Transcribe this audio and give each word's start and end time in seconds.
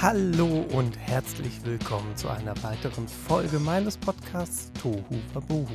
Hallo 0.00 0.64
und 0.74 0.96
herzlich 0.96 1.64
willkommen 1.64 2.16
zu 2.16 2.28
einer 2.28 2.54
weiteren 2.62 3.08
Folge 3.08 3.58
meines 3.58 3.98
Podcasts 3.98 4.70
Tohu 4.80 5.02
Wabohu. 5.34 5.66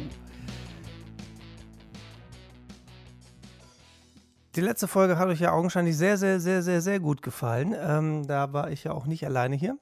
Die 4.55 4.61
letzte 4.61 4.87
Folge 4.87 5.17
hat 5.17 5.27
euch 5.27 5.41
ja 5.41 5.51
augenscheinlich 5.51 5.97
sehr, 5.97 6.17
sehr, 6.17 6.39
sehr, 6.39 6.61
sehr, 6.61 6.79
sehr 6.79 7.01
gut 7.01 7.21
gefallen. 7.21 7.75
Ähm, 7.77 8.25
da 8.25 8.53
war 8.53 8.71
ich 8.71 8.85
ja 8.85 8.93
auch 8.93 9.07
nicht 9.07 9.25
alleine 9.25 9.57
hier. 9.57 9.77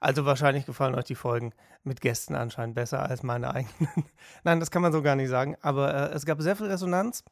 Also 0.00 0.24
wahrscheinlich 0.24 0.66
gefallen 0.66 0.96
euch 0.96 1.04
die 1.04 1.14
Folgen 1.14 1.52
mit 1.84 2.00
Gästen 2.00 2.34
anscheinend 2.34 2.74
besser 2.74 3.08
als 3.08 3.22
meine 3.22 3.54
eigenen. 3.54 3.92
Nein, 4.42 4.58
das 4.58 4.72
kann 4.72 4.82
man 4.82 4.90
so 4.90 5.02
gar 5.02 5.14
nicht 5.14 5.28
sagen. 5.28 5.56
Aber 5.60 5.94
äh, 5.94 6.14
es 6.14 6.26
gab 6.26 6.42
sehr 6.42 6.56
viel 6.56 6.66
Resonanz 6.66 7.22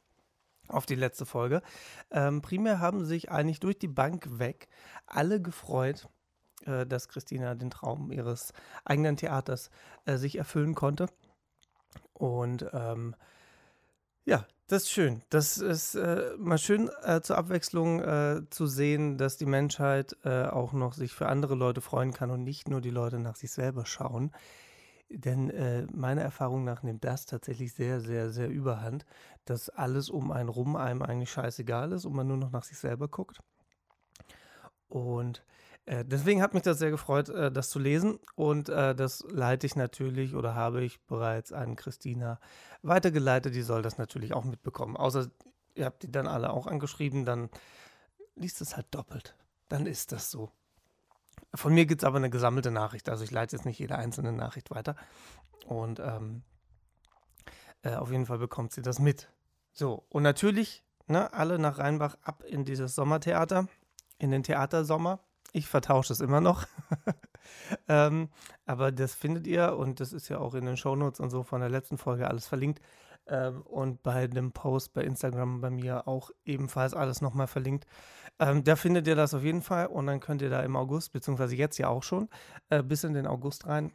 auf 0.69 0.87
die 0.87 0.95
letzte 0.95 1.27
Folge. 1.27 1.61
Ähm, 2.13 2.41
primär 2.41 2.79
haben 2.79 3.05
sich 3.05 3.33
eigentlich 3.33 3.59
durch 3.59 3.81
die 3.81 3.89
Bank 3.89 4.39
weg 4.39 4.69
alle 5.07 5.43
gefreut, 5.43 6.09
äh, 6.67 6.87
dass 6.87 7.09
Christina 7.09 7.55
den 7.55 7.71
Traum 7.71 8.13
ihres 8.13 8.53
eigenen 8.85 9.17
Theaters 9.17 9.71
äh, 10.05 10.17
sich 10.17 10.37
erfüllen 10.37 10.75
konnte. 10.75 11.07
Und 12.13 12.67
ähm, 12.73 13.15
ja, 14.25 14.47
das 14.69 14.85
ist 14.85 14.91
schön. 14.91 15.23
Das 15.31 15.59
ist 15.59 15.97
äh, 15.97 16.31
mal 16.39 16.59
schön 16.59 16.91
äh, 17.03 17.21
zur 17.23 17.39
Abwechslung 17.39 18.01
äh, 18.01 18.43
zu 18.51 18.67
sehen, 18.67 19.19
dass 19.19 19.37
die 19.37 19.47
Menschheit 19.47 20.17
äh, 20.25 20.45
auch 20.45 20.73
noch 20.73 20.93
sich 20.95 21.13
für 21.13 21.29
andere 21.29 21.55
Leute 21.55 21.81
freuen 21.81 22.13
kann 22.13 22.31
und 22.31 22.45
nicht 22.45 22.69
nur 22.69 22.81
die 22.81 22.91
Leute 22.91 23.19
nach 23.19 23.37
sich 23.37 23.51
selber 23.51 23.87
schauen. 23.87 24.31
Denn 25.09 25.51
äh, 25.51 25.87
meiner 25.93 26.23
Erfahrung 26.23 26.63
nach 26.63 26.85
nimmt 26.85 27.03
das 27.03 27.27
tatsächlich 27.27 27.75
sehr, 27.75 28.01
sehr, 28.01 28.31
sehr 28.31 28.49
überhand, 28.49 29.07
dass 29.45 29.69
alles 29.69 30.09
um 30.09 30.31
einen 30.31 30.49
rum 30.49 30.77
einem 30.77 31.03
eigentlich 31.03 31.33
scheißegal 31.33 31.91
ist 31.91 32.05
und 32.05 32.15
man 32.15 32.29
nur 32.29 32.37
noch 32.37 32.53
nach 32.53 32.63
sich 32.63 32.79
selber 32.79 33.09
guckt. 33.09 33.41
Und 34.89 35.45
äh, 35.87 36.05
deswegen 36.05 36.43
hat 36.43 36.55
mich 36.55 36.63
das 36.63 36.79
sehr 36.79 36.91
gefreut, 36.91 37.29
äh, 37.29 37.51
das 37.51 37.71
zu 37.71 37.79
lesen. 37.79 38.19
Und 38.37 38.69
äh, 38.69 38.95
das 38.95 39.25
leite 39.29 39.67
ich 39.67 39.77
natürlich 39.77 40.35
oder 40.35 40.55
habe 40.55 40.83
ich 40.83 41.01
bereits 41.07 41.53
an 41.53 41.77
Christina 41.77 42.41
weitergeleitet. 42.83 43.55
Die 43.55 43.63
soll 43.63 43.83
das 43.83 43.99
natürlich 43.99 44.35
auch 44.35 44.45
mitbekommen. 44.45 44.97
Außer 44.97 45.31
ihr 45.75 45.85
habt 45.85 46.03
die 46.03 46.13
dann 46.13 46.27
alle 46.27 46.53
auch 46.53 46.67
angeschrieben, 46.67 47.25
dann 47.25 47.51
liest 48.35 48.61
es 48.61 48.77
halt 48.77 48.87
doppelt. 48.91 49.37
Dann 49.69 49.87
ist 49.87 50.13
das 50.13 50.31
so. 50.31 50.51
Von 51.55 51.75
mir 51.75 51.87
gibt 51.87 52.03
es 52.03 52.07
aber 52.07 52.19
eine 52.19 52.31
gesammelte 52.31 52.71
Nachricht. 52.71 53.09
Also 53.09 53.25
ich 53.25 53.31
leite 53.31 53.57
jetzt 53.57 53.65
nicht 53.65 53.79
jede 53.79 53.97
einzelne 53.97 54.33
Nachricht 54.33 54.71
weiter. 54.71 54.97
Und 55.67 56.01
ähm, 56.01 56.43
äh, 57.83 57.95
auf 57.95 58.11
jeden 58.11 58.27
Fall 58.27 58.39
bekommt 58.39 58.73
sie 58.73 58.83
das 58.83 58.99
mit. 58.99 59.31
So, 59.73 60.05
und 60.09 60.23
natürlich, 60.23 60.85
ne, 61.07 61.33
alle 61.33 61.59
nach 61.59 61.79
Rheinbach 61.79 62.17
ab 62.23 62.45
in 62.45 62.65
dieses 62.65 62.95
Sommertheater, 62.95 63.67
in 64.19 64.31
den 64.31 64.43
Theatersommer. 64.43 65.21
Ich 65.53 65.67
vertausche 65.67 66.13
es 66.13 66.21
immer 66.21 66.41
noch. 66.41 66.67
ähm, 67.89 68.29
aber 68.67 68.93
das 68.93 69.15
findet 69.15 69.47
ihr 69.47 69.77
und 69.77 70.01
das 70.01 70.13
ist 70.13 70.29
ja 70.29 70.39
auch 70.39 70.55
in 70.55 70.67
den 70.67 70.77
Shownotes 70.77 71.21
und 71.21 71.31
so 71.31 71.43
von 71.43 71.61
der 71.61 71.71
letzten 71.71 71.99
Folge 71.99 72.29
alles 72.29 72.47
verlinkt. 72.47 72.81
Ähm, 73.27 73.63
und 73.63 74.03
bei 74.03 74.27
dem 74.27 74.53
Post 74.53 74.93
bei 74.93 75.03
Instagram 75.03 75.61
bei 75.61 75.71
mir 75.71 76.09
auch 76.09 76.31
ebenfalls 76.45 76.95
alles 76.95 77.21
nochmal 77.21 77.47
verlinkt. 77.47 77.87
Ähm, 78.39 78.65
da 78.65 78.77
findet 78.77 79.07
ihr 79.07 79.17
das 79.17 79.35
auf 79.35 79.43
jeden 79.43 79.63
Fall 79.63 79.87
und 79.87 80.07
dann 80.07 80.21
könnt 80.21 80.43
ihr 80.43 80.51
da 80.51 80.61
im 80.61 80.77
August, 80.77 81.13
beziehungsweise 81.13 81.55
jetzt 81.57 81.79
ja 81.79 81.89
auch 81.89 82.03
schon, 82.03 82.29
äh, 82.71 82.83
bis 82.83 83.05
in 83.05 83.15
den 83.15 83.27
August 83.27 83.67
rein 83.67 83.93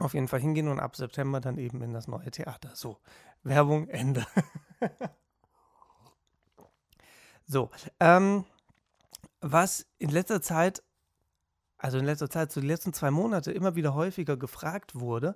auf 0.00 0.14
jeden 0.14 0.28
Fall 0.28 0.40
hingehen 0.40 0.68
und 0.68 0.80
ab 0.80 0.96
September 0.96 1.40
dann 1.40 1.58
eben 1.58 1.82
in 1.82 1.92
das 1.92 2.08
neue 2.08 2.30
Theater. 2.30 2.70
So, 2.74 2.98
Werbung, 3.42 3.88
Ende. 3.88 4.26
so, 7.46 7.70
ähm, 7.98 8.44
was 9.40 9.86
in 9.98 10.10
letzter 10.10 10.40
Zeit, 10.42 10.82
also 11.80 11.98
in 11.98 12.04
letzter 12.04 12.28
Zeit, 12.28 12.52
so 12.52 12.60
die 12.60 12.66
letzten 12.66 12.92
zwei 12.92 13.10
Monate 13.10 13.52
immer 13.52 13.74
wieder 13.74 13.94
häufiger 13.94 14.36
gefragt 14.36 14.94
wurde, 14.94 15.34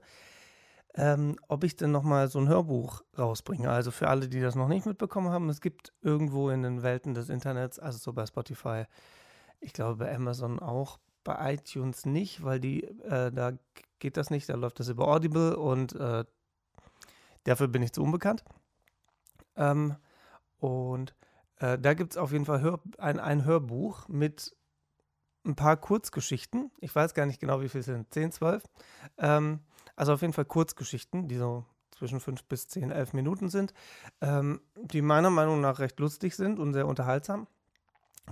ähm, 0.94 1.37
ob 1.49 1.65
ich 1.65 1.77
denn 1.77 1.91
nochmal 1.91 2.28
so 2.28 2.38
ein 2.38 2.49
Hörbuch 2.49 3.03
rausbringe. 3.19 3.71
Also 3.71 3.91
für 3.91 4.09
alle, 4.09 4.28
die 4.28 4.41
das 4.41 4.54
noch 4.54 4.69
nicht 4.69 4.87
mitbekommen 4.87 5.31
haben, 5.31 5.49
es 5.49 5.60
gibt 5.60 5.93
irgendwo 6.03 6.50
in 6.50 6.62
den 6.62 6.83
Welten 6.83 7.15
des 7.15 7.31
Internets, 7.31 7.78
also 7.78 7.99
so 7.99 8.12
bei 8.12 8.27
Spotify, 8.27 8.84
ich 9.60 9.72
glaube 9.72 9.97
bei 10.04 10.15
Amazon 10.15 10.60
auch, 10.60 10.99
bei 11.25 11.54
iTunes 11.54 12.04
nicht, 12.04 12.44
weil 12.44 12.60
die, 12.60 12.84
äh, 12.84 13.33
da 13.33 13.53
geht 13.99 14.19
das 14.19 14.28
nicht, 14.28 14.49
da 14.49 14.54
läuft 14.54 14.78
das 14.78 14.88
über 14.88 15.09
Audible 15.09 15.56
und 15.56 15.94
äh, 15.94 16.25
dafür 17.44 17.69
bin 17.69 17.83
ich 17.83 17.93
zu 17.93 18.03
unbekannt. 18.03 18.44
Ähm, 19.56 19.97
und 20.59 21.15
äh, 21.56 21.78
da 21.78 21.94
gibt 21.94 22.12
es 22.12 22.19
auf 22.19 22.33
jeden 22.33 22.44
Fall 22.44 22.60
Hör, 22.60 22.81
ein, 22.99 23.19
ein 23.19 23.47
Hörbuch 23.47 24.06
mit 24.09 24.54
ein 25.44 25.56
paar 25.56 25.77
Kurzgeschichten. 25.77 26.71
Ich 26.81 26.94
weiß 26.94 27.15
gar 27.15 27.27
nicht 27.27 27.41
genau, 27.41 27.60
wie 27.60 27.69
viel 27.69 27.81
es 27.81 27.87
sind. 27.87 28.12
10, 28.12 28.32
12. 28.32 28.65
Ähm, 29.19 29.60
also 29.97 30.12
auf 30.15 30.22
jeden 30.22 30.32
Fall 30.32 30.44
Kurzgeschichten, 30.44 31.28
die 31.28 31.37
so 31.37 31.65
zwischen 31.93 32.21
5 32.21 32.44
bis 32.44 32.69
10, 32.69 32.91
11 32.91 33.12
Minuten 33.12 33.49
sind, 33.49 33.72
ähm, 34.21 34.60
die 34.77 35.03
meiner 35.03 35.31
Meinung 35.31 35.60
nach 35.60 35.78
recht 35.78 36.00
lustig 36.00 36.34
sind 36.34 36.59
und 36.59 36.72
sehr 36.72 36.87
unterhaltsam. 36.87 37.47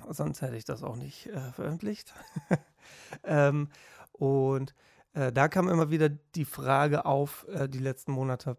Sonst 0.09 0.43
hätte 0.43 0.57
ich 0.57 0.65
das 0.65 0.83
auch 0.83 0.97
nicht 0.97 1.27
äh, 1.27 1.53
veröffentlicht. 1.53 2.13
ähm, 3.25 3.69
und 4.13 4.75
äh, 5.13 5.33
da 5.33 5.49
kam 5.49 5.69
immer 5.69 5.91
wieder 5.91 6.09
die 6.09 6.45
Frage 6.45 7.05
auf, 7.05 7.47
äh, 7.49 7.69
die 7.69 7.79
letzten 7.79 8.13
Monate, 8.13 8.57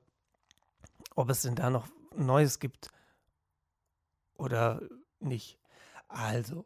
ob 1.16 1.30
es 1.30 1.42
denn 1.42 1.56
da 1.56 1.70
noch 1.70 1.88
Neues 2.16 2.60
gibt 2.60 2.90
oder 4.38 4.82
nicht. 5.20 5.60
Also, 6.08 6.66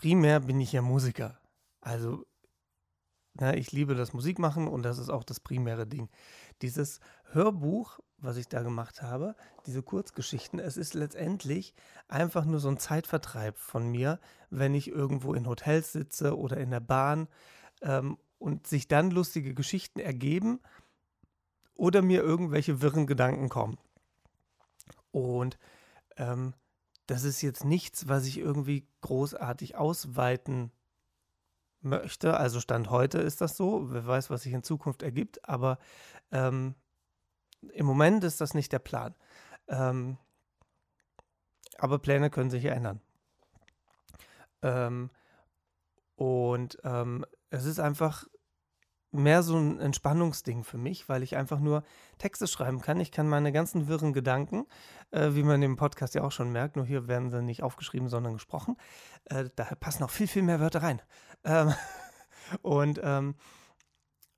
primär 0.00 0.40
bin 0.40 0.58
ich 0.60 0.72
ja 0.72 0.80
Musiker. 0.80 1.38
Also, 1.82 2.24
na, 3.34 3.54
ich 3.54 3.70
liebe 3.70 3.94
das 3.94 4.14
Musikmachen 4.14 4.66
und 4.66 4.82
das 4.82 4.98
ist 4.98 5.10
auch 5.10 5.24
das 5.24 5.40
primäre 5.40 5.86
Ding. 5.86 6.08
Dieses 6.62 7.00
Hörbuch, 7.32 8.00
was 8.16 8.38
ich 8.38 8.48
da 8.48 8.62
gemacht 8.62 9.02
habe, 9.02 9.36
diese 9.66 9.82
Kurzgeschichten, 9.82 10.58
es 10.58 10.78
ist 10.78 10.94
letztendlich 10.94 11.74
einfach 12.08 12.46
nur 12.46 12.60
so 12.60 12.68
ein 12.68 12.78
Zeitvertreib 12.78 13.58
von 13.58 13.88
mir, 13.88 14.18
wenn 14.48 14.74
ich 14.74 14.88
irgendwo 14.88 15.34
in 15.34 15.46
Hotels 15.46 15.92
sitze 15.92 16.36
oder 16.38 16.56
in 16.56 16.70
der 16.70 16.80
Bahn 16.80 17.28
ähm, 17.82 18.16
und 18.38 18.66
sich 18.66 18.88
dann 18.88 19.10
lustige 19.10 19.52
Geschichten 19.52 20.00
ergeben 20.00 20.60
oder 21.76 22.00
mir 22.00 22.22
irgendwelche 22.22 22.80
wirren 22.80 23.06
Gedanken 23.06 23.50
kommen. 23.50 23.76
Und 25.12 25.58
ähm, 26.16 26.54
das 27.10 27.24
ist 27.24 27.42
jetzt 27.42 27.64
nichts, 27.64 28.06
was 28.06 28.24
ich 28.24 28.38
irgendwie 28.38 28.86
großartig 29.00 29.74
ausweiten 29.74 30.70
möchte. 31.80 32.36
Also 32.36 32.60
Stand 32.60 32.88
heute 32.88 33.18
ist 33.18 33.40
das 33.40 33.56
so. 33.56 33.90
Wer 33.90 34.06
weiß, 34.06 34.30
was 34.30 34.42
sich 34.44 34.52
in 34.52 34.62
Zukunft 34.62 35.02
ergibt. 35.02 35.48
Aber 35.48 35.78
ähm, 36.30 36.76
im 37.72 37.84
Moment 37.84 38.22
ist 38.22 38.40
das 38.40 38.54
nicht 38.54 38.70
der 38.70 38.78
Plan. 38.78 39.16
Ähm, 39.66 40.18
aber 41.78 41.98
Pläne 41.98 42.30
können 42.30 42.50
sich 42.50 42.64
ändern. 42.66 43.00
Ähm, 44.62 45.10
und 46.14 46.78
ähm, 46.84 47.26
es 47.48 47.64
ist 47.64 47.80
einfach 47.80 48.28
mehr 49.12 49.42
so 49.42 49.56
ein 49.56 49.80
Entspannungsding 49.80 50.64
für 50.64 50.78
mich, 50.78 51.08
weil 51.08 51.22
ich 51.22 51.36
einfach 51.36 51.58
nur 51.58 51.82
Texte 52.18 52.46
schreiben 52.46 52.80
kann. 52.80 53.00
Ich 53.00 53.10
kann 53.10 53.28
meine 53.28 53.52
ganzen 53.52 53.88
wirren 53.88 54.12
Gedanken, 54.12 54.66
äh, 55.10 55.30
wie 55.32 55.42
man 55.42 55.62
im 55.62 55.76
Podcast 55.76 56.14
ja 56.14 56.22
auch 56.22 56.32
schon 56.32 56.52
merkt, 56.52 56.76
nur 56.76 56.84
hier 56.84 57.08
werden 57.08 57.30
sie 57.30 57.42
nicht 57.42 57.62
aufgeschrieben, 57.62 58.08
sondern 58.08 58.34
gesprochen. 58.34 58.76
Äh, 59.24 59.46
daher 59.56 59.76
passen 59.76 60.02
noch 60.02 60.10
viel, 60.10 60.28
viel 60.28 60.42
mehr 60.42 60.60
Wörter 60.60 60.82
rein. 60.82 61.02
Ähm, 61.44 61.74
und 62.62 63.00
ähm, 63.02 63.34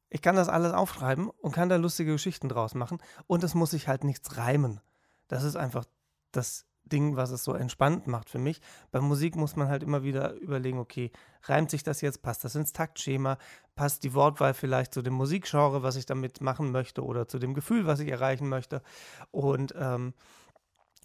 ich 0.08 0.22
kann 0.22 0.36
das 0.36 0.48
alles 0.48 0.72
aufschreiben 0.72 1.30
und 1.30 1.52
kann 1.52 1.68
da 1.68 1.76
lustige 1.76 2.12
Geschichten 2.12 2.48
draus 2.48 2.74
machen. 2.74 2.98
Und 3.26 3.44
es 3.44 3.54
muss 3.54 3.70
sich 3.70 3.88
halt 3.88 4.04
nichts 4.04 4.36
reimen. 4.36 4.80
Das 5.28 5.42
ist 5.42 5.56
einfach 5.56 5.84
das 6.32 6.66
Ding, 6.92 7.16
was 7.16 7.30
es 7.30 7.44
so 7.44 7.54
entspannt 7.54 8.06
macht 8.06 8.28
für 8.28 8.38
mich. 8.38 8.60
Bei 8.90 9.00
Musik 9.00 9.36
muss 9.36 9.56
man 9.56 9.68
halt 9.68 9.82
immer 9.82 10.02
wieder 10.02 10.34
überlegen, 10.34 10.78
okay, 10.78 11.10
reimt 11.44 11.70
sich 11.70 11.82
das 11.82 12.00
jetzt, 12.02 12.22
passt 12.22 12.44
das 12.44 12.54
ins 12.54 12.72
Taktschema, 12.72 13.38
passt 13.74 14.04
die 14.04 14.14
Wortwahl 14.14 14.54
vielleicht 14.54 14.92
zu 14.92 15.02
dem 15.02 15.14
Musikgenre, 15.14 15.82
was 15.82 15.96
ich 15.96 16.06
damit 16.06 16.40
machen 16.40 16.70
möchte 16.70 17.02
oder 17.04 17.26
zu 17.26 17.38
dem 17.38 17.54
Gefühl, 17.54 17.86
was 17.86 18.00
ich 18.00 18.08
erreichen 18.08 18.48
möchte. 18.48 18.82
Und 19.30 19.74
ähm, 19.76 20.14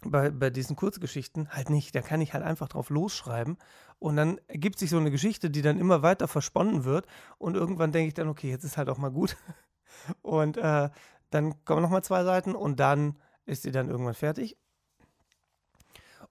bei, 0.02 0.30
bei 0.30 0.50
diesen 0.50 0.76
Kurzgeschichten 0.76 1.48
halt 1.50 1.70
nicht. 1.70 1.94
Da 1.94 2.02
kann 2.02 2.20
ich 2.20 2.32
halt 2.32 2.44
einfach 2.44 2.68
drauf 2.68 2.90
losschreiben 2.90 3.56
und 3.98 4.16
dann 4.16 4.38
ergibt 4.46 4.78
sich 4.78 4.90
so 4.90 4.98
eine 4.98 5.10
Geschichte, 5.10 5.50
die 5.50 5.62
dann 5.62 5.78
immer 5.78 6.02
weiter 6.02 6.28
versponnen 6.28 6.84
wird 6.84 7.06
und 7.38 7.56
irgendwann 7.56 7.92
denke 7.92 8.08
ich 8.08 8.14
dann, 8.14 8.28
okay, 8.28 8.50
jetzt 8.50 8.64
ist 8.64 8.76
halt 8.76 8.88
auch 8.88 8.98
mal 8.98 9.10
gut. 9.10 9.36
Und 10.22 10.58
äh, 10.58 10.90
dann 11.30 11.64
kommen 11.64 11.82
nochmal 11.82 12.04
zwei 12.04 12.22
Seiten 12.22 12.54
und 12.54 12.78
dann 12.78 13.18
ist 13.46 13.62
sie 13.62 13.72
dann 13.72 13.88
irgendwann 13.88 14.14
fertig 14.14 14.56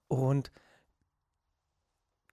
und 0.07 0.51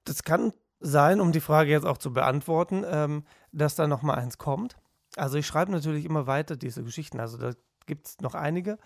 das 0.04 0.22
kann 0.22 0.52
sein, 0.80 1.20
um 1.20 1.32
die 1.32 1.40
Frage 1.40 1.70
jetzt 1.70 1.86
auch 1.86 1.98
zu 1.98 2.12
beantworten, 2.12 2.84
ähm, 2.86 3.24
dass 3.52 3.74
da 3.74 3.86
noch 3.86 4.02
mal 4.02 4.14
eins 4.14 4.38
kommt. 4.38 4.76
Also 5.16 5.38
ich 5.38 5.46
schreibe 5.46 5.72
natürlich 5.72 6.04
immer 6.04 6.26
weiter 6.26 6.56
diese 6.56 6.84
Geschichten. 6.84 7.20
Also 7.20 7.38
da 7.38 7.52
gibt 7.86 8.06
es 8.06 8.20
noch 8.20 8.34
einige. 8.34 8.78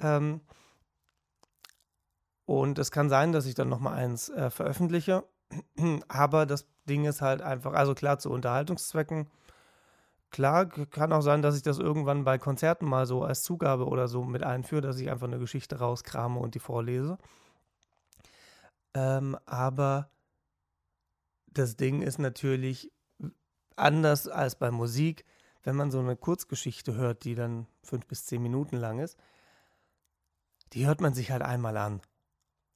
Ähm, 0.00 0.40
und 2.46 2.78
es 2.78 2.90
kann 2.90 3.08
sein, 3.08 3.32
dass 3.32 3.46
ich 3.46 3.54
dann 3.54 3.68
noch 3.68 3.80
mal 3.80 3.92
eins 3.92 4.28
äh, 4.30 4.50
veröffentliche. 4.50 5.24
Aber 6.08 6.46
das 6.46 6.66
Ding 6.88 7.04
ist 7.04 7.20
halt 7.20 7.42
einfach, 7.42 7.74
also 7.74 7.94
klar, 7.94 8.18
zu 8.18 8.30
Unterhaltungszwecken. 8.30 9.30
Klar, 10.30 10.66
kann 10.66 11.12
auch 11.12 11.20
sein, 11.20 11.42
dass 11.42 11.56
ich 11.56 11.62
das 11.62 11.78
irgendwann 11.78 12.24
bei 12.24 12.38
Konzerten 12.38 12.86
mal 12.86 13.04
so 13.04 13.22
als 13.22 13.42
Zugabe 13.42 13.86
oder 13.86 14.08
so 14.08 14.24
mit 14.24 14.42
einführe, 14.42 14.80
dass 14.80 14.98
ich 14.98 15.10
einfach 15.10 15.26
eine 15.26 15.38
Geschichte 15.38 15.78
rauskrame 15.78 16.38
und 16.40 16.54
die 16.54 16.58
vorlese. 16.58 17.18
Ähm, 18.94 19.38
aber 19.46 20.10
das 21.46 21.76
Ding 21.76 22.02
ist 22.02 22.18
natürlich 22.18 22.90
anders 23.76 24.28
als 24.28 24.56
bei 24.56 24.70
Musik, 24.70 25.24
wenn 25.62 25.76
man 25.76 25.90
so 25.90 26.00
eine 26.00 26.16
Kurzgeschichte 26.16 26.94
hört, 26.94 27.24
die 27.24 27.34
dann 27.34 27.66
fünf 27.82 28.06
bis 28.06 28.26
zehn 28.26 28.42
Minuten 28.42 28.76
lang 28.76 28.98
ist, 28.98 29.18
die 30.72 30.86
hört 30.86 31.00
man 31.00 31.14
sich 31.14 31.30
halt 31.30 31.42
einmal 31.42 31.76
an. 31.76 32.00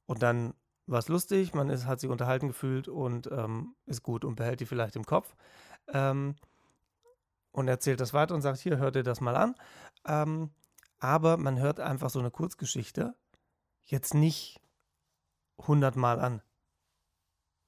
Und 0.05 0.21
dann 0.21 0.53
war 0.85 0.99
es 0.99 1.09
lustig, 1.09 1.53
man 1.53 1.69
ist, 1.69 1.85
hat 1.85 1.99
sich 1.99 2.09
unterhalten 2.09 2.47
gefühlt 2.47 2.87
und 2.87 3.29
ähm, 3.31 3.75
ist 3.85 4.03
gut 4.03 4.23
und 4.23 4.35
behält 4.35 4.61
die 4.61 4.65
vielleicht 4.65 4.95
im 4.95 5.05
Kopf. 5.05 5.35
Ähm, 5.89 6.35
und 7.51 7.67
erzählt 7.67 7.99
das 7.99 8.13
weiter 8.13 8.35
und 8.35 8.41
sagt, 8.41 8.59
hier, 8.59 8.77
hört 8.77 8.95
ihr 8.95 9.03
das 9.03 9.19
mal 9.19 9.35
an. 9.35 9.55
Ähm, 10.05 10.51
aber 10.99 11.37
man 11.37 11.59
hört 11.59 11.79
einfach 11.79 12.09
so 12.09 12.19
eine 12.19 12.31
Kurzgeschichte 12.31 13.15
jetzt 13.83 14.13
nicht 14.13 14.61
hundertmal 15.57 16.19
an. 16.19 16.41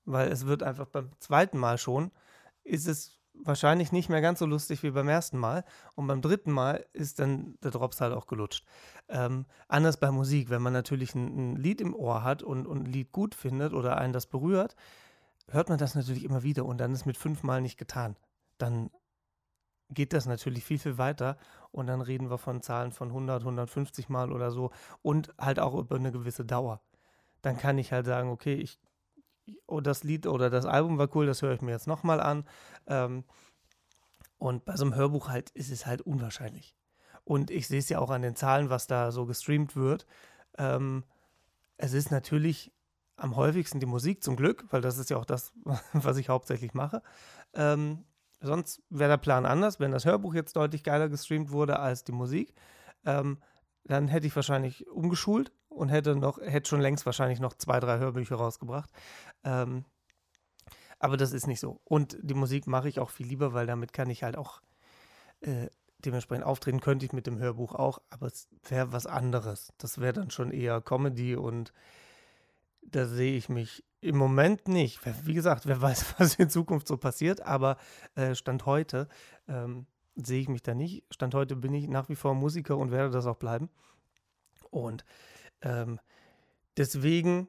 Weil 0.05 0.31
es 0.31 0.45
wird 0.45 0.63
einfach 0.63 0.87
beim 0.87 1.11
zweiten 1.19 1.57
Mal 1.57 1.77
schon, 1.77 2.11
ist 2.63 2.87
es 2.87 3.19
wahrscheinlich 3.33 3.91
nicht 3.91 4.09
mehr 4.09 4.21
ganz 4.21 4.39
so 4.39 4.45
lustig 4.45 4.83
wie 4.83 4.91
beim 4.91 5.07
ersten 5.07 5.37
Mal. 5.37 5.63
Und 5.95 6.07
beim 6.07 6.21
dritten 6.21 6.51
Mal 6.51 6.85
ist 6.93 7.19
dann 7.19 7.57
der 7.63 7.71
Drops 7.71 8.01
halt 8.01 8.13
auch 8.13 8.27
gelutscht. 8.27 8.65
Ähm, 9.07 9.45
anders 9.67 9.97
bei 9.97 10.11
Musik, 10.11 10.49
wenn 10.49 10.61
man 10.61 10.73
natürlich 10.73 11.15
ein, 11.15 11.53
ein, 11.53 11.55
Lied 11.55 11.81
im 11.81 11.95
Ohr 11.95 12.23
hat 12.23 12.43
und, 12.43 12.67
und 12.67 12.83
ein 12.83 12.91
Lied 12.91 13.11
gut 13.11 13.35
findet 13.35 13.73
oder 13.73 13.97
einen 13.97 14.13
das 14.13 14.27
berührt, 14.27 14.75
hört 15.47 15.69
man 15.69 15.77
das 15.77 15.95
natürlich 15.95 16.23
immer 16.23 16.43
wieder 16.43 16.65
und 16.65 16.77
dann 16.79 16.93
ist 16.93 17.05
mit 17.05 17.17
fünfmal 17.17 17.61
nicht 17.61 17.77
getan. 17.77 18.15
Dann 18.57 18.89
geht 19.89 20.13
das 20.13 20.27
natürlich 20.27 20.63
viel, 20.63 20.77
viel 20.77 20.97
weiter 20.97 21.37
und 21.71 21.87
dann 21.87 22.01
reden 22.01 22.29
wir 22.29 22.37
von 22.37 22.61
Zahlen 22.61 22.91
von 22.91 23.09
100, 23.09 23.41
150 23.41 24.09
Mal 24.09 24.31
oder 24.31 24.51
so 24.51 24.71
und 25.01 25.33
halt 25.39 25.59
auch 25.59 25.73
über 25.75 25.95
eine 25.95 26.11
gewisse 26.11 26.45
Dauer. 26.45 26.81
Dann 27.41 27.57
kann 27.57 27.77
ich 27.77 27.91
halt 27.91 28.05
sagen, 28.05 28.29
okay, 28.29 28.55
ich 28.55 28.79
oh, 29.67 29.81
das 29.81 30.03
Lied 30.03 30.27
oder 30.27 30.49
das 30.49 30.65
Album 30.65 30.97
war 30.97 31.13
cool, 31.15 31.25
das 31.25 31.41
höre 31.41 31.53
ich 31.53 31.61
mir 31.61 31.71
jetzt 31.71 31.87
nochmal 31.87 32.19
an. 32.19 32.45
Ähm, 32.87 33.23
und 34.37 34.65
bei 34.65 34.75
so 34.75 34.85
einem 34.85 34.95
Hörbuch 34.95 35.29
halt 35.29 35.49
ist 35.51 35.71
es 35.71 35.85
halt 35.85 36.01
unwahrscheinlich. 36.01 36.75
Und 37.23 37.51
ich 37.51 37.67
sehe 37.67 37.79
es 37.79 37.89
ja 37.89 37.99
auch 37.99 38.09
an 38.09 38.21
den 38.21 38.35
Zahlen, 38.35 38.69
was 38.69 38.87
da 38.87 39.11
so 39.11 39.25
gestreamt 39.25 39.75
wird. 39.75 40.05
Ähm, 40.57 41.03
es 41.77 41.93
ist 41.93 42.11
natürlich 42.11 42.73
am 43.17 43.35
häufigsten 43.35 43.79
die 43.79 43.85
Musik 43.85 44.23
zum 44.23 44.35
Glück, 44.35 44.65
weil 44.71 44.81
das 44.81 44.97
ist 44.97 45.09
ja 45.09 45.17
auch 45.17 45.25
das, 45.25 45.51
was 45.93 46.17
ich 46.17 46.29
hauptsächlich 46.29 46.73
mache. 46.73 47.01
Ähm, 47.53 48.05
sonst 48.39 48.81
wäre 48.89 49.11
der 49.11 49.17
Plan 49.17 49.45
anders, 49.45 49.79
wenn 49.79 49.91
das 49.91 50.05
Hörbuch 50.05 50.33
jetzt 50.33 50.55
deutlich 50.55 50.83
geiler 50.83 51.09
gestreamt 51.09 51.51
wurde 51.51 51.79
als 51.79 52.03
die 52.03 52.13
Musik. 52.13 52.53
Ähm, 53.05 53.41
dann 53.83 54.07
hätte 54.07 54.27
ich 54.27 54.35
wahrscheinlich 54.35 54.87
umgeschult 54.87 55.51
und 55.69 55.89
hätte 55.89 56.15
noch, 56.15 56.39
hätte 56.41 56.69
schon 56.69 56.81
längst 56.81 57.05
wahrscheinlich 57.05 57.39
noch 57.39 57.53
zwei, 57.53 57.79
drei 57.79 57.99
Hörbücher 57.99 58.35
rausgebracht. 58.35 58.89
Ähm, 59.43 59.85
aber 60.99 61.15
das 61.15 61.31
ist 61.31 61.47
nicht 61.47 61.61
so. 61.61 61.79
Und 61.85 62.17
die 62.21 62.33
Musik 62.33 62.67
mache 62.67 62.89
ich 62.89 62.99
auch 62.99 63.09
viel 63.09 63.27
lieber, 63.27 63.53
weil 63.53 63.65
damit 63.65 63.93
kann 63.93 64.09
ich 64.09 64.23
halt 64.23 64.37
auch 64.37 64.61
äh, 65.41 65.67
dementsprechend 65.99 66.45
auftreten, 66.45 66.81
könnte 66.81 67.05
ich 67.05 67.13
mit 67.13 67.27
dem 67.27 67.39
Hörbuch 67.39 67.75
auch, 67.75 67.99
aber 68.09 68.27
es 68.27 68.47
wäre 68.67 68.91
was 68.91 69.05
anderes. 69.05 69.73
Das 69.77 69.99
wäre 69.99 70.13
dann 70.13 70.31
schon 70.31 70.51
eher 70.51 70.81
Comedy 70.81 71.35
und 71.35 71.73
da 72.81 73.05
sehe 73.05 73.35
ich 73.35 73.49
mich 73.49 73.83
im 74.01 74.17
Moment 74.17 74.67
nicht. 74.67 74.99
Wie 75.25 75.33
gesagt, 75.33 75.65
wer 75.67 75.81
weiß, 75.81 76.15
was 76.17 76.35
in 76.35 76.49
Zukunft 76.49 76.87
so 76.87 76.97
passiert, 76.97 77.41
aber 77.41 77.77
äh, 78.15 78.35
Stand 78.35 78.65
heute 78.65 79.07
ähm, 79.47 79.85
sehe 80.15 80.41
ich 80.41 80.49
mich 80.49 80.63
da 80.63 80.73
nicht. 80.73 81.03
Stand 81.11 81.33
heute 81.33 81.55
bin 81.55 81.73
ich 81.73 81.87
nach 81.87 82.09
wie 82.09 82.15
vor 82.15 82.33
Musiker 82.33 82.77
und 82.77 82.91
werde 82.91 83.11
das 83.11 83.25
auch 83.25 83.37
bleiben. 83.37 83.69
Und 84.71 85.03
ähm, 85.61 85.99
deswegen 86.77 87.47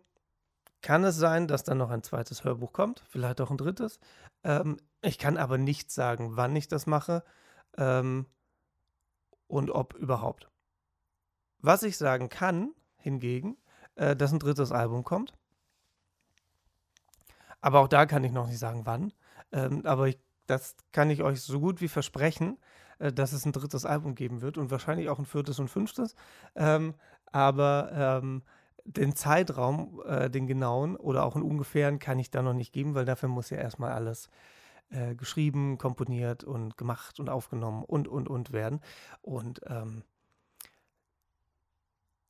kann 0.83 1.05
es 1.05 1.17
sein, 1.17 1.47
dass 1.47 1.65
dann 1.65 1.79
noch 1.79 1.91
ein 1.91 2.03
zweites 2.03 2.45
Hörbuch 2.45 2.73
kommt, 2.73 3.05
vielleicht 3.09 3.41
auch 3.41 3.51
ein 3.51 3.59
drittes. 3.59 3.99
Ähm, 4.45 4.79
ich 5.03 5.19
kann 5.19 5.37
aber 5.37 5.59
nicht 5.59 5.91
sagen, 5.91 6.37
wann 6.37 6.57
ich 6.57 6.69
das 6.69 6.87
mache 6.87 7.23
ähm, 7.77 8.27
und 9.47 9.71
ob 9.71 9.95
überhaupt. 9.95 10.49
Was 11.59 11.83
ich 11.83 11.97
sagen 11.99 12.29
kann, 12.29 12.73
hingegen, 12.97 13.57
äh, 13.97 14.17
dass 14.17 14.33
ein 14.33 14.39
drittes 14.39 14.73
Album 14.73 15.05
kommt. 15.05 15.35
Aber 17.61 17.81
auch 17.81 17.89
da 17.89 18.07
kann 18.07 18.25
ich 18.25 18.33
noch 18.33 18.47
nicht 18.47 18.59
sagen, 18.59 18.87
wann. 18.87 19.13
Ähm, 19.53 19.85
aber 19.85 20.09
ich, 20.09 20.19
das 20.47 20.77
kann 20.93 21.11
ich 21.11 21.23
euch 21.23 21.43
so 21.43 21.61
gut 21.61 21.81
wie 21.81 21.89
versprechen, 21.89 22.59
äh, 22.99 23.13
dass 23.13 23.33
es 23.33 23.45
ein 23.45 23.53
drittes 23.53 23.85
Album 23.85 24.15
geben 24.15 24.41
wird 24.41 24.57
und 24.57 24.71
wahrscheinlich 24.71 25.09
auch 25.11 25.19
ein 25.19 25.27
viertes 25.27 25.59
und 25.59 25.69
fünftes. 25.69 26.15
Ähm, 26.55 26.95
aber 27.33 27.91
ähm, 28.23 28.43
den 28.85 29.15
Zeitraum, 29.15 30.03
äh, 30.07 30.31
den 30.31 30.47
genauen 30.47 30.97
oder 30.97 31.25
auch 31.25 31.35
einen 31.35 31.45
ungefähren, 31.45 31.99
kann 31.99 32.19
ich 32.19 32.31
da 32.31 32.43
noch 32.43 32.55
nicht 32.55 32.73
geben, 32.73 32.95
weil 32.95 33.05
dafür 33.05 33.29
muss 33.29 33.51
ja 33.51 33.59
erstmal 33.59 33.93
alles 33.93 34.29
äh, 34.91 35.15
geschrieben, 35.15 35.79
komponiert 35.79 36.45
und 36.45 36.77
gemacht 36.77 37.21
und 37.21 37.29
aufgenommen 37.29 37.85
und, 37.85 38.09
und, 38.09 38.29
und 38.29 38.53
werden. 38.53 38.81
Und 39.23 39.61
ähm, 39.67 40.03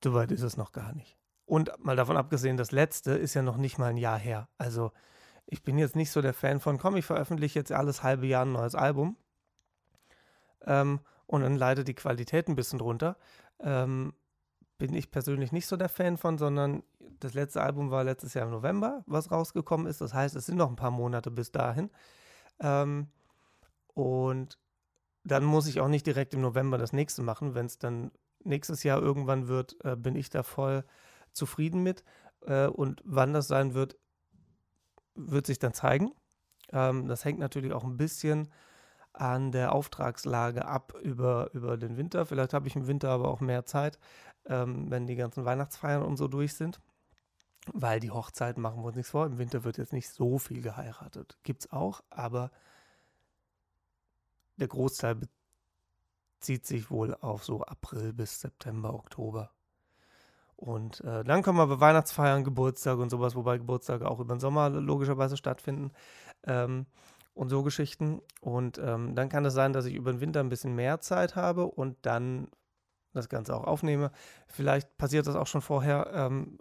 soweit 0.02 0.32
ist 0.32 0.42
es 0.42 0.56
noch 0.56 0.72
gar 0.72 0.94
nicht. 0.94 1.16
Und 1.46 1.72
mal 1.78 1.96
davon 1.96 2.16
abgesehen, 2.16 2.56
das 2.56 2.70
letzte 2.70 3.12
ist 3.12 3.34
ja 3.34 3.42
noch 3.42 3.56
nicht 3.56 3.78
mal 3.78 3.90
ein 3.90 3.96
Jahr 3.96 4.18
her. 4.18 4.48
Also 4.58 4.92
ich 5.46 5.62
bin 5.62 5.78
jetzt 5.78 5.96
nicht 5.96 6.12
so 6.12 6.20
der 6.20 6.34
Fan 6.34 6.60
von, 6.60 6.78
komm, 6.78 6.96
ich 6.96 7.04
veröffentliche 7.04 7.58
jetzt 7.58 7.72
alles 7.72 8.02
halbe 8.02 8.26
Jahr 8.26 8.44
ein 8.44 8.52
neues 8.52 8.74
Album. 8.74 9.16
Ähm, 10.64 11.00
und 11.26 11.42
dann 11.42 11.56
leidet 11.56 11.88
die 11.88 11.94
Qualität 11.94 12.48
ein 12.48 12.56
bisschen 12.56 12.78
drunter. 12.78 13.16
Ähm, 13.60 14.12
bin 14.80 14.94
ich 14.94 15.10
persönlich 15.10 15.52
nicht 15.52 15.66
so 15.66 15.76
der 15.76 15.90
Fan 15.90 16.16
von, 16.16 16.38
sondern 16.38 16.82
das 17.20 17.34
letzte 17.34 17.62
Album 17.62 17.90
war 17.90 18.02
letztes 18.02 18.32
Jahr 18.32 18.46
im 18.46 18.50
November, 18.50 19.04
was 19.06 19.30
rausgekommen 19.30 19.86
ist. 19.86 20.00
Das 20.00 20.14
heißt, 20.14 20.34
es 20.34 20.46
sind 20.46 20.56
noch 20.56 20.70
ein 20.70 20.76
paar 20.76 20.90
Monate 20.90 21.30
bis 21.30 21.52
dahin. 21.52 21.90
Ähm, 22.60 23.08
und 23.92 24.58
dann 25.22 25.44
muss 25.44 25.66
ich 25.66 25.80
auch 25.80 25.88
nicht 25.88 26.06
direkt 26.06 26.32
im 26.32 26.40
November 26.40 26.78
das 26.78 26.94
nächste 26.94 27.22
machen. 27.22 27.54
Wenn 27.54 27.66
es 27.66 27.78
dann 27.78 28.10
nächstes 28.42 28.82
Jahr 28.82 29.02
irgendwann 29.02 29.48
wird, 29.48 29.76
äh, 29.84 29.96
bin 29.96 30.16
ich 30.16 30.30
da 30.30 30.42
voll 30.42 30.84
zufrieden 31.32 31.82
mit. 31.82 32.02
Äh, 32.46 32.68
und 32.68 33.02
wann 33.04 33.34
das 33.34 33.48
sein 33.48 33.74
wird, 33.74 33.98
wird 35.14 35.46
sich 35.46 35.58
dann 35.58 35.74
zeigen. 35.74 36.10
Ähm, 36.72 37.06
das 37.06 37.26
hängt 37.26 37.38
natürlich 37.38 37.74
auch 37.74 37.84
ein 37.84 37.98
bisschen 37.98 38.48
an 39.12 39.52
der 39.52 39.72
Auftragslage 39.72 40.64
ab 40.64 40.94
über, 41.02 41.50
über 41.52 41.76
den 41.76 41.98
Winter. 41.98 42.24
Vielleicht 42.24 42.54
habe 42.54 42.66
ich 42.68 42.76
im 42.76 42.86
Winter 42.86 43.10
aber 43.10 43.28
auch 43.28 43.40
mehr 43.40 43.66
Zeit 43.66 43.98
ähm, 44.46 44.90
wenn 44.90 45.06
die 45.06 45.16
ganzen 45.16 45.44
Weihnachtsfeiern 45.44 46.02
und 46.02 46.16
so 46.16 46.28
durch 46.28 46.54
sind. 46.54 46.80
Weil 47.72 48.00
die 48.00 48.10
Hochzeiten 48.10 48.62
machen 48.62 48.80
wir 48.82 48.86
uns 48.86 48.96
nichts 48.96 49.10
vor. 49.10 49.26
Im 49.26 49.38
Winter 49.38 49.64
wird 49.64 49.78
jetzt 49.78 49.92
nicht 49.92 50.08
so 50.08 50.38
viel 50.38 50.62
geheiratet. 50.62 51.38
Gibt 51.42 51.62
es 51.62 51.72
auch, 51.72 52.02
aber 52.08 52.50
der 54.56 54.68
Großteil 54.68 55.16
bezieht 56.40 56.66
sich 56.66 56.90
wohl 56.90 57.14
auf 57.14 57.44
so 57.44 57.62
April 57.62 58.12
bis 58.12 58.40
September, 58.40 58.94
Oktober. 58.94 59.50
Und 60.56 61.00
äh, 61.04 61.24
dann 61.24 61.42
kommen 61.42 61.60
aber 61.60 61.80
Weihnachtsfeiern, 61.80 62.44
Geburtstag 62.44 62.98
und 62.98 63.10
sowas, 63.10 63.34
wobei 63.34 63.58
Geburtstage 63.58 64.08
auch 64.08 64.20
über 64.20 64.34
den 64.34 64.40
Sommer 64.40 64.68
logischerweise 64.68 65.36
stattfinden. 65.36 65.92
Ähm, 66.44 66.86
und 67.34 67.48
so 67.48 67.62
Geschichten. 67.62 68.20
Und 68.40 68.78
ähm, 68.78 69.14
dann 69.14 69.28
kann 69.28 69.44
es 69.44 69.54
sein, 69.54 69.72
dass 69.72 69.86
ich 69.86 69.94
über 69.94 70.12
den 70.12 70.20
Winter 70.20 70.40
ein 70.40 70.50
bisschen 70.50 70.74
mehr 70.74 71.00
Zeit 71.00 71.36
habe 71.36 71.66
und 71.66 71.96
dann 72.02 72.48
das 73.12 73.28
Ganze 73.28 73.54
auch 73.54 73.64
aufnehme. 73.64 74.10
Vielleicht 74.46 74.96
passiert 74.98 75.26
das 75.26 75.36
auch 75.36 75.46
schon 75.46 75.62
vorher. 75.62 76.10
Ähm, 76.12 76.58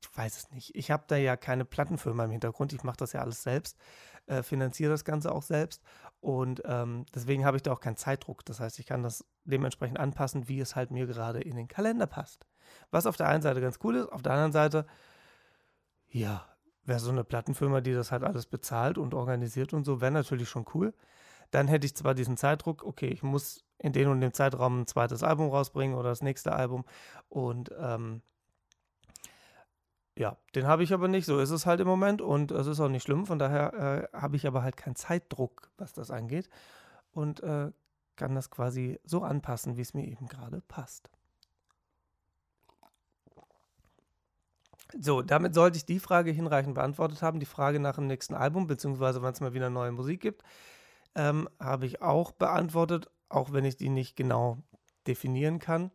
ich 0.00 0.16
weiß 0.16 0.36
es 0.36 0.50
nicht. 0.50 0.74
Ich 0.74 0.90
habe 0.90 1.04
da 1.06 1.16
ja 1.16 1.36
keine 1.36 1.64
Plattenfirma 1.64 2.24
im 2.24 2.30
Hintergrund. 2.30 2.72
Ich 2.72 2.84
mache 2.84 2.98
das 2.98 3.12
ja 3.12 3.20
alles 3.20 3.42
selbst, 3.42 3.78
äh, 4.26 4.42
finanziere 4.42 4.90
das 4.90 5.04
Ganze 5.04 5.32
auch 5.32 5.42
selbst. 5.42 5.82
Und 6.20 6.62
ähm, 6.64 7.06
deswegen 7.14 7.44
habe 7.44 7.56
ich 7.56 7.62
da 7.62 7.72
auch 7.72 7.80
keinen 7.80 7.96
Zeitdruck. 7.96 8.44
Das 8.44 8.60
heißt, 8.60 8.78
ich 8.78 8.86
kann 8.86 9.02
das 9.02 9.24
dementsprechend 9.44 9.98
anpassen, 9.98 10.48
wie 10.48 10.60
es 10.60 10.76
halt 10.76 10.90
mir 10.90 11.06
gerade 11.06 11.40
in 11.40 11.56
den 11.56 11.68
Kalender 11.68 12.06
passt. 12.06 12.46
Was 12.90 13.06
auf 13.06 13.16
der 13.16 13.28
einen 13.28 13.42
Seite 13.42 13.60
ganz 13.60 13.78
cool 13.82 13.96
ist, 13.96 14.12
auf 14.12 14.22
der 14.22 14.32
anderen 14.32 14.52
Seite, 14.52 14.86
ja, 16.08 16.44
wäre 16.84 16.98
so 16.98 17.10
eine 17.10 17.24
Plattenfirma, 17.24 17.80
die 17.80 17.92
das 17.92 18.10
halt 18.10 18.24
alles 18.24 18.46
bezahlt 18.46 18.98
und 18.98 19.14
organisiert 19.14 19.72
und 19.72 19.84
so, 19.84 20.00
wäre 20.00 20.10
natürlich 20.10 20.48
schon 20.48 20.66
cool. 20.74 20.94
Dann 21.50 21.68
hätte 21.68 21.86
ich 21.86 21.96
zwar 21.96 22.14
diesen 22.14 22.36
Zeitdruck, 22.36 22.84
okay, 22.84 23.08
ich 23.08 23.22
muss 23.22 23.64
in 23.78 23.92
den 23.92 24.08
und 24.08 24.20
dem 24.20 24.32
Zeitraum 24.32 24.80
ein 24.80 24.86
zweites 24.86 25.22
Album 25.22 25.48
rausbringen 25.48 25.96
oder 25.96 26.10
das 26.10 26.22
nächste 26.22 26.52
Album. 26.52 26.84
Und 27.28 27.70
ähm, 27.78 28.22
ja, 30.16 30.36
den 30.54 30.66
habe 30.66 30.82
ich 30.82 30.92
aber 30.92 31.08
nicht. 31.08 31.26
So 31.26 31.38
ist 31.38 31.50
es 31.50 31.64
halt 31.64 31.80
im 31.80 31.86
Moment 31.86 32.20
und 32.20 32.50
es 32.50 32.66
ist 32.66 32.80
auch 32.80 32.88
nicht 32.88 33.04
schlimm. 33.04 33.24
Von 33.24 33.38
daher 33.38 34.08
äh, 34.12 34.18
habe 34.18 34.36
ich 34.36 34.46
aber 34.46 34.62
halt 34.62 34.76
keinen 34.76 34.96
Zeitdruck, 34.96 35.70
was 35.78 35.92
das 35.92 36.10
angeht. 36.10 36.50
Und 37.12 37.40
äh, 37.42 37.70
kann 38.16 38.34
das 38.34 38.50
quasi 38.50 38.98
so 39.04 39.22
anpassen, 39.22 39.76
wie 39.76 39.80
es 39.80 39.94
mir 39.94 40.06
eben 40.06 40.26
gerade 40.26 40.60
passt. 40.60 41.08
So, 44.98 45.22
damit 45.22 45.54
sollte 45.54 45.76
ich 45.76 45.86
die 45.86 46.00
Frage 46.00 46.30
hinreichend 46.30 46.74
beantwortet 46.74 47.22
haben. 47.22 47.40
Die 47.40 47.46
Frage 47.46 47.78
nach 47.78 47.96
dem 47.96 48.06
nächsten 48.06 48.34
Album, 48.34 48.66
beziehungsweise 48.66 49.22
wann 49.22 49.34
es 49.34 49.40
mal 49.40 49.54
wieder 49.54 49.70
neue 49.70 49.92
Musik 49.92 50.20
gibt, 50.20 50.42
ähm, 51.14 51.48
habe 51.60 51.86
ich 51.86 52.02
auch 52.02 52.32
beantwortet, 52.32 53.10
auch 53.28 53.52
wenn 53.52 53.64
ich 53.64 53.76
die 53.76 53.88
nicht 53.88 54.16
genau 54.16 54.58
definieren 55.06 55.58
kann. 55.58 55.90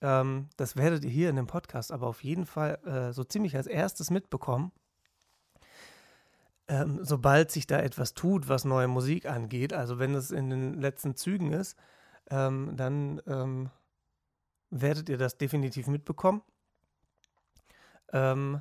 Ähm, 0.00 0.48
das 0.56 0.76
werdet 0.76 1.04
ihr 1.04 1.10
hier 1.10 1.30
in 1.30 1.36
dem 1.36 1.46
Podcast 1.46 1.92
aber 1.92 2.06
auf 2.06 2.22
jeden 2.22 2.46
Fall 2.46 2.78
äh, 2.84 3.12
so 3.12 3.24
ziemlich 3.24 3.56
als 3.56 3.66
erstes 3.66 4.10
mitbekommen. 4.10 4.72
Ähm, 6.68 7.00
sobald 7.02 7.50
sich 7.50 7.66
da 7.66 7.80
etwas 7.80 8.14
tut, 8.14 8.48
was 8.48 8.64
neue 8.64 8.88
Musik 8.88 9.26
angeht, 9.26 9.72
also 9.72 9.98
wenn 9.98 10.14
es 10.14 10.30
in 10.30 10.50
den 10.50 10.74
letzten 10.74 11.16
Zügen 11.16 11.52
ist, 11.52 11.78
ähm, 12.30 12.76
dann 12.76 13.22
ähm, 13.26 13.70
werdet 14.70 15.08
ihr 15.08 15.16
das 15.16 15.38
definitiv 15.38 15.86
mitbekommen. 15.86 16.42
Ähm, 18.12 18.60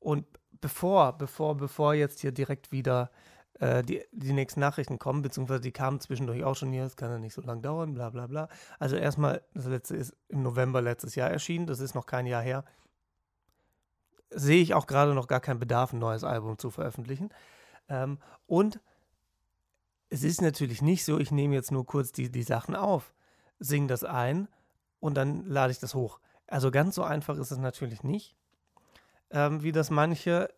und 0.00 0.26
bevor, 0.60 1.16
bevor, 1.16 1.56
bevor 1.56 1.94
jetzt 1.94 2.20
hier 2.20 2.32
direkt 2.32 2.72
wieder 2.72 3.10
äh, 3.60 3.82
die, 3.82 4.02
die 4.12 4.32
nächsten 4.32 4.60
Nachrichten 4.60 4.98
kommen, 4.98 5.22
beziehungsweise 5.22 5.60
die 5.60 5.72
kamen 5.72 6.00
zwischendurch 6.00 6.44
auch 6.44 6.56
schon 6.56 6.72
hier, 6.72 6.84
es 6.84 6.96
kann 6.96 7.10
ja 7.10 7.18
nicht 7.18 7.34
so 7.34 7.42
lange 7.42 7.62
dauern, 7.62 7.94
bla 7.94 8.10
bla 8.10 8.26
bla. 8.26 8.48
Also 8.78 8.96
erstmal, 8.96 9.42
das 9.54 9.66
letzte 9.66 9.96
ist 9.96 10.14
im 10.28 10.42
November 10.42 10.82
letztes 10.82 11.14
Jahr 11.14 11.30
erschienen, 11.30 11.66
das 11.66 11.80
ist 11.80 11.94
noch 11.94 12.06
kein 12.06 12.26
Jahr 12.26 12.42
her. 12.42 12.64
Sehe 14.30 14.60
ich 14.60 14.74
auch 14.74 14.86
gerade 14.86 15.14
noch 15.14 15.28
gar 15.28 15.40
keinen 15.40 15.60
Bedarf, 15.60 15.92
ein 15.92 15.98
neues 15.98 16.24
Album 16.24 16.58
zu 16.58 16.70
veröffentlichen. 16.70 17.30
Ähm, 17.88 18.18
und 18.46 18.80
es 20.08 20.22
ist 20.22 20.42
natürlich 20.42 20.82
nicht 20.82 21.04
so, 21.04 21.18
ich 21.18 21.30
nehme 21.30 21.54
jetzt 21.54 21.72
nur 21.72 21.86
kurz 21.86 22.12
die, 22.12 22.30
die 22.30 22.42
Sachen 22.42 22.76
auf, 22.76 23.14
singe 23.58 23.86
das 23.86 24.04
ein 24.04 24.48
und 25.00 25.14
dann 25.14 25.46
lade 25.46 25.72
ich 25.72 25.78
das 25.78 25.94
hoch. 25.94 26.20
Also 26.46 26.70
ganz 26.70 26.94
so 26.94 27.02
einfach 27.02 27.36
ist 27.38 27.50
es 27.50 27.58
natürlich 27.58 28.02
nicht 28.02 28.36
ähm, 29.30 29.62
wie 29.62 29.72
das 29.72 29.90
manche 29.90 30.52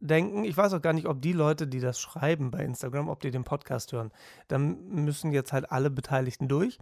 denken. 0.00 0.44
Ich 0.44 0.56
weiß 0.56 0.72
auch 0.72 0.82
gar 0.82 0.92
nicht, 0.92 1.06
ob 1.06 1.22
die 1.22 1.32
Leute, 1.32 1.66
die 1.66 1.80
das 1.80 2.00
schreiben 2.00 2.50
bei 2.50 2.64
Instagram, 2.64 3.08
ob 3.08 3.20
die 3.20 3.30
den 3.30 3.44
Podcast 3.44 3.92
hören. 3.92 4.10
Dann 4.48 4.88
müssen 4.88 5.32
jetzt 5.32 5.52
halt 5.52 5.70
alle 5.70 5.90
Beteiligten 5.90 6.48
durch. 6.48 6.78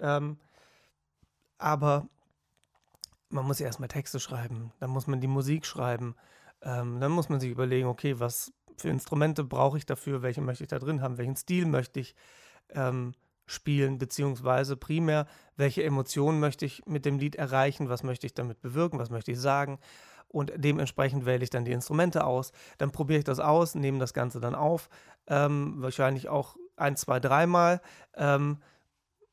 Ähm, 0.00 0.38
aber 1.58 2.08
man 3.28 3.46
muss 3.46 3.58
ja 3.58 3.66
erstmal 3.66 3.88
Texte 3.88 4.20
schreiben, 4.20 4.72
dann 4.80 4.90
muss 4.90 5.06
man 5.06 5.20
die 5.20 5.26
Musik 5.26 5.66
schreiben, 5.66 6.14
ähm, 6.62 7.00
dann 7.00 7.12
muss 7.12 7.28
man 7.28 7.40
sich 7.40 7.50
überlegen, 7.50 7.88
okay, 7.88 8.18
was 8.20 8.52
für 8.76 8.88
Instrumente 8.88 9.44
brauche 9.44 9.78
ich 9.78 9.86
dafür, 9.86 10.22
welche 10.22 10.40
möchte 10.40 10.64
ich 10.64 10.68
da 10.68 10.78
drin 10.78 11.00
haben, 11.00 11.18
welchen 11.18 11.36
Stil 11.36 11.66
möchte 11.66 12.00
ich 12.00 12.14
ähm, 12.70 13.12
spielen, 13.46 13.98
beziehungsweise 13.98 14.76
primär, 14.76 15.26
welche 15.56 15.82
Emotionen 15.82 16.40
möchte 16.40 16.64
ich 16.64 16.84
mit 16.86 17.04
dem 17.04 17.18
Lied 17.18 17.36
erreichen, 17.36 17.88
was 17.88 18.02
möchte 18.02 18.26
ich 18.26 18.34
damit 18.34 18.60
bewirken, 18.60 18.98
was 18.98 19.10
möchte 19.10 19.32
ich 19.32 19.38
sagen 19.38 19.78
und 20.34 20.52
dementsprechend 20.56 21.26
wähle 21.26 21.44
ich 21.44 21.50
dann 21.50 21.64
die 21.64 21.70
Instrumente 21.70 22.24
aus. 22.24 22.50
Dann 22.78 22.90
probiere 22.90 23.18
ich 23.20 23.24
das 23.24 23.38
aus, 23.38 23.76
nehme 23.76 23.98
das 24.00 24.12
Ganze 24.12 24.40
dann 24.40 24.56
auf, 24.56 24.88
ähm, 25.28 25.74
wahrscheinlich 25.76 26.28
auch 26.28 26.56
ein, 26.76 26.96
zwei, 26.96 27.20
dreimal, 27.20 27.80
ähm, 28.16 28.58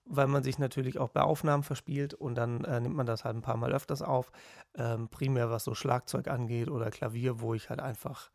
weil 0.06 0.28
man 0.28 0.44
sich 0.44 0.60
natürlich 0.60 1.00
auch 1.00 1.10
bei 1.10 1.22
Aufnahmen 1.22 1.64
verspielt 1.64 2.14
und 2.14 2.36
dann 2.36 2.64
äh, 2.66 2.80
nimmt 2.80 2.96
man 2.96 3.08
das 3.08 3.26
halt 3.26 3.36
ein 3.36 3.42
paar 3.42 3.58
Mal 3.58 3.74
öfters 3.74 4.04
auf, 4.04 4.32
ähm, 4.76 5.10
primär 5.10 5.50
was 5.50 5.64
so 5.64 5.74
Schlagzeug 5.74 6.28
angeht 6.28 6.70
oder 6.70 6.92
Klavier, 6.92 7.42
wo 7.42 7.56
ich 7.56 7.70
halt 7.70 7.80
einfach 7.80 8.30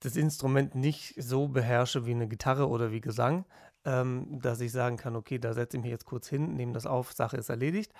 das 0.00 0.16
Instrument 0.16 0.74
nicht 0.74 1.14
so 1.22 1.46
beherrsche 1.46 2.04
wie 2.04 2.12
eine 2.12 2.26
Gitarre 2.26 2.68
oder 2.68 2.90
wie 2.90 3.00
Gesang, 3.00 3.44
ähm, 3.84 4.40
dass 4.40 4.60
ich 4.60 4.72
sagen 4.72 4.96
kann, 4.96 5.14
okay, 5.14 5.38
da 5.38 5.54
setze 5.54 5.76
ich 5.76 5.82
mich 5.84 5.92
jetzt 5.92 6.04
kurz 6.04 6.28
hin, 6.28 6.54
nehme 6.54 6.72
das 6.72 6.86
auf, 6.86 7.12
Sache 7.12 7.36
ist 7.36 7.48
erledigt. 7.48 7.92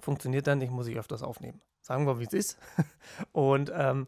Funktioniert 0.00 0.46
dann 0.46 0.58
nicht, 0.58 0.70
muss 0.70 0.86
ich 0.86 0.96
öfters 0.96 1.22
aufnehmen. 1.22 1.60
Sagen 1.80 2.06
wir, 2.06 2.18
wie 2.18 2.24
es 2.24 2.32
ist. 2.32 2.58
Und 3.32 3.72
ähm, 3.74 4.06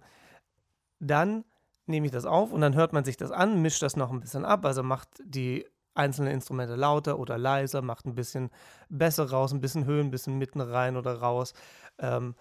dann 0.99 1.45
nehme 1.87 2.07
ich 2.07 2.13
das 2.13 2.25
auf 2.25 2.53
und 2.53 2.61
dann 2.61 2.75
hört 2.75 2.93
man 2.93 3.05
sich 3.05 3.17
das 3.17 3.31
an, 3.31 3.63
mischt 3.63 3.83
das 3.83 3.97
noch 3.97 4.11
ein 4.11 4.19
bisschen 4.19 4.45
ab, 4.45 4.65
also 4.65 4.83
macht 4.83 5.09
die 5.25 5.67
einzelnen 5.95 6.33
Instrumente 6.33 6.75
lauter 6.75 7.19
oder 7.19 7.39
leiser, 7.39 7.81
macht 7.81 8.07
ein 8.07 8.15
bisschen 8.15 8.51
besser 8.89 9.31
raus, 9.31 9.53
ein 9.53 9.61
bisschen 9.61 9.85
Höhen, 9.87 10.09
ein 10.09 10.11
bisschen 10.11 10.37
mitten 10.37 10.61
rein 10.61 10.97
oder 10.97 11.15
raus. 11.15 11.55
Ähm, 11.99 12.35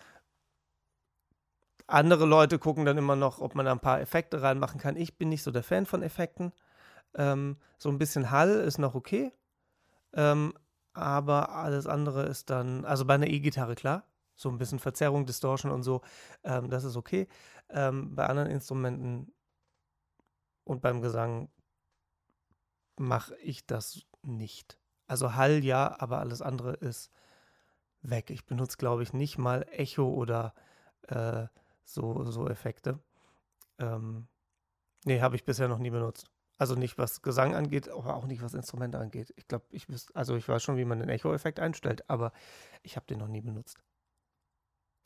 andere 1.88 2.26
Leute 2.26 2.60
gucken 2.60 2.86
dann 2.86 2.98
immer 2.98 3.16
noch, 3.16 3.40
ob 3.40 3.56
man 3.56 3.66
da 3.66 3.72
ein 3.72 3.80
paar 3.80 4.02
Effekte 4.02 4.42
reinmachen 4.42 4.80
kann. 4.80 4.98
Ich 4.98 5.18
bin 5.18 5.30
nicht 5.30 5.44
so 5.44 5.52
der 5.52 5.64
Fan 5.64 5.86
von 5.86 6.02
Effekten. 6.02 6.52
Ähm, 7.14 7.58
so 7.78 7.90
ein 7.90 8.00
bisschen 8.00 8.32
Hall 8.32 8.50
ist 8.50 8.80
noch 8.80 8.96
okay. 8.96 9.32
Ähm, 10.14 10.54
aber 10.96 11.50
alles 11.50 11.88
andere 11.88 12.24
ist 12.24 12.50
dann, 12.50 12.86
also 12.86 13.06
bei 13.06 13.16
einer 13.16 13.28
E-Gitarre 13.28 13.76
klar, 13.76 14.04
so 14.36 14.50
ein 14.50 14.58
bisschen 14.58 14.80
Verzerrung, 14.80 15.26
Distortion 15.26 15.72
und 15.72 15.84
so, 15.84 16.02
ähm, 16.44 16.70
das 16.70 16.84
ist 16.84 16.98
okay. 16.98 17.28
Ähm, 17.70 18.16
bei 18.16 18.26
anderen 18.26 18.50
Instrumenten 18.50 19.34
und 20.64 20.82
beim 20.82 21.02
Gesang 21.02 21.50
mache 22.98 23.36
ich 23.38 23.66
das 23.66 24.02
nicht. 24.24 24.80
Also 25.08 25.36
Hall 25.36 25.64
ja, 25.64 25.96
aber 26.00 26.20
alles 26.20 26.42
andere 26.42 26.74
ist 26.74 27.12
weg. 28.02 28.30
Ich 28.30 28.46
benutze, 28.46 28.78
glaube 28.78 29.04
ich, 29.04 29.14
nicht 29.14 29.38
mal 29.38 29.66
Echo 29.72 30.08
oder 30.08 30.54
äh, 31.08 31.48
so, 31.84 32.24
so 32.26 32.48
Effekte. 32.48 33.00
Ähm, 33.80 34.28
nee, 35.06 35.22
habe 35.22 35.36
ich 35.36 35.46
bisher 35.46 35.68
noch 35.68 35.80
nie 35.80 35.92
benutzt. 35.92 36.30
Also 36.58 36.76
nicht 36.76 36.98
was 36.98 37.22
Gesang 37.22 37.54
angeht, 37.54 37.90
aber 37.90 38.16
auch 38.16 38.26
nicht 38.26 38.42
was 38.42 38.54
Instrumente 38.54 38.98
angeht. 38.98 39.34
Ich 39.36 39.48
glaube, 39.48 39.66
ich 39.72 39.90
wüsste, 39.90 40.16
also 40.16 40.36
ich 40.36 40.48
weiß 40.48 40.64
schon, 40.64 40.78
wie 40.78 40.86
man 40.86 41.00
den 41.00 41.10
Echo-Effekt 41.10 41.60
einstellt, 41.60 42.10
aber 42.10 42.32
ich 42.82 42.96
habe 42.96 43.06
den 43.08 43.20
noch 43.20 43.28
nie 43.28 43.42
benutzt. 43.42 43.84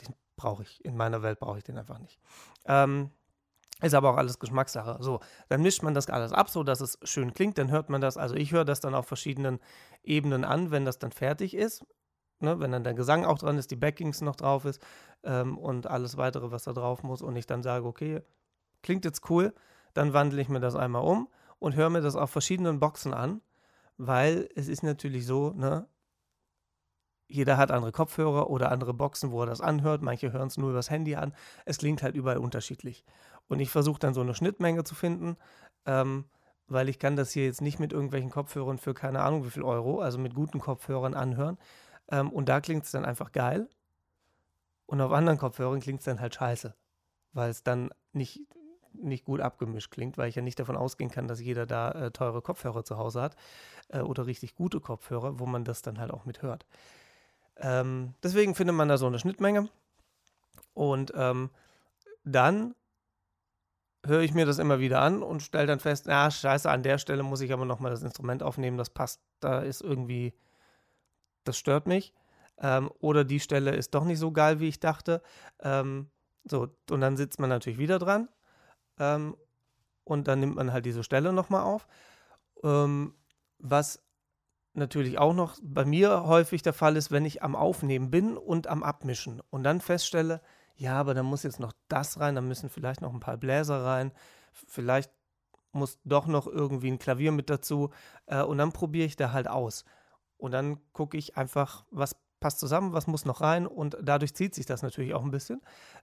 Den 0.02 0.14
brauche 0.36 0.62
ich. 0.64 0.84
In 0.86 0.96
meiner 0.96 1.24
Welt 1.24 1.40
brauche 1.40 1.58
ich 1.58 1.64
den 1.64 1.78
einfach 1.78 1.98
nicht. 1.98 2.20
Ähm, 2.66 3.10
ist 3.82 3.96
aber 3.96 4.12
auch 4.12 4.18
alles 4.18 4.38
Geschmackssache. 4.38 4.98
So, 5.02 5.22
dann 5.48 5.62
mischt 5.62 5.82
man 5.82 5.94
das 5.94 6.10
alles 6.10 6.34
ab, 6.34 6.50
so 6.50 6.64
dass 6.64 6.82
es 6.82 7.00
schön 7.04 7.34
klingt. 7.34 7.58
Dann 7.58 7.72
hört 7.72 7.90
man 7.90 8.02
das, 8.02 8.18
also 8.18 8.36
ich 8.36 8.52
höre 8.52 8.66
das 8.66 8.80
dann 8.80 8.94
auf 8.94 9.08
verschiedenen 9.08 9.60
Ebenen 10.04 10.44
an, 10.44 10.70
wenn 10.70 10.86
das 10.86 11.00
dann 11.00 11.12
fertig 11.12 11.56
ist. 11.56 11.86
Ne, 12.42 12.58
wenn 12.60 12.72
dann 12.72 12.86
der 12.86 12.94
Gesang 12.94 13.26
auch 13.26 13.38
dran 13.38 13.58
ist, 13.58 13.70
die 13.70 13.76
Backings 13.76 14.22
noch 14.22 14.38
drauf 14.38 14.64
ist 14.64 14.82
ähm, 15.24 15.58
und 15.58 15.88
alles 15.88 16.16
weitere, 16.16 16.52
was 16.52 16.64
da 16.64 16.74
drauf 16.74 17.04
muss. 17.04 17.22
Und 17.22 17.36
ich 17.36 17.48
dann 17.48 17.64
sage, 17.64 17.86
okay, 17.86 18.22
klingt 18.82 19.04
jetzt 19.04 19.30
cool, 19.30 19.54
dann 19.94 20.14
wandle 20.14 20.42
ich 20.42 20.48
mir 20.48 20.62
das 20.62 20.76
einmal 20.76 21.04
um 21.04 21.28
und 21.60 21.76
höre 21.76 21.90
mir 21.90 22.02
das 22.02 22.16
auf 22.16 22.32
verschiedenen 22.32 22.80
Boxen 22.80 23.14
an, 23.14 23.42
weil 23.98 24.50
es 24.56 24.68
ist 24.68 24.84
natürlich 24.84 25.26
so, 25.26 25.52
ne, 25.52 25.88
jeder 27.28 27.58
hat 27.58 27.70
andere 27.70 27.92
Kopfhörer 27.92 28.50
oder 28.50 28.72
andere 28.72 28.94
Boxen, 28.94 29.32
wo 29.32 29.42
er 29.42 29.46
das 29.46 29.62
anhört. 29.62 30.02
Manche 30.02 30.34
hören 30.34 30.48
es 30.48 30.58
nur 30.58 30.72
übers 30.72 30.90
Handy 30.90 31.16
an. 31.16 31.34
Es 31.64 31.78
klingt 31.78 32.02
halt 32.02 32.16
überall 32.16 32.40
unterschiedlich. 32.40 33.06
Und 33.48 33.60
ich 33.60 33.70
versuche 33.70 34.00
dann 34.00 34.16
so 34.16 34.22
eine 34.22 34.34
Schnittmenge 34.34 34.84
zu 34.84 34.96
finden, 34.96 35.38
ähm, 35.86 36.26
weil 36.68 36.90
ich 36.90 36.98
kann 36.98 37.16
das 37.16 37.32
hier 37.32 37.46
jetzt 37.46 37.62
nicht 37.62 37.80
mit 37.80 37.94
irgendwelchen 37.94 38.32
Kopfhörern 38.32 38.80
für 38.80 38.96
keine 38.96 39.22
Ahnung 39.22 39.46
wie 39.46 39.52
viel 39.52 39.64
Euro, 39.64 40.02
also 40.02 40.18
mit 40.18 40.34
guten 40.34 40.60
Kopfhörern 40.60 41.14
anhören. 41.14 41.60
Ähm, 42.10 42.32
und 42.32 42.50
da 42.50 42.62
klingt 42.62 42.86
es 42.86 42.92
dann 42.92 43.06
einfach 43.06 43.32
geil. 43.32 43.70
Und 44.88 45.00
auf 45.02 45.12
anderen 45.12 45.38
Kopfhörern 45.38 45.82
klingt 45.82 46.00
es 46.00 46.06
dann 46.06 46.20
halt 46.20 46.34
scheiße, 46.34 46.74
weil 47.34 47.52
es 47.52 47.64
dann 47.64 47.92
nicht 48.12 48.42
nicht 48.94 49.26
gut 49.26 49.42
abgemischt 49.42 49.92
klingt, 49.92 50.18
weil 50.18 50.30
ich 50.30 50.36
ja 50.36 50.42
nicht 50.42 50.60
davon 50.60 50.78
ausgehen 50.78 51.12
kann, 51.12 51.28
dass 51.28 51.42
jeder 51.42 51.66
da 51.66 51.92
äh, 51.92 52.12
teure 52.12 52.42
Kopfhörer 52.42 52.84
zu 52.84 52.98
Hause 52.98 53.22
hat 53.22 53.36
äh, 53.90 54.02
oder 54.02 54.26
richtig 54.26 54.56
gute 54.56 54.80
Kopfhörer, 54.80 55.40
wo 55.40 55.46
man 55.46 55.64
das 55.64 55.82
dann 55.82 56.00
halt 56.00 56.12
auch 56.12 56.26
mit 56.26 56.42
hört. 56.42 56.66
Ähm, 57.58 58.14
deswegen 58.24 58.56
findet 58.56 58.76
man 58.76 58.88
da 58.88 58.98
so 58.98 59.08
eine 59.08 59.20
Schnittmenge 59.20 59.70
und 60.74 61.12
ähm, 61.16 61.50
dann 62.24 62.76
höre 64.06 64.22
ich 64.22 64.34
mir 64.34 64.46
das 64.46 64.60
immer 64.60 64.80
wieder 64.80 65.02
an 65.02 65.22
und 65.22 65.42
stelle 65.42 65.68
dann 65.68 65.80
fest, 65.80 66.06
na 66.08 66.32
scheiße, 66.32 66.70
an 66.70 66.84
der 66.84 66.98
Stelle 66.98 67.24
muss 67.24 67.42
ich 67.42 67.52
aber 67.52 67.66
nochmal 67.66 67.92
das 67.92 68.04
Instrument 68.04 68.44
aufnehmen, 68.44 68.78
das 68.78 68.90
passt, 68.90 69.22
da 69.40 69.60
ist 69.60 69.82
irgendwie, 69.82 70.34
das 71.44 71.58
stört 71.58 71.88
mich. 71.88 72.14
Ähm, 72.62 72.90
oder 73.00 73.24
die 73.24 73.40
Stelle 73.40 73.72
ist 73.72 73.94
doch 73.94 74.06
nicht 74.06 74.20
so 74.20 74.32
geil, 74.32 74.60
wie 74.60 74.68
ich 74.68 74.80
dachte. 74.80 75.22
Ähm, 75.62 76.10
so, 76.46 76.70
und 76.90 77.02
dann 77.02 77.18
sitzt 77.18 77.40
man 77.40 77.50
natürlich 77.50 77.80
wieder 77.80 78.00
dran 78.00 78.30
ähm, 79.00 79.36
und 80.04 80.28
dann 80.28 80.40
nimmt 80.40 80.56
man 80.56 80.74
halt 80.74 80.86
diese 80.86 81.04
Stelle 81.04 81.34
nochmal 81.34 81.64
auf. 81.64 81.88
Ähm, 82.64 83.14
was 83.60 84.02
natürlich 84.74 85.18
auch 85.18 85.34
noch 85.34 85.58
bei 85.62 85.86
mir 85.86 86.24
häufig 86.26 86.62
der 86.62 86.74
Fall 86.74 86.96
ist, 86.96 87.12
wenn 87.12 87.26
ich 87.26 87.44
am 87.44 87.56
Aufnehmen 87.56 88.12
bin 88.12 88.38
und 88.38 88.68
am 88.68 88.84
Abmischen 88.84 89.42
und 89.50 89.64
dann 89.64 89.82
feststelle, 89.82 90.42
ja, 90.76 90.94
aber 90.94 91.14
da 91.14 91.24
muss 91.24 91.44
jetzt 91.44 91.60
noch 91.60 91.74
das 91.88 92.20
rein, 92.20 92.36
da 92.36 92.42
müssen 92.42 92.70
vielleicht 92.70 93.02
noch 93.02 93.14
ein 93.14 93.20
paar 93.20 93.38
Bläser 93.38 93.84
rein, 93.84 94.12
vielleicht 94.54 95.12
muss 95.72 96.00
doch 96.04 96.26
noch 96.26 96.48
irgendwie 96.48 96.90
ein 96.90 97.00
Klavier 97.00 97.32
mit 97.32 97.50
dazu 97.50 97.92
äh, 98.28 98.42
und 98.42 98.58
dann 98.58 98.72
probiere 98.72 99.06
ich 99.06 99.16
da 99.16 99.32
halt 99.32 99.48
aus. 99.48 99.86
Und 100.38 100.52
dann 100.52 100.80
gucke 100.94 101.18
ich 101.18 101.38
einfach, 101.38 101.86
was 101.92 102.16
passt 102.40 102.60
zusammen, 102.60 102.94
was 102.94 103.08
muss 103.08 103.26
noch 103.26 103.42
rein 103.42 103.68
und 103.68 103.98
dadurch 104.02 104.34
zieht 104.34 104.56
sich 104.56 104.66
das 104.66 104.82
natürlich 104.82 105.14
auch 105.14 105.24
ein 105.24 105.32
bisschen. 105.32 105.62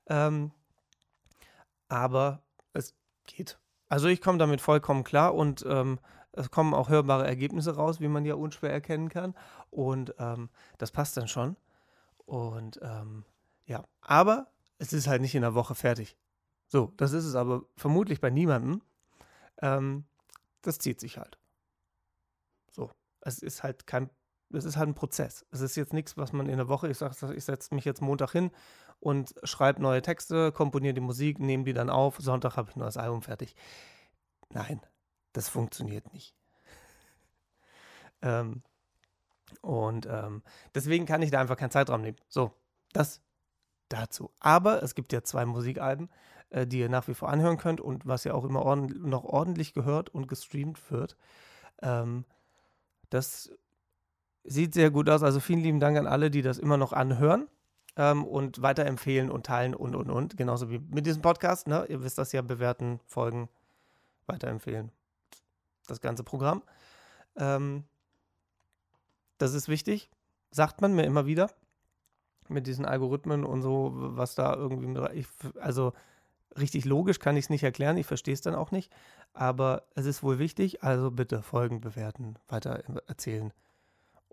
Ähm, 0.09 0.53
aber 1.89 2.43
es 2.77 2.95
geht. 3.27 3.59
Also 3.89 4.09
ich 4.09 4.21
komme 4.21 4.39
damit 4.39 4.61
vollkommen 4.61 5.05
klar 5.05 5.35
und 5.35 5.65
ähm, 5.69 5.99
es 6.33 6.51
kommen 6.51 6.75
auch 6.75 6.89
hörbare 6.89 7.27
Ergebnisse 7.27 7.77
raus, 7.77 8.01
wie 8.01 8.09
man 8.09 8.25
ja 8.25 8.35
unschwer 8.35 8.71
erkennen 8.71 9.09
kann. 9.09 9.35
Und 9.71 10.15
ähm, 10.19 10.51
das 10.79 10.91
passt 10.91 11.17
dann 11.17 11.29
schon. 11.29 11.57
Und 12.27 12.79
ähm, 12.83 13.25
Ja, 13.67 13.85
aber 14.01 14.49
es 14.79 14.93
ist 14.93 15.07
halt 15.07 15.23
nicht 15.23 15.35
in 15.35 15.45
einer 15.45 15.55
Woche 15.55 15.75
fertig. 15.75 16.17
So, 16.69 16.93
das 16.97 17.13
ist 17.13 17.25
es 17.25 17.35
aber 17.35 17.63
vermutlich 17.77 18.21
bei 18.21 18.31
niemandem. 18.31 18.83
Ähm, 19.63 20.05
das 20.63 20.79
zieht 20.79 21.01
sich 21.01 21.19
halt. 21.19 21.39
So, 22.71 22.91
es 23.21 23.39
ist 23.39 23.63
halt 23.63 23.87
kein, 23.87 24.11
es 24.53 24.65
ist 24.65 24.77
halt 24.77 24.89
ein 24.89 24.95
Prozess. 24.95 25.47
Es 25.53 25.61
ist 25.61 25.77
jetzt 25.77 25.93
nichts, 25.93 26.17
was 26.17 26.33
man 26.33 26.49
in 26.49 26.57
der 26.57 26.69
Woche, 26.69 26.89
ich 26.89 26.99
sage, 26.99 27.35
ich 27.35 27.45
setze 27.45 27.75
mich 27.75 27.85
jetzt 27.85 28.03
Montag 28.03 28.33
hin 28.33 28.51
und 29.07 29.37
schreibe 29.45 29.81
neue 29.81 30.03
Texte, 30.03 30.51
komponiere 30.51 30.95
die 30.95 31.01
Musik, 31.01 31.39
nehme 31.39 31.63
die 31.63 31.73
dann 31.73 31.91
auf, 31.91 32.17
Sonntag 32.19 32.57
habe 32.57 32.71
ich 32.71 32.77
nur 32.77 32.87
das 32.87 32.97
Album 32.97 33.23
fertig. 33.23 33.55
Nein, 34.51 34.81
das 35.33 35.49
funktioniert 35.49 36.13
nicht. 36.13 36.35
ähm, 38.21 38.65
und 39.63 40.07
ähm, 40.07 40.43
deswegen 40.75 41.07
kann 41.07 41.23
ich 41.23 41.31
da 41.31 41.41
einfach 41.41 41.57
keinen 41.57 41.71
Zeitraum 41.71 42.03
nehmen. 42.03 42.17
So, 42.27 42.51
das 42.93 43.23
dazu. 43.91 44.33
Aber 44.41 44.83
es 44.83 44.97
gibt 44.97 45.13
ja 45.13 45.23
zwei 45.23 45.47
Musikalben, 45.47 46.11
äh, 46.51 46.67
die 46.67 46.81
ihr 46.81 46.89
nach 46.89 47.07
wie 47.07 47.15
vor 47.15 47.29
anhören 47.29 47.59
könnt 47.59 47.81
und 47.81 48.07
was 48.09 48.25
ja 48.25 48.35
auch 48.35 48.45
immer 48.45 48.63
ordentlich, 48.63 49.01
noch 49.01 49.23
ordentlich 49.23 49.73
gehört 49.73 50.09
und 50.09 50.27
gestreamt 50.27 50.91
wird. 50.91 51.17
Ähm, 51.81 52.25
das 53.11 53.53
sieht 54.43 54.75
sehr 54.75 54.91
gut 54.91 55.09
aus. 55.09 55.23
Also 55.23 55.39
vielen 55.39 55.61
lieben 55.61 55.79
Dank 55.79 55.97
an 55.97 56.09
alle, 56.09 56.29
die 56.29 56.43
das 56.43 56.59
immer 56.59 56.77
noch 56.77 56.93
anhören 56.93 57.47
ähm, 57.97 58.25
und 58.25 58.63
weiterempfehlen 58.63 59.31
und 59.31 59.47
teilen 59.47 59.75
und 59.75 59.95
und 59.95 60.11
und. 60.11 60.37
Genauso 60.37 60.71
wie 60.71 60.79
mit 60.79 61.07
diesem 61.07 61.23
Podcast. 61.23 61.67
Ne? 61.67 61.87
Ihr 61.89 62.03
wisst 62.03 62.19
das 62.19 62.33
ja, 62.33 62.43
bewerten, 62.43 63.01
folgen, 63.07 63.49
weiterempfehlen. 64.27 64.93
Das 65.87 66.01
ganze 66.01 66.25
Programm. 66.25 66.63
Ähm, 67.37 67.85
das 69.39 69.55
ist 69.55 69.69
wichtig, 69.69 70.11
sagt 70.51 70.81
man 70.81 70.95
mir 70.95 71.05
immer 71.05 71.27
wieder. 71.27 71.51
Mit 72.49 72.69
diesen 72.69 72.85
Algorithmen 72.85 73.45
und 73.45 73.63
so, 73.63 73.93
was 73.95 74.37
da 74.37 74.55
irgendwie. 74.55 75.19
Ich, 75.19 75.27
also 75.61 75.93
richtig 76.57 76.85
logisch 76.85 77.19
kann 77.19 77.37
ich 77.37 77.47
es 77.47 77.51
nicht 77.51 77.65
erklären, 77.65 77.97
ich 77.97 78.07
verstehe 78.07 78.35
es 78.35 78.41
dann 78.41 78.55
auch 78.55 78.71
nicht. 78.71 78.93
Aber 79.33 79.83
es 79.95 80.07
ist 80.07 80.23
wohl 80.23 80.39
wichtig, 80.39 80.85
also 80.85 81.11
bitte 81.11 81.43
folgen, 81.43 81.81
bewerten, 81.81 82.37
weiter 82.49 82.85
erzählen 83.09 83.53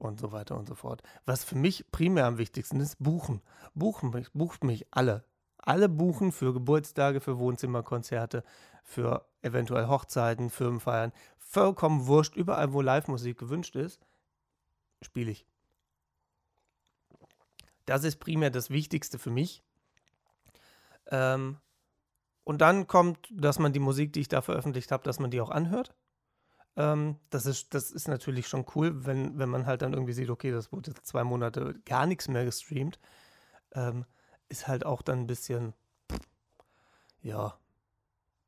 und 0.07 0.19
so 0.19 0.31
weiter 0.31 0.57
und 0.57 0.67
so 0.67 0.75
fort. 0.75 1.01
Was 1.25 1.43
für 1.43 1.55
mich 1.55 1.91
primär 1.91 2.25
am 2.25 2.37
wichtigsten 2.37 2.79
ist, 2.79 2.97
buchen. 2.99 3.41
Buchen 3.73 4.11
mich, 4.11 4.31
bucht 4.33 4.63
mich 4.63 4.85
alle. 4.91 5.25
Alle 5.57 5.87
buchen 5.89 6.31
für 6.31 6.53
Geburtstage, 6.53 7.21
für 7.21 7.39
Wohnzimmerkonzerte, 7.39 8.43
für 8.83 9.25
eventuell 9.41 9.87
Hochzeiten, 9.87 10.49
Firmenfeiern. 10.49 11.13
Vollkommen 11.37 12.07
wurscht, 12.07 12.35
überall 12.35 12.73
wo 12.73 12.81
Live-Musik 12.81 13.37
gewünscht 13.37 13.75
ist, 13.75 14.01
spiele 15.01 15.31
ich. 15.31 15.45
Das 17.85 18.03
ist 18.03 18.17
primär 18.17 18.49
das 18.49 18.69
Wichtigste 18.69 19.19
für 19.19 19.31
mich. 19.31 19.63
Ähm, 21.07 21.57
und 22.43 22.61
dann 22.61 22.87
kommt, 22.87 23.29
dass 23.31 23.59
man 23.59 23.73
die 23.73 23.79
Musik, 23.79 24.13
die 24.13 24.21
ich 24.21 24.27
da 24.27 24.41
veröffentlicht 24.41 24.91
habe, 24.91 25.03
dass 25.03 25.19
man 25.19 25.31
die 25.31 25.41
auch 25.41 25.49
anhört. 25.49 25.93
Ähm, 26.75 27.17
das, 27.29 27.45
ist, 27.45 27.73
das 27.73 27.91
ist 27.91 28.07
natürlich 28.07 28.47
schon 28.47 28.65
cool, 28.75 29.05
wenn, 29.05 29.37
wenn 29.37 29.49
man 29.49 29.65
halt 29.65 29.81
dann 29.81 29.93
irgendwie 29.93 30.13
sieht, 30.13 30.29
okay, 30.29 30.51
das 30.51 30.71
wurde 30.71 30.91
jetzt 30.91 31.05
zwei 31.05 31.23
Monate 31.23 31.75
gar 31.85 32.05
nichts 32.05 32.27
mehr 32.27 32.45
gestreamt. 32.45 32.99
Ähm, 33.73 34.05
ist 34.49 34.67
halt 34.67 34.85
auch 34.85 35.01
dann 35.01 35.19
ein 35.19 35.27
bisschen, 35.27 35.73
ja, 37.21 37.57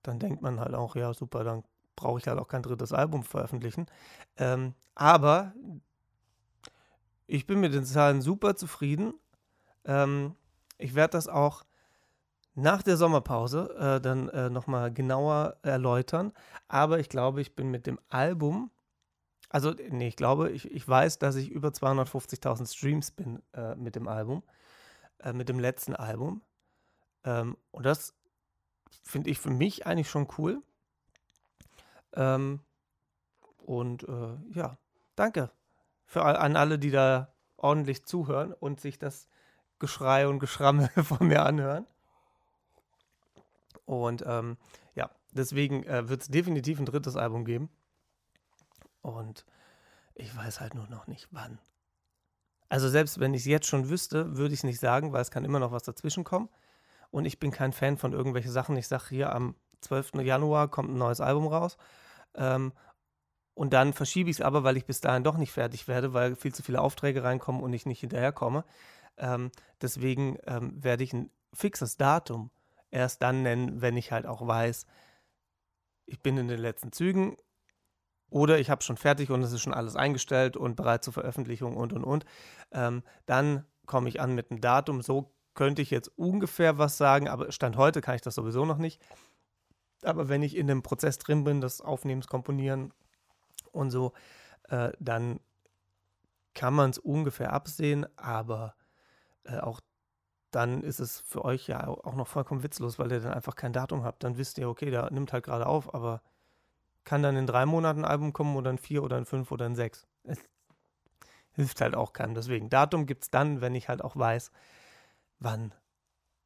dann 0.03 0.19
denkt 0.19 0.41
man 0.41 0.59
halt 0.59 0.73
auch, 0.73 0.95
ja, 0.95 1.13
super, 1.13 1.43
dann 1.43 1.63
brauche 1.95 2.19
ich 2.19 2.27
halt 2.27 2.39
auch 2.39 2.47
kein 2.47 2.63
drittes 2.63 2.93
Album 2.93 3.23
veröffentlichen. 3.23 3.87
Ähm, 4.37 4.73
aber 4.95 5.53
ich 7.27 7.47
bin 7.47 7.59
mit 7.59 7.73
den 7.73 7.85
Zahlen 7.85 8.21
super 8.21 8.55
zufrieden. 8.55 9.13
Ähm, 9.85 10.35
ich 10.77 10.95
werde 10.95 11.11
das 11.11 11.27
auch 11.27 11.63
nach 12.55 12.81
der 12.81 12.97
Sommerpause 12.97 13.75
äh, 13.77 14.01
dann 14.01 14.29
äh, 14.29 14.49
nochmal 14.49 14.91
genauer 14.91 15.57
erläutern. 15.61 16.31
Aber 16.67 16.99
ich 16.99 17.09
glaube, 17.09 17.41
ich 17.41 17.55
bin 17.55 17.69
mit 17.69 17.85
dem 17.85 17.99
Album, 18.09 18.71
also 19.49 19.71
nee, 19.89 20.07
ich 20.07 20.15
glaube, 20.15 20.51
ich, 20.51 20.71
ich 20.71 20.87
weiß, 20.87 21.19
dass 21.19 21.35
ich 21.35 21.49
über 21.49 21.69
250.000 21.69 22.73
Streams 22.73 23.11
bin 23.11 23.41
äh, 23.53 23.75
mit 23.75 23.95
dem 23.95 24.07
Album, 24.07 24.43
äh, 25.19 25.33
mit 25.33 25.49
dem 25.49 25.59
letzten 25.59 25.95
Album. 25.95 26.41
Ähm, 27.25 27.57
und 27.71 27.85
das 27.85 28.13
finde 29.03 29.29
ich 29.29 29.39
für 29.39 29.51
mich 29.51 29.85
eigentlich 29.85 30.09
schon 30.09 30.27
cool. 30.37 30.61
Ähm, 32.13 32.61
und 33.57 34.07
äh, 34.07 34.37
ja, 34.53 34.77
danke 35.15 35.51
für 36.05 36.23
an 36.23 36.55
alle, 36.55 36.79
die 36.79 36.91
da 36.91 37.33
ordentlich 37.57 38.05
zuhören 38.05 38.53
und 38.53 38.79
sich 38.79 38.99
das 38.99 39.27
Geschrei 39.79 40.27
und 40.27 40.39
Geschrammel 40.39 40.89
von 41.03 41.27
mir 41.27 41.43
anhören. 41.45 41.85
Und 43.85 44.23
ähm, 44.25 44.57
ja, 44.95 45.09
deswegen 45.31 45.83
äh, 45.83 46.09
wird 46.09 46.21
es 46.21 46.27
definitiv 46.27 46.79
ein 46.79 46.85
drittes 46.85 47.15
Album 47.15 47.45
geben. 47.45 47.69
Und 49.01 49.45
ich 50.15 50.35
weiß 50.35 50.59
halt 50.59 50.73
nur 50.75 50.87
noch 50.87 51.07
nicht 51.07 51.27
wann. 51.31 51.59
Also 52.69 52.89
selbst 52.89 53.19
wenn 53.19 53.33
ich 53.33 53.41
es 53.41 53.47
jetzt 53.47 53.67
schon 53.67 53.89
wüsste, 53.89 54.37
würde 54.37 54.53
ich 54.53 54.61
es 54.61 54.63
nicht 54.63 54.79
sagen, 54.79 55.13
weil 55.13 55.21
es 55.21 55.31
kann 55.31 55.45
immer 55.45 55.59
noch 55.59 55.71
was 55.71 55.83
dazwischen 55.83 56.23
kommen. 56.23 56.49
Und 57.11 57.25
ich 57.25 57.39
bin 57.39 57.51
kein 57.51 57.73
Fan 57.73 57.97
von 57.97 58.13
irgendwelchen 58.13 58.51
Sachen. 58.51 58.75
Ich 58.77 58.87
sage 58.87 59.05
hier 59.09 59.33
am 59.33 59.55
12. 59.81 60.15
Januar 60.15 60.67
kommt 60.69 60.89
ein 60.89 60.97
neues 60.97 61.21
Album 61.21 61.47
raus. 61.47 61.77
Ähm, 62.33 62.73
und 63.53 63.71
dann 63.71 63.93
verschiebe 63.93 64.29
ich 64.29 64.37
es 64.37 64.41
aber, 64.41 64.63
weil 64.63 64.75
ich 64.75 64.85
bis 64.85 64.99
dahin 64.99 65.23
doch 65.23 65.37
nicht 65.37 65.53
fertig 65.53 65.87
werde, 65.87 66.13
weil 66.13 66.35
viel 66.35 66.53
zu 66.53 66.63
viele 66.63 66.81
Aufträge 66.81 67.23
reinkommen 67.23 67.61
und 67.61 67.71
ich 67.71 67.85
nicht 67.85 68.01
hinterherkomme. 68.01 68.65
Ähm, 69.17 69.51
deswegen 69.81 70.37
ähm, 70.45 70.83
werde 70.83 71.03
ich 71.03 71.13
ein 71.13 71.29
fixes 71.53 71.95
Datum 71.95 72.49
erst 72.91 73.21
dann 73.21 73.43
nennen, 73.43 73.81
wenn 73.81 73.97
ich 73.97 74.11
halt 74.11 74.25
auch 74.25 74.45
weiß, 74.45 74.85
ich 76.05 76.21
bin 76.21 76.37
in 76.37 76.47
den 76.47 76.59
letzten 76.59 76.91
Zügen 76.91 77.37
oder 78.29 78.59
ich 78.59 78.69
habe 78.69 78.83
schon 78.83 78.97
fertig 78.97 79.29
und 79.31 79.41
es 79.41 79.51
ist 79.51 79.61
schon 79.61 79.73
alles 79.73 79.95
eingestellt 79.95 80.57
und 80.57 80.75
bereit 80.75 81.03
zur 81.03 81.13
Veröffentlichung 81.13 81.77
und 81.77 81.93
und 81.93 82.03
und. 82.03 82.25
Ähm, 82.71 83.03
dann 83.25 83.65
komme 83.85 84.09
ich 84.09 84.19
an 84.19 84.35
mit 84.35 84.51
einem 84.51 84.61
Datum. 84.61 85.01
So 85.01 85.33
könnte 85.53 85.81
ich 85.81 85.89
jetzt 85.89 86.09
ungefähr 86.17 86.77
was 86.77 86.97
sagen, 86.97 87.27
aber 87.27 87.51
Stand 87.51 87.77
heute 87.77 88.01
kann 88.01 88.15
ich 88.15 88.21
das 88.21 88.35
sowieso 88.35 88.65
noch 88.65 88.77
nicht. 88.77 89.01
Aber 90.03 90.27
wenn 90.27 90.43
ich 90.43 90.55
in 90.55 90.67
dem 90.67 90.83
Prozess 90.83 91.17
drin 91.17 91.43
bin, 91.43 91.61
das 91.61 91.81
Aufnehmens, 91.81 92.27
Komponieren 92.27 92.93
und 93.71 93.91
so, 93.91 94.13
äh, 94.69 94.91
dann 94.99 95.39
kann 96.53 96.73
man 96.73 96.89
es 96.89 96.97
ungefähr 96.97 97.53
absehen, 97.53 98.05
aber 98.17 98.75
äh, 99.43 99.57
auch 99.57 99.81
dann 100.55 100.83
ist 100.83 101.01
es 101.01 101.19
für 101.19 101.43
euch 101.43 101.67
ja 101.67 101.85
auch 101.85 102.15
noch 102.15 102.27
vollkommen 102.27 102.63
witzlos, 102.63 102.97
weil 102.97 103.11
ihr 103.11 103.19
dann 103.19 103.33
einfach 103.33 103.55
kein 103.55 103.73
Datum 103.73 104.05
habt. 104.05 104.23
Dann 104.23 104.37
wisst 104.37 104.57
ihr, 104.57 104.69
okay, 104.69 104.89
der 104.89 105.11
nimmt 105.11 105.33
halt 105.33 105.43
gerade 105.43 105.67
auf, 105.67 105.93
aber 105.93 106.21
kann 107.03 107.21
dann 107.21 107.35
in 107.35 107.45
drei 107.45 107.65
Monaten 107.65 108.05
ein 108.05 108.09
Album 108.09 108.31
kommen 108.31 108.55
oder 108.55 108.71
in 108.71 108.77
vier 108.77 109.03
oder 109.03 109.17
in 109.17 109.25
fünf 109.25 109.51
oder 109.51 109.65
in 109.65 109.75
sechs. 109.75 110.07
Es 110.23 110.39
hilft 111.51 111.81
halt 111.81 111.93
auch 111.93 112.13
keinem. 112.13 112.35
Deswegen, 112.35 112.69
Datum 112.69 113.05
gibt 113.05 113.23
es 113.23 113.29
dann, 113.29 113.59
wenn 113.59 113.75
ich 113.75 113.89
halt 113.89 114.01
auch 114.01 114.15
weiß, 114.15 114.49
wann 115.39 115.73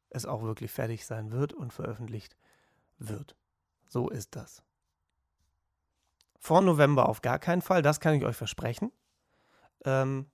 es 0.08 0.26
auch 0.26 0.42
wirklich 0.42 0.72
fertig 0.72 1.06
sein 1.06 1.30
wird 1.30 1.52
und 1.52 1.72
veröffentlicht 1.72 2.36
wird. 2.98 3.36
So 3.86 4.08
ist 4.08 4.34
das. 4.34 4.62
Vor 6.38 6.62
November 6.62 7.08
auf 7.08 7.22
gar 7.22 7.38
keinen 7.38 7.62
Fall, 7.62 7.82
das 7.82 8.00
kann 8.00 8.14
ich 8.14 8.24
euch 8.24 8.36
versprechen. 8.36 8.90
Ähm, 9.84 10.30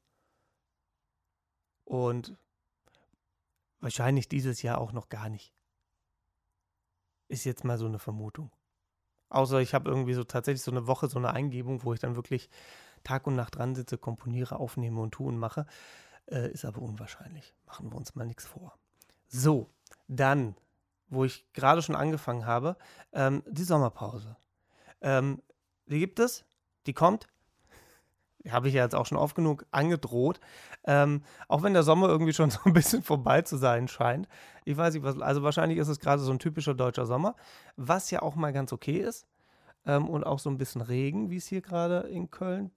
und 1.84 2.38
Wahrscheinlich 3.80 4.28
dieses 4.28 4.62
Jahr 4.62 4.78
auch 4.78 4.92
noch 4.92 5.08
gar 5.08 5.28
nicht. 5.28 5.52
Ist 7.28 7.44
jetzt 7.44 7.64
mal 7.64 7.78
so 7.78 7.86
eine 7.86 7.98
Vermutung. 7.98 8.50
Außer 9.28 9.60
ich 9.60 9.74
habe 9.74 9.90
irgendwie 9.90 10.14
so 10.14 10.24
tatsächlich 10.24 10.62
so 10.62 10.70
eine 10.70 10.86
Woche, 10.86 11.08
so 11.08 11.18
eine 11.18 11.32
Eingebung, 11.32 11.82
wo 11.82 11.92
ich 11.92 12.00
dann 12.00 12.16
wirklich 12.16 12.48
Tag 13.02 13.26
und 13.26 13.36
Nacht 13.36 13.56
dran 13.56 13.74
sitze, 13.74 13.98
komponiere, 13.98 14.56
aufnehme 14.56 15.00
und 15.00 15.12
tue 15.12 15.28
und 15.28 15.38
mache. 15.38 15.66
Äh, 16.26 16.50
ist 16.52 16.64
aber 16.64 16.82
unwahrscheinlich. 16.82 17.54
Machen 17.66 17.90
wir 17.90 17.96
uns 17.96 18.14
mal 18.14 18.26
nichts 18.26 18.44
vor. 18.44 18.78
So, 19.28 19.70
dann, 20.08 20.56
wo 21.08 21.24
ich 21.24 21.52
gerade 21.52 21.82
schon 21.82 21.96
angefangen 21.96 22.46
habe, 22.46 22.76
ähm, 23.12 23.42
die 23.46 23.64
Sommerpause. 23.64 24.36
Ähm, 25.00 25.42
die 25.86 25.98
gibt 25.98 26.18
es, 26.18 26.44
die 26.86 26.94
kommt, 26.94 27.28
habe 28.50 28.68
ich 28.68 28.74
ja 28.74 28.82
jetzt 28.82 28.94
auch 28.94 29.06
schon 29.06 29.18
oft 29.18 29.34
genug 29.34 29.66
angedroht. 29.70 30.40
Ähm, 30.84 31.22
auch 31.48 31.62
wenn 31.62 31.74
der 31.74 31.82
Sommer 31.82 32.08
irgendwie 32.08 32.32
schon 32.32 32.50
so 32.50 32.60
ein 32.64 32.72
bisschen 32.72 33.02
vorbei 33.02 33.42
zu 33.42 33.56
sein 33.56 33.88
scheint. 33.88 34.28
Ich 34.64 34.76
weiß 34.76 34.94
nicht, 34.94 35.02
was, 35.02 35.20
also 35.20 35.42
wahrscheinlich 35.42 35.78
ist 35.78 35.88
es 35.88 36.00
gerade 36.00 36.22
so 36.22 36.32
ein 36.32 36.38
typischer 36.38 36.74
deutscher 36.74 37.06
Sommer, 37.06 37.36
was 37.76 38.10
ja 38.10 38.22
auch 38.22 38.34
mal 38.34 38.52
ganz 38.52 38.72
okay 38.72 38.98
ist. 38.98 39.26
Ähm, 39.84 40.08
und 40.08 40.24
auch 40.24 40.38
so 40.38 40.50
ein 40.50 40.58
bisschen 40.58 40.80
Regen, 40.80 41.30
wie 41.30 41.36
es 41.36 41.46
hier 41.46 41.60
gerade 41.60 42.00
in 42.08 42.30
Köln 42.30 42.70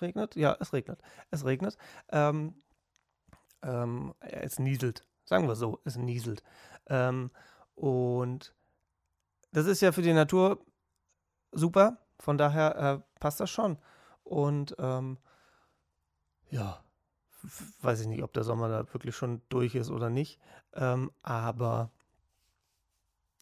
regnet. 0.00 0.36
Ja, 0.36 0.56
es 0.60 0.72
regnet. 0.72 1.00
Es 1.30 1.44
regnet. 1.44 1.76
Ähm, 2.10 2.54
ähm, 3.62 4.14
es 4.20 4.58
nieselt. 4.58 5.06
Sagen 5.24 5.48
wir 5.48 5.56
so, 5.56 5.80
es 5.84 5.96
nieselt. 5.96 6.42
Ähm, 6.88 7.30
und 7.74 8.54
das 9.52 9.66
ist 9.66 9.80
ja 9.80 9.92
für 9.92 10.02
die 10.02 10.12
Natur 10.12 10.64
super. 11.52 11.98
Von 12.18 12.38
daher 12.38 12.76
äh, 12.76 13.20
passt 13.20 13.40
das 13.40 13.50
schon. 13.50 13.78
Und 14.26 14.74
ähm, 14.80 15.18
ja, 16.50 16.82
weiß 17.80 18.00
ich 18.00 18.06
nicht, 18.08 18.24
ob 18.24 18.32
der 18.32 18.42
Sommer 18.42 18.68
da 18.68 18.92
wirklich 18.92 19.14
schon 19.14 19.40
durch 19.48 19.74
ist 19.76 19.90
oder 19.90 20.10
nicht. 20.10 20.40
Ähm, 20.74 21.12
aber 21.22 21.90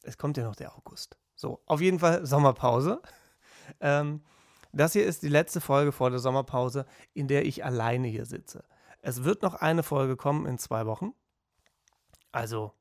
es 0.03 0.19
kommt 0.19 0.37
ja 0.37 0.45
noch 0.45 0.57
der 0.57 0.77
August. 0.77 1.17
So, 1.35 1.63
auf 1.65 1.81
jeden 1.81 1.99
Fall 1.99 2.25
Sommerpause. 2.27 3.01
Ähm, 3.81 4.23
das 4.75 4.93
hier 4.93 5.07
ist 5.07 5.23
die 5.23 5.31
letzte 5.31 5.59
Folge 5.59 5.91
vor 5.91 6.11
der 6.11 6.19
Sommerpause, 6.19 6.85
in 7.15 7.29
der 7.29 7.47
ich 7.47 7.65
alleine 7.65 8.09
hier 8.09 8.27
sitze. 8.27 8.63
Es 9.01 9.25
wird 9.25 9.41
noch 9.41 9.55
eine 9.55 9.83
Folge 9.83 10.17
kommen 10.17 10.45
in 10.45 10.59
zwei 10.59 10.85
Wochen. 10.85 11.15
Also 12.31 12.75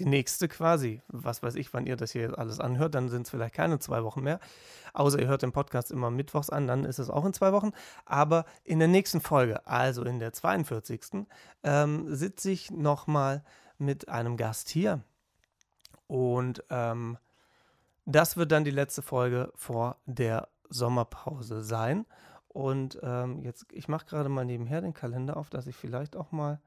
die 0.00 0.06
nächste 0.06 0.48
quasi. 0.48 1.02
Was 1.08 1.42
weiß 1.42 1.54
ich, 1.54 1.72
wann 1.74 1.86
ihr 1.86 1.96
das 1.96 2.12
hier 2.12 2.38
alles 2.38 2.58
anhört, 2.58 2.94
dann 2.94 3.08
sind 3.08 3.22
es 3.22 3.30
vielleicht 3.30 3.54
keine 3.54 3.78
zwei 3.78 4.02
Wochen 4.02 4.22
mehr. 4.22 4.40
Außer 4.94 5.20
ihr 5.20 5.28
hört 5.28 5.42
den 5.42 5.52
Podcast 5.52 5.92
immer 5.92 6.10
mittwochs 6.10 6.50
an, 6.50 6.66
dann 6.66 6.84
ist 6.84 6.98
es 6.98 7.10
auch 7.10 7.24
in 7.24 7.32
zwei 7.32 7.52
Wochen. 7.52 7.70
Aber 8.06 8.46
in 8.64 8.78
der 8.78 8.88
nächsten 8.88 9.20
Folge, 9.20 9.66
also 9.66 10.02
in 10.02 10.18
der 10.18 10.32
42. 10.32 11.26
Ähm, 11.62 12.14
sitze 12.14 12.50
ich 12.50 12.70
nochmal 12.70 13.44
mit 13.78 14.08
einem 14.08 14.36
Gast 14.36 14.70
hier. 14.70 15.00
Und 16.06 16.64
ähm, 16.70 17.18
das 18.06 18.36
wird 18.36 18.50
dann 18.50 18.64
die 18.64 18.70
letzte 18.70 19.02
Folge 19.02 19.52
vor 19.54 19.96
der 20.06 20.48
Sommerpause 20.70 21.62
sein. 21.62 22.06
Und 22.48 22.98
ähm, 23.02 23.42
jetzt, 23.42 23.66
ich 23.70 23.86
mache 23.86 24.06
gerade 24.06 24.28
mal 24.28 24.44
nebenher 24.44 24.80
den 24.80 24.94
Kalender 24.94 25.36
auf, 25.36 25.50
dass 25.50 25.66
ich 25.66 25.76
vielleicht 25.76 26.16
auch 26.16 26.32
mal 26.32 26.58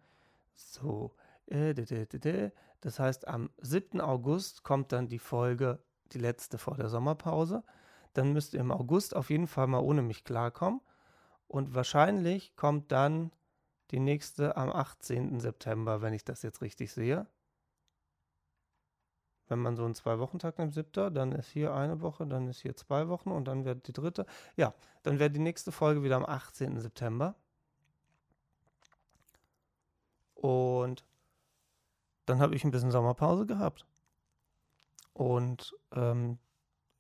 so. 0.54 1.12
Äh, 1.48 1.74
das 2.82 3.00
heißt, 3.00 3.28
am 3.28 3.50
7. 3.62 4.02
August 4.02 4.64
kommt 4.64 4.92
dann 4.92 5.08
die 5.08 5.20
Folge, 5.20 5.80
die 6.12 6.20
letzte 6.20 6.58
vor 6.58 6.76
der 6.76 6.90
Sommerpause. 6.90 7.64
Dann 8.14 8.34
müsst 8.34 8.54
ihr 8.54 8.60
im 8.60 8.72
August 8.72 9.16
auf 9.16 9.30
jeden 9.30 9.48
Fall 9.48 9.68
mal 9.68 9.80
ohne 9.80 10.02
mich 10.02 10.24
klarkommen. 10.24 10.82
Und 11.48 11.76
wahrscheinlich 11.76 12.56
kommt 12.56 12.92
dann 12.92 13.32
die 13.92 14.00
nächste 14.00 14.58
am 14.58 14.72
18. 14.72 15.40
September, 15.40 16.02
wenn 16.02 16.14
ich 16.14 16.26
das 16.26 16.42
jetzt 16.42 16.62
richtig 16.62 16.94
sehe 16.94 17.28
wenn 19.54 19.60
man 19.60 19.76
so 19.76 19.86
einen 19.86 19.94
Zwei-Wochen-Tag 19.94 20.58
nimmt, 20.58 20.74
siebter, 20.74 21.12
dann 21.12 21.32
ist 21.32 21.50
hier 21.50 21.74
eine 21.74 22.02
Woche, 22.02 22.26
dann 22.26 22.48
ist 22.48 22.62
hier 22.62 22.76
zwei 22.76 23.08
Wochen 23.08 23.32
und 23.32 23.46
dann 23.46 23.66
wird 23.66 23.88
die 23.88 23.94
dritte. 23.94 24.26
Ja, 24.56 24.74
dann 25.04 25.20
wäre 25.20 25.30
die 25.30 25.40
nächste 25.40 25.72
Folge 25.72 26.04
wieder 26.04 26.16
am 26.16 26.26
18. 26.26 26.80
September. 26.80 27.36
Und 30.34 31.04
dann 32.26 32.40
habe 32.40 32.56
ich 32.56 32.64
ein 32.64 32.72
bisschen 32.72 32.92
Sommerpause 32.92 33.46
gehabt. 33.46 33.86
Und 35.14 35.76
ähm, 35.94 36.40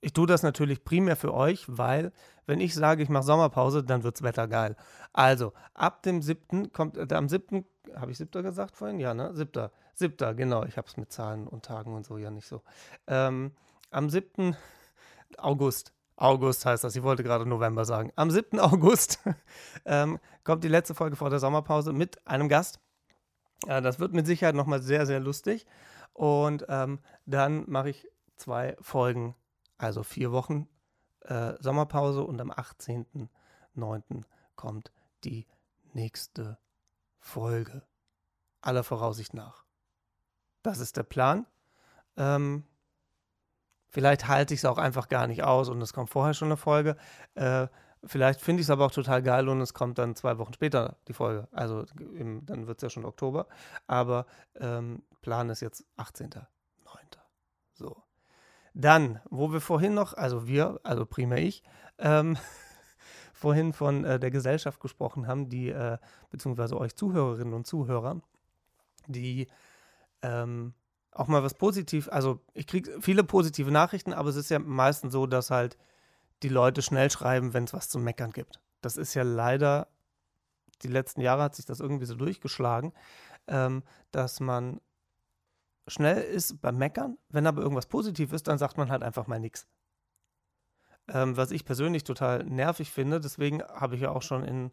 ich 0.03 0.11
tue 0.11 0.27
das 0.27 0.43
natürlich 0.43 0.83
primär 0.83 1.15
für 1.15 1.33
euch, 1.33 1.65
weil, 1.67 2.11
wenn 2.45 2.59
ich 2.59 2.75
sage, 2.75 3.01
ich 3.01 3.09
mache 3.09 3.23
Sommerpause, 3.23 3.83
dann 3.83 4.03
wird 4.03 4.15
das 4.15 4.23
Wetter 4.23 4.47
geil. 4.47 4.75
Also, 5.13 5.53
ab 5.73 6.03
dem 6.03 6.21
7. 6.21 6.73
kommt, 6.73 6.97
äh, 6.97 7.07
am 7.15 7.29
7. 7.29 7.65
habe 7.95 8.11
ich 8.11 8.17
7. 8.17 8.43
gesagt 8.43 8.75
vorhin? 8.75 8.99
Ja, 8.99 9.13
ne? 9.13 9.33
7. 9.33 9.69
7. 9.95 10.35
genau. 10.35 10.65
Ich 10.65 10.77
habe 10.77 10.87
es 10.87 10.97
mit 10.97 11.11
Zahlen 11.11 11.47
und 11.47 11.63
Tagen 11.63 11.95
und 11.95 12.05
so 12.05 12.17
ja 12.17 12.31
nicht 12.31 12.47
so. 12.47 12.61
Ähm, 13.07 13.53
am 13.91 14.09
7. 14.09 14.57
August. 15.37 15.93
August 16.17 16.65
heißt 16.65 16.83
das, 16.83 16.95
ich 16.95 17.03
wollte 17.03 17.23
gerade 17.23 17.45
November 17.45 17.85
sagen. 17.85 18.11
Am 18.17 18.29
7. 18.29 18.59
August 18.59 19.19
ähm, 19.85 20.19
kommt 20.43 20.65
die 20.65 20.69
letzte 20.69 20.93
Folge 20.95 21.15
vor 21.15 21.29
der 21.29 21.39
Sommerpause 21.39 21.93
mit 21.93 22.27
einem 22.27 22.49
Gast. 22.49 22.79
Äh, 23.67 23.81
das 23.81 23.99
wird 23.99 24.13
mit 24.13 24.25
Sicherheit 24.25 24.55
nochmal 24.55 24.81
sehr, 24.81 25.05
sehr 25.05 25.19
lustig. 25.19 25.65
Und 26.13 26.65
ähm, 26.69 26.99
dann 27.25 27.69
mache 27.69 27.89
ich 27.89 28.07
zwei 28.35 28.75
Folgen 28.81 29.35
also 29.77 30.03
vier 30.03 30.31
Wochen 30.31 30.67
äh, 31.21 31.53
Sommerpause 31.59 32.23
und 32.23 32.39
am 32.39 32.51
18.09. 32.51 34.23
kommt 34.55 34.91
die 35.23 35.47
nächste 35.93 36.57
Folge. 37.19 37.83
Aller 38.61 38.83
Voraussicht 38.83 39.33
nach. 39.33 39.65
Das 40.61 40.79
ist 40.79 40.95
der 40.95 41.03
Plan. 41.03 41.45
Ähm, 42.15 42.65
vielleicht 43.89 44.27
halte 44.27 44.53
ich 44.53 44.61
es 44.61 44.65
auch 44.65 44.77
einfach 44.77 45.09
gar 45.09 45.27
nicht 45.27 45.43
aus 45.43 45.67
und 45.67 45.81
es 45.81 45.91
kommt 45.91 46.09
vorher 46.09 46.33
schon 46.33 46.47
eine 46.47 46.57
Folge. 46.57 46.95
Äh, 47.35 47.67
vielleicht 48.05 48.41
finde 48.41 48.61
ich 48.61 48.67
es 48.67 48.71
aber 48.71 48.85
auch 48.85 48.91
total 48.91 49.21
geil 49.21 49.47
und 49.49 49.61
es 49.61 49.73
kommt 49.73 49.97
dann 49.97 50.15
zwei 50.15 50.37
Wochen 50.37 50.53
später 50.53 50.97
die 51.07 51.13
Folge. 51.13 51.47
Also 51.51 51.85
im, 51.99 52.45
dann 52.45 52.67
wird 52.67 52.79
es 52.79 52.83
ja 52.83 52.89
schon 52.89 53.05
Oktober. 53.05 53.47
Aber 53.87 54.25
ähm, 54.55 55.03
Plan 55.21 55.49
ist 55.49 55.61
jetzt 55.61 55.85
18.09. 55.97 56.45
So. 57.73 58.03
Dann, 58.73 59.21
wo 59.29 59.51
wir 59.51 59.61
vorhin 59.61 59.93
noch, 59.93 60.13
also 60.13 60.47
wir, 60.47 60.79
also 60.83 61.05
primär 61.05 61.39
ich, 61.39 61.63
ähm, 61.99 62.37
vorhin 63.33 63.73
von 63.73 64.03
äh, 64.03 64.19
der 64.19 64.31
Gesellschaft 64.31 64.79
gesprochen 64.79 65.27
haben, 65.27 65.49
die, 65.49 65.69
äh, 65.69 65.97
beziehungsweise 66.29 66.77
euch 66.77 66.95
Zuhörerinnen 66.95 67.53
und 67.53 67.67
Zuhörer, 67.67 68.21
die 69.07 69.47
ähm, 70.21 70.73
auch 71.11 71.27
mal 71.27 71.43
was 71.43 71.53
positiv, 71.53 72.09
also 72.09 72.39
ich 72.53 72.65
kriege 72.65 72.99
viele 72.99 73.23
positive 73.23 73.69
Nachrichten, 73.69 74.13
aber 74.13 74.29
es 74.29 74.35
ist 74.35 74.49
ja 74.49 74.59
meistens 74.59 75.13
so, 75.13 75.27
dass 75.27 75.51
halt 75.51 75.77
die 76.43 76.49
Leute 76.49 76.81
schnell 76.81 77.09
schreiben, 77.09 77.53
wenn 77.53 77.63
es 77.63 77.73
was 77.73 77.89
zu 77.89 77.99
meckern 77.99 78.31
gibt. 78.31 78.59
Das 78.81 78.97
ist 78.97 79.13
ja 79.13 79.23
leider, 79.23 79.87
die 80.81 80.89
letzten 80.89 81.21
Jahre 81.21 81.43
hat 81.43 81.55
sich 81.55 81.65
das 81.65 81.79
irgendwie 81.79 82.05
so 82.05 82.15
durchgeschlagen, 82.15 82.93
ähm, 83.47 83.83
dass 84.11 84.39
man 84.39 84.81
schnell 85.87 86.21
ist 86.21 86.61
beim 86.61 86.77
Meckern. 86.77 87.17
Wenn 87.29 87.47
aber 87.47 87.61
irgendwas 87.61 87.87
positiv 87.87 88.33
ist, 88.33 88.47
dann 88.47 88.57
sagt 88.57 88.77
man 88.77 88.91
halt 88.91 89.03
einfach 89.03 89.27
mal 89.27 89.39
nichts. 89.39 89.67
Ähm, 91.07 91.35
was 91.35 91.51
ich 91.51 91.65
persönlich 91.65 92.03
total 92.03 92.43
nervig 92.43 92.91
finde, 92.91 93.19
deswegen 93.19 93.61
habe 93.63 93.95
ich 93.95 94.01
ja 94.01 94.11
auch 94.11 94.21
schon 94.21 94.43
in 94.43 94.71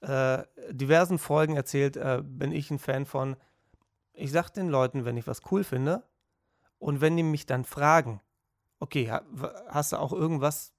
äh, 0.00 0.44
diversen 0.70 1.18
Folgen 1.18 1.56
erzählt, 1.56 1.96
äh, 1.96 2.22
bin 2.24 2.52
ich 2.52 2.70
ein 2.70 2.78
Fan 2.78 3.04
von, 3.04 3.36
ich 4.12 4.32
sage 4.32 4.52
den 4.52 4.68
Leuten, 4.68 5.04
wenn 5.04 5.18
ich 5.18 5.26
was 5.26 5.42
cool 5.50 5.64
finde 5.64 6.02
und 6.78 7.02
wenn 7.02 7.16
die 7.16 7.22
mich 7.22 7.44
dann 7.44 7.64
fragen, 7.64 8.22
okay, 8.78 9.12
hast 9.68 9.92
du 9.92 9.98
auch 9.98 10.14
irgendwas, 10.14 10.72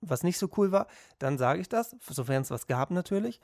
was 0.00 0.22
nicht 0.22 0.38
so 0.38 0.48
cool 0.56 0.72
war, 0.72 0.86
dann 1.18 1.38
sage 1.38 1.60
ich 1.60 1.68
das, 1.68 1.96
sofern 2.00 2.42
es 2.42 2.50
was 2.50 2.66
gab 2.66 2.90
natürlich, 2.90 3.40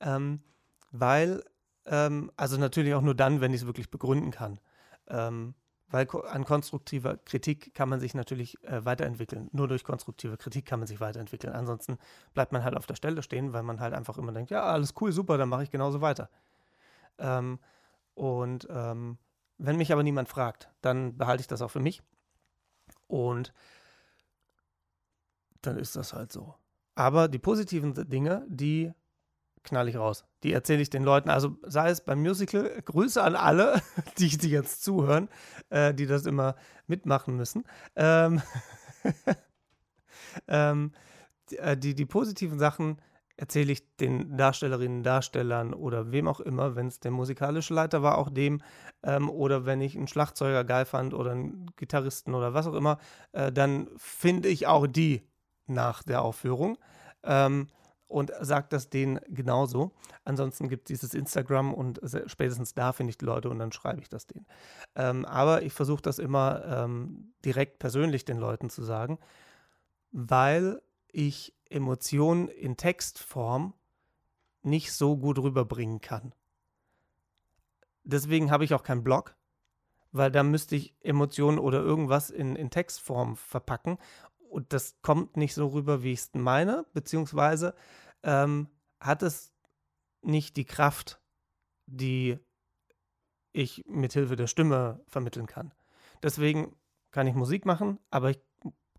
ähm, 0.00 0.42
weil, 0.90 1.42
ähm, 1.86 2.30
also 2.36 2.58
natürlich 2.58 2.94
auch 2.94 3.02
nur 3.02 3.14
dann, 3.14 3.40
wenn 3.40 3.52
ich 3.52 3.62
es 3.62 3.66
wirklich 3.66 3.90
begründen 3.90 4.30
kann. 4.30 4.60
Ähm, 5.08 5.54
weil 5.88 6.08
an 6.28 6.44
konstruktiver 6.44 7.18
Kritik 7.18 7.72
kann 7.74 7.88
man 7.88 8.00
sich 8.00 8.14
natürlich 8.14 8.62
äh, 8.64 8.84
weiterentwickeln. 8.84 9.48
Nur 9.52 9.68
durch 9.68 9.84
konstruktive 9.84 10.36
Kritik 10.36 10.66
kann 10.66 10.80
man 10.80 10.88
sich 10.88 10.98
weiterentwickeln. 10.98 11.52
Ansonsten 11.52 11.98
bleibt 12.32 12.52
man 12.52 12.64
halt 12.64 12.76
auf 12.76 12.86
der 12.86 12.96
Stelle 12.96 13.22
stehen, 13.22 13.52
weil 13.52 13.62
man 13.62 13.78
halt 13.78 13.94
einfach 13.94 14.18
immer 14.18 14.32
denkt, 14.32 14.50
ja, 14.50 14.64
alles 14.64 14.94
cool, 15.00 15.12
super, 15.12 15.38
dann 15.38 15.48
mache 15.48 15.62
ich 15.62 15.70
genauso 15.70 16.00
weiter. 16.00 16.30
Ähm, 17.18 17.60
und 18.14 18.66
ähm, 18.70 19.18
wenn 19.58 19.76
mich 19.76 19.92
aber 19.92 20.02
niemand 20.02 20.28
fragt, 20.28 20.68
dann 20.80 21.16
behalte 21.16 21.42
ich 21.42 21.46
das 21.46 21.62
auch 21.62 21.70
für 21.70 21.80
mich. 21.80 22.02
Und 23.06 23.52
dann 25.66 25.76
ist 25.78 25.96
das 25.96 26.12
halt 26.12 26.32
so. 26.32 26.54
Aber 26.94 27.28
die 27.28 27.38
positiven 27.38 27.94
Dinge, 28.08 28.46
die 28.48 28.92
knall 29.64 29.88
ich 29.88 29.96
raus. 29.96 30.24
Die 30.42 30.52
erzähle 30.52 30.82
ich 30.82 30.90
den 30.90 31.02
Leuten. 31.02 31.30
Also 31.30 31.56
sei 31.62 31.90
es 31.90 32.02
beim 32.02 32.20
Musical, 32.20 32.82
Grüße 32.84 33.22
an 33.22 33.34
alle, 33.34 33.82
die, 34.18 34.36
die 34.36 34.50
jetzt 34.50 34.84
zuhören, 34.84 35.28
äh, 35.70 35.92
die 35.92 36.06
das 36.06 36.26
immer 36.26 36.54
mitmachen 36.86 37.36
müssen. 37.36 37.64
Ähm, 37.96 38.42
ähm, 40.48 40.92
die, 41.50 41.58
äh, 41.58 41.76
die, 41.76 41.94
die, 41.94 42.06
positiven 42.06 42.58
Sachen 42.58 43.00
erzähle 43.36 43.72
ich 43.72 43.96
den 43.96 44.36
Darstellerinnen, 44.36 45.02
Darstellern 45.02 45.74
oder 45.74 46.12
wem 46.12 46.28
auch 46.28 46.40
immer, 46.40 46.76
wenn 46.76 46.86
es 46.86 47.00
der 47.00 47.10
musikalische 47.10 47.74
Leiter 47.74 48.02
war, 48.02 48.18
auch 48.18 48.30
dem, 48.30 48.62
ähm, 49.02 49.28
oder 49.28 49.66
wenn 49.66 49.80
ich 49.80 49.96
einen 49.96 50.06
Schlagzeuger 50.06 50.62
geil 50.62 50.84
fand 50.84 51.14
oder 51.14 51.32
einen 51.32 51.66
Gitarristen 51.76 52.34
oder 52.34 52.54
was 52.54 52.68
auch 52.68 52.74
immer, 52.74 52.98
äh, 53.32 53.50
dann 53.50 53.88
finde 53.96 54.48
ich 54.48 54.68
auch 54.68 54.86
die 54.86 55.26
nach 55.66 56.02
der 56.02 56.22
Aufführung. 56.22 56.78
Ähm, 57.22 57.68
und 58.14 58.32
sagt 58.40 58.72
das 58.72 58.90
denen 58.90 59.18
genauso. 59.28 59.90
Ansonsten 60.24 60.68
gibt 60.68 60.88
es 60.88 61.00
dieses 61.00 61.14
Instagram 61.14 61.74
und 61.74 62.00
spätestens 62.26 62.72
da 62.74 62.92
finde 62.92 63.10
ich 63.10 63.18
die 63.18 63.24
Leute 63.24 63.50
und 63.50 63.58
dann 63.58 63.72
schreibe 63.72 64.00
ich 64.00 64.08
das 64.08 64.26
denen. 64.26 64.46
Ähm, 64.94 65.24
aber 65.24 65.62
ich 65.62 65.72
versuche 65.72 66.02
das 66.02 66.18
immer 66.18 66.64
ähm, 66.64 67.32
direkt 67.44 67.78
persönlich 67.80 68.24
den 68.24 68.38
Leuten 68.38 68.70
zu 68.70 68.84
sagen, 68.84 69.18
weil 70.12 70.80
ich 71.10 71.54
Emotionen 71.68 72.48
in 72.48 72.76
Textform 72.76 73.74
nicht 74.62 74.92
so 74.92 75.16
gut 75.16 75.38
rüberbringen 75.38 76.00
kann. 76.00 76.32
Deswegen 78.04 78.50
habe 78.50 78.64
ich 78.64 78.74
auch 78.74 78.82
keinen 78.82 79.02
Blog, 79.02 79.34
weil 80.12 80.30
da 80.30 80.42
müsste 80.42 80.76
ich 80.76 80.94
Emotionen 81.00 81.58
oder 81.58 81.80
irgendwas 81.80 82.30
in, 82.30 82.54
in 82.54 82.70
Textform 82.70 83.36
verpacken 83.36 83.98
und 84.54 84.72
das 84.72 84.96
kommt 85.02 85.36
nicht 85.36 85.52
so 85.52 85.66
rüber, 85.66 86.04
wie 86.04 86.12
ich 86.12 86.20
es 86.20 86.30
meine, 86.32 86.86
beziehungsweise 86.92 87.74
ähm, 88.22 88.68
hat 89.00 89.24
es 89.24 89.52
nicht 90.22 90.56
die 90.56 90.64
Kraft, 90.64 91.20
die 91.86 92.38
ich 93.52 93.84
mit 93.88 94.12
Hilfe 94.12 94.36
der 94.36 94.46
Stimme 94.46 95.00
vermitteln 95.08 95.46
kann. 95.46 95.74
Deswegen 96.22 96.76
kann 97.10 97.26
ich 97.26 97.34
Musik 97.34 97.66
machen, 97.66 97.98
aber 98.10 98.30
ich 98.30 98.40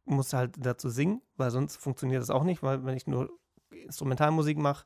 muss 0.04 0.34
halt 0.34 0.56
dazu 0.60 0.90
singen, 0.90 1.22
weil 1.38 1.52
sonst 1.52 1.78
funktioniert 1.78 2.22
das 2.22 2.30
auch 2.30 2.44
nicht, 2.44 2.62
weil 2.62 2.84
wenn 2.84 2.98
ich 2.98 3.08
nur 3.08 3.30
Instrumentalmusik 3.72 4.58
mache, 4.58 4.86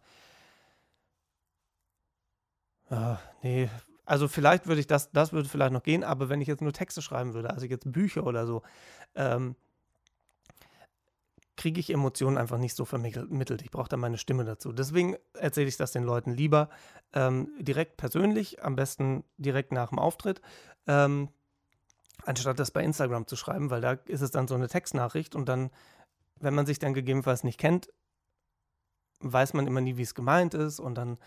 äh, 2.91 3.15
nee, 3.41 3.69
also 4.05 4.27
vielleicht 4.27 4.67
würde 4.67 4.81
ich 4.81 4.87
das, 4.87 5.11
das 5.11 5.33
würde 5.33 5.49
vielleicht 5.49 5.73
noch 5.73 5.83
gehen, 5.83 6.03
aber 6.03 6.29
wenn 6.29 6.41
ich 6.41 6.47
jetzt 6.47 6.61
nur 6.61 6.73
Texte 6.73 7.01
schreiben 7.01 7.33
würde, 7.33 7.49
also 7.49 7.65
jetzt 7.65 7.91
Bücher 7.91 8.25
oder 8.25 8.45
so, 8.45 8.61
ähm, 9.15 9.55
kriege 11.59 11.81
ich 11.81 11.91
Emotionen 11.91 12.37
einfach 12.37 12.57
nicht 12.57 12.73
so 12.73 12.85
vermittelt. 12.85 13.61
Ich 13.61 13.69
brauche 13.69 13.89
da 13.89 13.97
meine 13.97 14.17
Stimme 14.17 14.45
dazu. 14.45 14.71
Deswegen 14.71 15.17
erzähle 15.33 15.67
ich 15.67 15.75
das 15.75 15.91
den 15.91 16.03
Leuten 16.03 16.31
lieber 16.31 16.69
ähm, 17.11 17.49
direkt 17.59 17.97
persönlich, 17.97 18.63
am 18.63 18.77
besten 18.77 19.25
direkt 19.37 19.73
nach 19.73 19.89
dem 19.89 19.99
Auftritt, 19.99 20.41
ähm, 20.87 21.27
anstatt 22.23 22.59
das 22.59 22.71
bei 22.71 22.81
Instagram 22.81 23.27
zu 23.27 23.35
schreiben, 23.35 23.69
weil 23.71 23.81
da 23.81 23.91
ist 24.05 24.21
es 24.21 24.31
dann 24.31 24.47
so 24.47 24.55
eine 24.55 24.69
Textnachricht 24.69 25.35
und 25.35 25.49
dann, 25.49 25.69
wenn 26.39 26.55
man 26.55 26.65
sich 26.65 26.79
dann 26.79 26.93
gegebenenfalls 26.93 27.43
nicht 27.43 27.59
kennt, 27.59 27.89
weiß 29.19 29.53
man 29.53 29.67
immer 29.67 29.81
nie, 29.81 29.97
wie 29.97 30.03
es 30.03 30.15
gemeint 30.15 30.53
ist 30.53 30.79
und 30.79 30.95
dann 30.95 31.17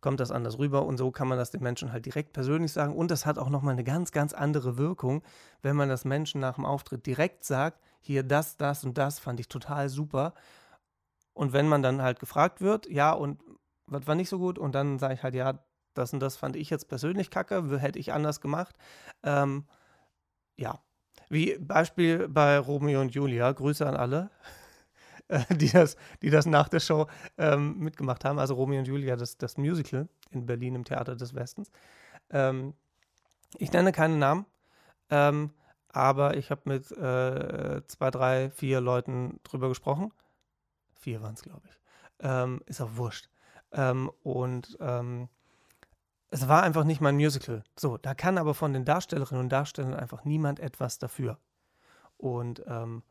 kommt 0.00 0.20
das 0.20 0.30
anders 0.30 0.58
rüber 0.58 0.86
und 0.86 0.96
so 0.96 1.10
kann 1.10 1.28
man 1.28 1.36
das 1.36 1.50
den 1.50 1.62
Menschen 1.62 1.92
halt 1.92 2.06
direkt 2.06 2.32
persönlich 2.32 2.72
sagen 2.72 2.96
und 2.96 3.10
das 3.10 3.26
hat 3.26 3.36
auch 3.36 3.50
nochmal 3.50 3.74
eine 3.74 3.84
ganz, 3.84 4.10
ganz 4.10 4.32
andere 4.32 4.78
Wirkung, 4.78 5.22
wenn 5.60 5.76
man 5.76 5.90
das 5.90 6.06
Menschen 6.06 6.40
nach 6.40 6.54
dem 6.54 6.64
Auftritt 6.64 7.04
direkt 7.04 7.44
sagt, 7.44 7.78
hier 8.02 8.22
das, 8.22 8.56
das 8.56 8.84
und 8.84 8.98
das 8.98 9.18
fand 9.18 9.40
ich 9.40 9.48
total 9.48 9.88
super 9.88 10.34
und 11.32 11.52
wenn 11.52 11.68
man 11.68 11.82
dann 11.82 12.02
halt 12.02 12.20
gefragt 12.20 12.60
wird, 12.60 12.86
ja 12.88 13.12
und 13.12 13.40
was 13.86 14.06
war 14.06 14.14
nicht 14.14 14.28
so 14.28 14.38
gut 14.38 14.58
und 14.58 14.74
dann 14.74 14.98
sage 14.98 15.14
ich 15.14 15.22
halt, 15.22 15.34
ja, 15.34 15.58
das 15.94 16.12
und 16.12 16.20
das 16.20 16.36
fand 16.36 16.56
ich 16.56 16.70
jetzt 16.70 16.88
persönlich 16.88 17.30
kacke, 17.30 17.78
hätte 17.78 17.98
ich 17.98 18.12
anders 18.12 18.40
gemacht, 18.40 18.76
ähm, 19.22 19.66
ja, 20.56 20.80
wie 21.28 21.56
Beispiel 21.58 22.28
bei 22.28 22.58
Romeo 22.58 23.00
und 23.00 23.14
Julia, 23.14 23.50
Grüße 23.52 23.86
an 23.86 23.96
alle. 23.96 24.30
die, 25.50 25.70
das, 25.70 25.96
die 26.20 26.30
das 26.30 26.46
nach 26.46 26.68
der 26.68 26.80
Show 26.80 27.06
ähm, 27.38 27.78
mitgemacht 27.78 28.24
haben. 28.24 28.38
Also 28.38 28.54
Romeo 28.54 28.80
und 28.80 28.86
Julia, 28.86 29.16
das, 29.16 29.38
das 29.38 29.56
Musical 29.56 30.08
in 30.30 30.46
Berlin 30.46 30.74
im 30.74 30.84
Theater 30.84 31.16
des 31.16 31.34
Westens. 31.34 31.70
Ähm, 32.30 32.74
ich 33.58 33.72
nenne 33.72 33.92
keine 33.92 34.16
Namen, 34.16 34.46
ähm, 35.10 35.50
aber 35.92 36.36
ich 36.36 36.50
habe 36.50 36.62
mit 36.64 36.90
äh, 36.90 37.82
zwei, 37.86 38.10
drei, 38.10 38.50
vier 38.50 38.80
Leuten 38.80 39.40
drüber 39.44 39.68
gesprochen. 39.68 40.12
Vier 40.94 41.22
waren 41.22 41.34
es, 41.34 41.42
glaube 41.42 41.62
ich. 41.68 41.78
Ähm, 42.20 42.62
ist 42.66 42.80
auch 42.80 42.96
wurscht. 42.96 43.28
Ähm, 43.72 44.10
und 44.22 44.76
ähm, 44.80 45.28
es 46.30 46.48
war 46.48 46.62
einfach 46.62 46.84
nicht 46.84 47.00
mein 47.00 47.16
Musical. 47.16 47.62
So, 47.78 47.98
da 47.98 48.14
kann 48.14 48.38
aber 48.38 48.54
von 48.54 48.72
den 48.72 48.84
Darstellerinnen 48.84 49.44
und 49.44 49.48
Darstellern 49.50 49.94
einfach 49.94 50.24
niemand 50.24 50.60
etwas 50.60 50.98
dafür. 50.98 51.38
Und 52.16 52.62
ähm, 52.66 53.02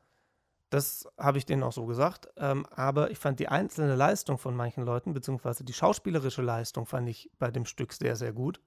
das 0.71 1.07
habe 1.17 1.37
ich 1.37 1.45
denen 1.45 1.63
auch 1.63 1.73
so 1.73 1.85
gesagt. 1.85 2.29
Ähm, 2.37 2.65
aber 2.67 3.11
ich 3.11 3.19
fand 3.19 3.39
die 3.39 3.49
einzelne 3.49 3.95
Leistung 3.95 4.37
von 4.37 4.55
manchen 4.55 4.83
Leuten, 4.83 5.13
beziehungsweise 5.13 5.63
die 5.63 5.73
schauspielerische 5.73 6.41
Leistung, 6.41 6.85
fand 6.85 7.09
ich 7.09 7.29
bei 7.37 7.51
dem 7.51 7.65
Stück 7.65 7.93
sehr, 7.93 8.15
sehr 8.15 8.33
gut. 8.33 8.61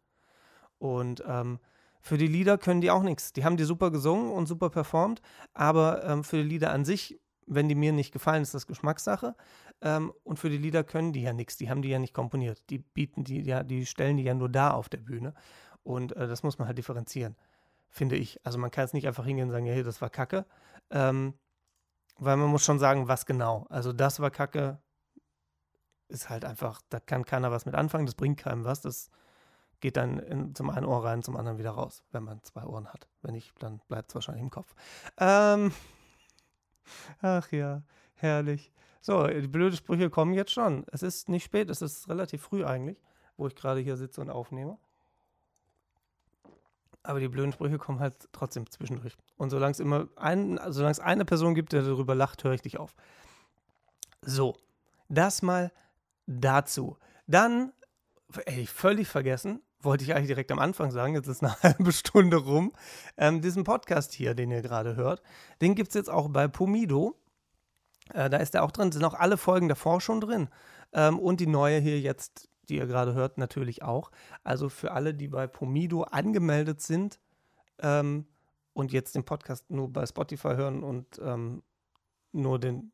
Und 0.79 1.25
ähm, 1.27 1.59
für 2.05 2.19
die 2.19 2.27
Lieder 2.27 2.59
können 2.59 2.83
die 2.83 2.91
auch 2.91 3.03
nichts. 3.03 3.33
Die 3.33 3.47
haben 3.47 3.57
die 3.57 3.65
super 3.65 3.91
gesungen 3.91 4.31
und 4.31 4.47
super 4.47 4.69
performt, 4.69 5.23
aber 5.55 6.05
ähm, 6.05 6.23
für 6.23 6.37
die 6.37 6.43
Lieder 6.43 6.71
an 6.71 6.85
sich, 6.85 7.19
wenn 7.47 7.67
die 7.67 7.75
mir 7.75 7.93
nicht 7.93 8.13
gefallen, 8.13 8.43
ist 8.43 8.53
das 8.53 8.67
Geschmackssache. 8.67 9.35
Ähm, 9.81 10.13
und 10.23 10.39
für 10.39 10.51
die 10.51 10.59
Lieder 10.59 10.85
können 10.85 11.15
die 11.15 11.23
ja 11.23 11.33
nichts. 11.33 11.57
Die 11.57 11.71
haben 11.71 11.81
die 11.81 11.89
ja 11.89 11.99
nicht 11.99 12.13
komponiert. 12.13 12.63
Die 12.69 12.77
bieten 12.79 13.25
die, 13.25 13.41
ja, 13.41 13.63
die 13.63 13.87
stellen 13.87 14.19
die 14.19 14.23
ja 14.23 14.35
nur 14.35 14.51
da 14.51 14.73
auf 14.73 14.91
der 14.91 14.99
Bühne. 14.99 15.33
Und 15.83 16.15
äh, 16.15 16.29
das 16.29 16.43
muss 16.43 16.59
man 16.59 16.69
halt 16.69 16.77
differenzieren, 16.77 17.37
finde 17.89 18.17
ich. 18.17 18.39
Also 18.45 18.59
man 18.59 18.71
kann 18.71 18.85
es 18.85 18.93
nicht 18.93 19.07
einfach 19.07 19.25
hingehen 19.25 19.49
und 19.49 19.53
sagen, 19.53 19.65
hey, 19.65 19.83
das 19.83 20.03
war 20.03 20.11
Kacke. 20.11 20.45
Ähm, 20.91 21.33
weil 22.19 22.37
man 22.37 22.51
muss 22.51 22.67
schon 22.67 22.79
sagen, 22.79 23.09
was 23.09 23.25
genau. 23.25 23.67
Also 23.71 23.95
das 23.95 24.21
war 24.21 24.31
Kacke, 24.31 24.79
ist 26.09 26.29
halt 26.29 26.45
einfach, 26.45 26.83
da 26.91 27.01
kann 27.01 27.25
keiner 27.25 27.51
was 27.51 27.65
mit 27.65 27.75
anfangen, 27.75 28.05
das 28.05 28.15
bringt 28.15 28.39
keinem 28.39 28.65
was. 28.65 28.83
Das 28.83 29.09
geht 29.85 29.99
dann 29.99 30.19
in, 30.19 30.55
zum 30.55 30.71
einen 30.71 30.87
Ohr 30.87 31.05
rein, 31.05 31.23
zum 31.23 31.37
anderen 31.37 31.59
wieder 31.59 31.73
raus, 31.73 32.03
wenn 32.11 32.23
man 32.23 32.43
zwei 32.43 32.65
Ohren 32.65 32.89
hat. 32.89 33.07
Wenn 33.21 33.35
nicht, 33.35 33.53
dann 33.63 33.81
bleibt 33.87 34.11
es 34.11 34.15
wahrscheinlich 34.15 34.43
im 34.43 34.49
Kopf. 34.49 34.75
Ähm, 35.19 35.75
ach 37.21 37.53
ja, 37.53 37.83
herrlich. 38.15 38.73
So, 39.03 39.27
die 39.27 39.47
blöden 39.47 39.77
Sprüche 39.77 40.09
kommen 40.09 40.33
jetzt 40.33 40.53
schon. 40.53 40.87
Es 40.91 41.03
ist 41.03 41.29
nicht 41.29 41.45
spät, 41.45 41.69
es 41.69 41.83
ist 41.83 42.09
relativ 42.09 42.41
früh 42.41 42.65
eigentlich, 42.65 42.97
wo 43.37 43.47
ich 43.47 43.55
gerade 43.55 43.81
hier 43.81 43.99
sitze 43.99 44.23
und 44.23 44.31
aufnehme. 44.31 44.79
Aber 47.03 47.21
die 47.21 47.29
blöden 47.29 47.53
Sprüche 47.53 47.77
kommen 47.77 48.01
halt 48.01 48.31
trotzdem 48.33 48.71
zwischendurch. 48.71 49.19
Und 49.37 49.51
solange 49.51 49.73
es 49.73 49.81
immer 49.81 50.09
ein, 50.17 50.59
solange 50.69 50.93
es 50.93 51.01
eine 51.01 51.27
Person 51.27 51.55
gibt, 51.55 51.75
der 51.75 51.83
darüber 51.83 52.15
lacht, 52.15 52.43
höre 52.43 52.55
ich 52.55 52.63
dich 52.63 52.79
auf. 52.79 52.95
So, 54.23 54.57
das 55.11 55.43
mal 55.43 55.71
dazu. 56.27 56.97
Dann, 57.27 57.75
ey, 58.47 58.67
völlig 58.67 59.09
vergessen, 59.09 59.61
wollte 59.85 60.05
ich 60.05 60.15
eigentlich 60.15 60.29
direkt 60.29 60.53
am 60.53 60.59
Anfang 60.59 60.91
sagen, 60.91 61.15
jetzt 61.15 61.29
ist 61.29 61.43
eine 61.43 61.55
halbe 61.63 61.93
Stunde 61.93 62.37
rum, 62.37 62.73
ähm, 63.17 63.41
diesen 63.41 63.65
Podcast 63.65 64.13
hier, 64.13 64.35
den 64.35 64.51
ihr 64.51 64.63
gerade 64.63 64.97
hört, 64.97 65.23
den 65.61 65.75
gibt 65.75 65.89
es 65.89 65.95
jetzt 65.95 66.11
auch 66.11 66.29
bei 66.29 66.49
Pomido. 66.49 67.17
Äh, 68.13 68.29
da 68.29 68.37
ist 68.39 68.55
er 68.55 68.65
auch 68.65 68.71
drin, 68.71 68.93
sind 68.93 69.05
auch 69.05 69.15
alle 69.15 69.37
Folgen 69.37 69.69
davor 69.69 70.01
schon 70.01 70.21
drin. 70.21 70.49
Ähm, 70.93 71.19
und 71.19 71.41
die 71.41 71.47
neue 71.47 71.79
hier 71.81 71.99
jetzt 72.01 72.49
die 72.69 72.77
ihr 72.77 72.87
gerade 72.87 73.15
hört, 73.15 73.39
natürlich 73.39 73.83
auch. 73.83 74.11
Also 74.43 74.69
für 74.69 74.93
alle, 74.93 75.15
die 75.15 75.29
bei 75.29 75.47
Pomido 75.47 76.03
angemeldet 76.03 76.81
sind 76.81 77.19
ähm, 77.81 78.27
und 78.73 78.93
jetzt 78.93 79.15
den 79.15 79.25
Podcast 79.25 79.71
nur 79.71 79.93
bei 79.93 80.07
Spotify 80.07 80.55
hören 80.55 80.83
und 80.83 81.21
ähm, 81.23 81.63
nur 82.33 82.59
den, 82.59 82.93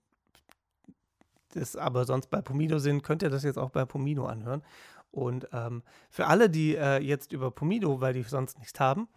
das 1.54 1.76
aber 1.76 2.04
sonst 2.04 2.28
bei 2.28 2.42
Pomido 2.42 2.78
sind, 2.78 3.02
könnt 3.02 3.22
ihr 3.22 3.30
das 3.30 3.42
jetzt 3.42 3.58
auch 3.58 3.70
bei 3.70 3.84
Pomido 3.84 4.26
anhören. 4.26 4.62
Und 5.10 5.48
ähm, 5.52 5.82
für 6.08 6.26
alle, 6.26 6.50
die 6.50 6.76
äh, 6.76 6.98
jetzt 6.98 7.32
über 7.32 7.50
Pomido, 7.50 8.00
weil 8.00 8.14
die 8.14 8.22
sonst 8.22 8.58
nichts 8.58 8.78
haben, 8.78 9.08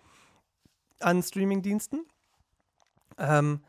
an 0.99 1.21
Streamingdiensten, 1.21 2.05
ähm, 3.17 3.61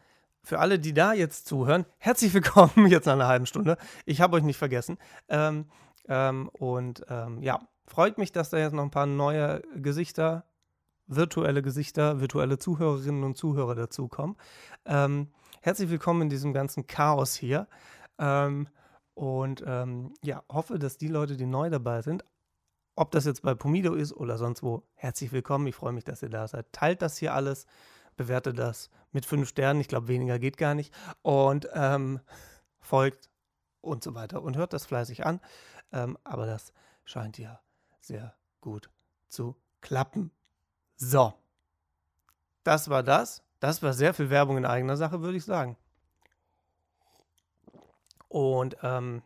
für 0.42 0.58
alle, 0.58 0.78
die 0.78 0.92
da 0.92 1.14
jetzt 1.14 1.46
zuhören, 1.46 1.86
herzlich 1.98 2.34
willkommen 2.34 2.86
jetzt 2.88 3.06
nach 3.06 3.14
einer 3.14 3.28
halben 3.28 3.46
Stunde. 3.46 3.78
Ich 4.04 4.20
habe 4.20 4.36
euch 4.36 4.42
nicht 4.42 4.58
vergessen. 4.58 4.98
Ähm, 5.28 5.66
ähm, 6.06 6.48
und 6.50 7.04
ähm, 7.08 7.42
ja, 7.42 7.60
freut 7.86 8.18
mich, 8.18 8.30
dass 8.32 8.50
da 8.50 8.58
jetzt 8.58 8.74
noch 8.74 8.82
ein 8.82 8.90
paar 8.90 9.06
neue 9.06 9.62
Gesichter, 9.74 10.44
virtuelle 11.06 11.62
Gesichter, 11.62 12.20
virtuelle 12.20 12.58
Zuhörerinnen 12.58 13.24
und 13.24 13.36
Zuhörer 13.36 13.74
dazukommen. 13.74 14.36
Ähm, 14.84 15.32
herzlich 15.62 15.90
willkommen 15.90 16.22
in 16.22 16.28
diesem 16.28 16.52
ganzen 16.52 16.86
Chaos 16.86 17.34
hier. 17.34 17.66
Ähm, 18.18 18.68
und 19.14 19.62
ähm, 19.66 20.14
ja, 20.22 20.42
hoffe, 20.50 20.78
dass 20.78 20.98
die 20.98 21.08
Leute, 21.08 21.36
die 21.36 21.46
neu 21.46 21.70
dabei 21.70 22.02
sind, 22.02 22.24
ob 22.96 23.10
das 23.10 23.24
jetzt 23.24 23.42
bei 23.42 23.54
Pomido 23.54 23.94
ist 23.94 24.12
oder 24.12 24.38
sonst 24.38 24.62
wo, 24.62 24.84
herzlich 24.94 25.32
willkommen. 25.32 25.66
Ich 25.66 25.74
freue 25.74 25.92
mich, 25.92 26.04
dass 26.04 26.22
ihr 26.22 26.28
da 26.28 26.46
seid. 26.46 26.72
Teilt 26.72 27.02
das 27.02 27.16
hier 27.18 27.34
alles, 27.34 27.66
bewertet 28.16 28.58
das 28.58 28.90
mit 29.12 29.26
fünf 29.26 29.48
Sternen. 29.48 29.80
Ich 29.80 29.88
glaube, 29.88 30.08
weniger 30.08 30.38
geht 30.38 30.56
gar 30.56 30.74
nicht. 30.74 30.94
Und 31.22 31.68
ähm, 31.74 32.20
folgt 32.78 33.30
und 33.80 34.04
so 34.04 34.14
weiter. 34.14 34.42
Und 34.42 34.56
hört 34.56 34.72
das 34.72 34.86
fleißig 34.86 35.26
an. 35.26 35.40
Ähm, 35.92 36.16
aber 36.22 36.46
das 36.46 36.72
scheint 37.04 37.38
ja 37.38 37.60
sehr 38.00 38.34
gut 38.60 38.90
zu 39.28 39.56
klappen. 39.80 40.30
So. 40.96 41.34
Das 42.62 42.88
war 42.88 43.02
das. 43.02 43.42
Das 43.60 43.82
war 43.82 43.92
sehr 43.92 44.14
viel 44.14 44.30
Werbung 44.30 44.56
in 44.56 44.66
eigener 44.66 44.96
Sache, 44.96 45.20
würde 45.20 45.36
ich 45.36 45.44
sagen. 45.44 45.76
Und 48.34 48.76
ähm, 48.82 49.22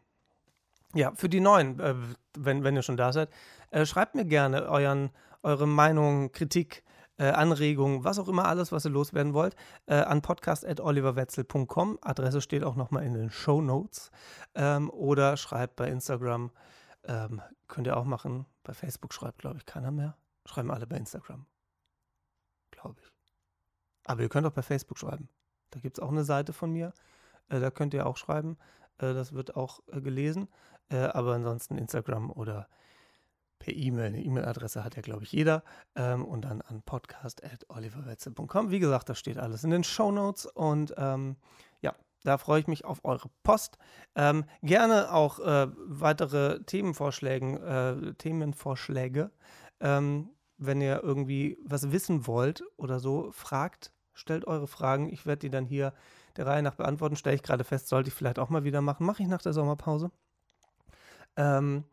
ja, 0.92 1.12
für 1.14 1.30
die 1.30 1.40
Neuen, 1.40 1.80
äh, 1.80 1.94
wenn, 2.36 2.62
wenn 2.62 2.76
ihr 2.76 2.82
schon 2.82 2.98
da 2.98 3.10
seid, 3.10 3.30
äh, 3.70 3.86
schreibt 3.86 4.14
mir 4.14 4.26
gerne 4.26 4.68
euren, 4.68 5.12
eure 5.42 5.66
Meinung, 5.66 6.30
Kritik, 6.30 6.84
äh, 7.16 7.30
Anregungen, 7.30 8.04
was 8.04 8.18
auch 8.18 8.28
immer 8.28 8.44
alles, 8.44 8.70
was 8.70 8.84
ihr 8.84 8.90
loswerden 8.90 9.32
wollt, 9.32 9.56
äh, 9.86 9.94
an 9.94 10.20
podcast.oliverwetzel.com. 10.20 11.98
Adresse 12.02 12.42
steht 12.42 12.62
auch 12.62 12.76
nochmal 12.76 13.02
in 13.04 13.14
den 13.14 13.30
Show 13.30 13.62
Notes. 13.62 14.10
Ähm, 14.54 14.90
oder 14.90 15.38
schreibt 15.38 15.76
bei 15.76 15.88
Instagram 15.88 16.50
ähm, 17.04 17.40
könnt 17.66 17.86
ihr 17.86 17.96
auch 17.96 18.04
machen. 18.04 18.44
Bei 18.62 18.74
Facebook 18.74 19.14
schreibt, 19.14 19.38
glaube 19.38 19.56
ich, 19.56 19.64
keiner 19.64 19.90
mehr. 19.90 20.18
Schreiben 20.44 20.70
alle 20.70 20.86
bei 20.86 20.98
Instagram. 20.98 21.46
Glaube 22.72 23.00
ich. 23.00 23.10
Aber 24.04 24.20
ihr 24.20 24.28
könnt 24.28 24.46
auch 24.46 24.52
bei 24.52 24.60
Facebook 24.60 24.98
schreiben. 24.98 25.30
Da 25.70 25.80
gibt 25.80 25.96
es 25.96 26.04
auch 26.04 26.10
eine 26.10 26.24
Seite 26.24 26.52
von 26.52 26.70
mir. 26.70 26.92
Äh, 27.48 27.60
da 27.60 27.70
könnt 27.70 27.94
ihr 27.94 28.06
auch 28.06 28.18
schreiben. 28.18 28.58
Äh, 28.98 29.14
das 29.14 29.32
wird 29.32 29.56
auch 29.56 29.80
äh, 29.92 30.00
gelesen. 30.00 30.48
Äh, 30.90 30.96
aber 30.96 31.34
ansonsten 31.34 31.78
Instagram 31.78 32.30
oder 32.30 32.68
per 33.58 33.74
E-Mail. 33.74 34.06
Eine 34.06 34.22
E-Mail-Adresse 34.22 34.84
hat 34.84 34.96
ja, 34.96 35.02
glaube 35.02 35.24
ich, 35.24 35.32
jeder. 35.32 35.62
Ähm, 35.96 36.24
und 36.24 36.42
dann 36.42 36.62
an 36.62 36.82
podcast.oliverwetzel.com. 36.82 38.70
Wie 38.70 38.78
gesagt, 38.78 39.08
das 39.08 39.18
steht 39.18 39.38
alles 39.38 39.64
in 39.64 39.70
den 39.70 39.84
Show 39.84 40.10
Notes. 40.10 40.46
Und 40.46 40.94
ähm, 40.96 41.36
ja, 41.80 41.94
da 42.24 42.38
freue 42.38 42.60
ich 42.60 42.66
mich 42.66 42.84
auf 42.84 43.04
eure 43.04 43.30
Post. 43.42 43.78
Ähm, 44.14 44.44
gerne 44.62 45.12
auch 45.12 45.40
äh, 45.40 45.68
weitere 45.76 46.62
Themenvorschläge, 46.64 48.10
äh, 48.10 48.14
Themenvorschläge. 48.14 49.30
Ähm, 49.80 50.30
wenn 50.56 50.80
ihr 50.80 51.02
irgendwie 51.02 51.58
was 51.64 51.92
wissen 51.92 52.26
wollt 52.26 52.64
oder 52.76 52.98
so, 52.98 53.30
fragt, 53.32 53.92
stellt 54.12 54.46
eure 54.46 54.66
Fragen. 54.66 55.12
Ich 55.12 55.24
werde 55.24 55.40
die 55.40 55.50
dann 55.50 55.66
hier 55.66 55.94
der 56.38 56.46
Reihe 56.46 56.62
nach 56.62 56.76
beantworten. 56.76 57.16
Stelle 57.16 57.36
ich 57.36 57.42
gerade 57.42 57.64
fest, 57.64 57.88
sollte 57.88 58.08
ich 58.08 58.14
vielleicht 58.14 58.38
auch 58.38 58.48
mal 58.48 58.64
wieder 58.64 58.80
machen. 58.80 59.04
Mache 59.04 59.22
ich 59.22 59.28
nach 59.28 59.42
der 59.42 59.52
Sommerpause. 59.52 60.10
Ähm, 61.36 61.84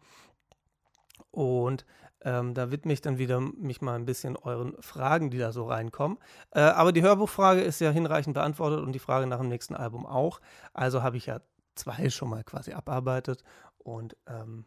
und 1.32 1.86
Ähm, 2.22 2.56
da 2.56 2.72
widme 2.72 2.92
ich 2.92 3.02
dann 3.02 3.20
wieder 3.20 3.40
mich 3.40 3.82
mal 3.82 3.94
ein 3.94 4.06
bisschen 4.08 4.36
euren 4.36 4.74
Fragen, 4.82 5.30
die 5.30 5.38
da 5.38 5.52
so 5.52 5.68
reinkommen. 5.68 6.18
Äh, 6.50 6.62
aber 6.62 6.92
die 6.92 7.04
Hörbuchfrage 7.04 7.62
ist 7.62 7.80
ja 7.82 7.92
hinreichend 7.92 8.34
beantwortet 8.34 8.80
und 8.80 8.94
die 8.94 9.00
Frage 9.00 9.28
nach 9.28 9.38
dem 9.38 9.48
nächsten 9.48 9.76
Album 9.76 10.08
auch. 10.08 10.42
Also 10.74 11.04
habe 11.04 11.18
ich 11.18 11.28
ja 11.28 11.42
zwei 11.76 12.10
schon 12.10 12.30
mal 12.32 12.44
quasi 12.44 12.74
abarbeitet 12.74 13.44
und 13.78 14.18
ähm, 14.26 14.66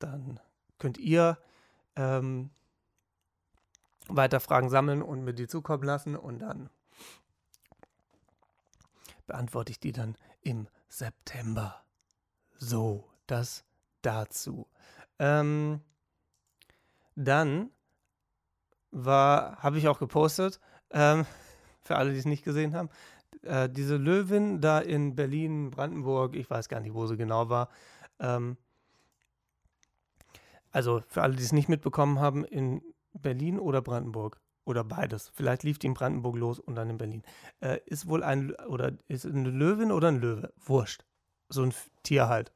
dann 0.00 0.40
könnt 0.80 0.98
ihr 0.98 1.38
ähm, 1.94 2.50
weiter 4.08 4.40
Fragen 4.40 4.68
sammeln 4.68 5.02
und 5.02 5.22
mir 5.22 5.34
die 5.34 5.46
zukommen 5.46 5.84
lassen 5.84 6.16
und 6.16 6.40
dann 6.40 6.68
beantworte 9.26 9.72
ich 9.72 9.80
die 9.80 9.92
dann 9.92 10.16
im 10.40 10.68
September. 10.88 11.84
So, 12.58 13.08
das 13.26 13.64
dazu. 14.02 14.66
Ähm, 15.18 15.80
dann 17.14 17.70
war, 18.90 19.56
habe 19.62 19.78
ich 19.78 19.88
auch 19.88 19.98
gepostet, 19.98 20.60
ähm, 20.90 21.26
für 21.82 21.96
alle, 21.96 22.12
die 22.12 22.18
es 22.18 22.24
nicht 22.24 22.44
gesehen 22.44 22.74
haben, 22.74 22.90
äh, 23.42 23.68
diese 23.68 23.96
Löwin 23.96 24.60
da 24.60 24.78
in 24.78 25.14
Berlin, 25.14 25.70
Brandenburg, 25.70 26.34
ich 26.36 26.48
weiß 26.48 26.68
gar 26.68 26.80
nicht, 26.80 26.94
wo 26.94 27.06
sie 27.06 27.16
genau 27.16 27.48
war. 27.48 27.68
Ähm, 28.18 28.56
also 30.70 31.02
für 31.08 31.22
alle, 31.22 31.36
die 31.36 31.42
es 31.42 31.52
nicht 31.52 31.68
mitbekommen 31.68 32.20
haben, 32.20 32.44
in 32.44 32.82
Berlin 33.12 33.58
oder 33.58 33.82
Brandenburg 33.82 34.40
oder 34.64 34.84
beides. 34.84 35.30
Vielleicht 35.34 35.62
lief 35.62 35.78
die 35.78 35.88
in 35.88 35.94
Brandenburg 35.94 36.36
los 36.36 36.58
und 36.58 36.74
dann 36.74 36.90
in 36.90 36.98
Berlin. 36.98 37.22
Äh, 37.60 37.80
ist 37.86 38.08
wohl 38.08 38.22
ein 38.22 38.54
oder 38.66 38.92
ist 39.08 39.26
eine 39.26 39.50
Löwin 39.50 39.92
oder 39.92 40.08
ein 40.08 40.20
Löwe? 40.20 40.52
Wurscht. 40.56 41.04
So 41.48 41.62
ein 41.62 41.74
Tier 42.02 42.28
halt. 42.28 42.52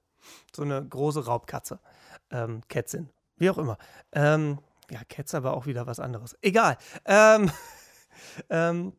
So 0.54 0.62
eine 0.62 0.84
große 0.84 1.24
Raubkatze. 1.24 1.80
Ähm, 2.30 2.62
Kätzin. 2.68 3.10
Wie 3.36 3.50
auch 3.50 3.58
immer. 3.58 3.78
Ähm, 4.12 4.58
ja, 4.90 5.00
Ketzer 5.04 5.42
war 5.42 5.54
auch 5.54 5.66
wieder 5.66 5.86
was 5.86 6.00
anderes. 6.00 6.36
Egal. 6.42 6.78
Ähm, 7.04 7.50
ähm, 8.50 8.92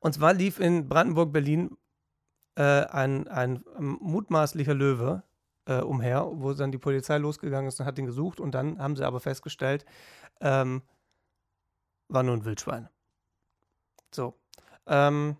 und 0.00 0.12
zwar 0.12 0.34
lief 0.34 0.60
in 0.60 0.88
Brandenburg-Berlin 0.88 1.76
äh, 2.56 2.62
ein, 2.62 3.26
ein 3.28 3.64
mutmaßlicher 3.78 4.74
Löwe 4.74 5.22
äh, 5.66 5.80
umher, 5.80 6.28
wo 6.30 6.52
dann 6.52 6.72
die 6.72 6.78
Polizei 6.78 7.18
losgegangen 7.18 7.68
ist 7.68 7.80
und 7.80 7.86
hat 7.86 7.98
ihn 7.98 8.06
gesucht. 8.06 8.38
Und 8.38 8.54
dann 8.54 8.78
haben 8.78 8.96
sie 8.96 9.04
aber 9.04 9.20
festgestellt, 9.20 9.86
ähm, 10.40 10.82
war 12.08 12.22
nur 12.22 12.34
ein 12.34 12.44
Wildschwein. 12.44 12.88
So. 14.12 14.34
Ähm, 14.86 15.36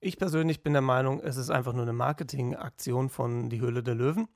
ich 0.00 0.18
persönlich 0.18 0.62
bin 0.62 0.72
der 0.72 0.82
Meinung, 0.82 1.20
es 1.20 1.36
ist 1.36 1.50
einfach 1.50 1.72
nur 1.72 1.82
eine 1.82 1.92
Marketingaktion 1.92 3.08
von 3.08 3.48
Die 3.48 3.60
Höhle 3.60 3.82
der 3.82 3.94
Löwen. 3.94 4.28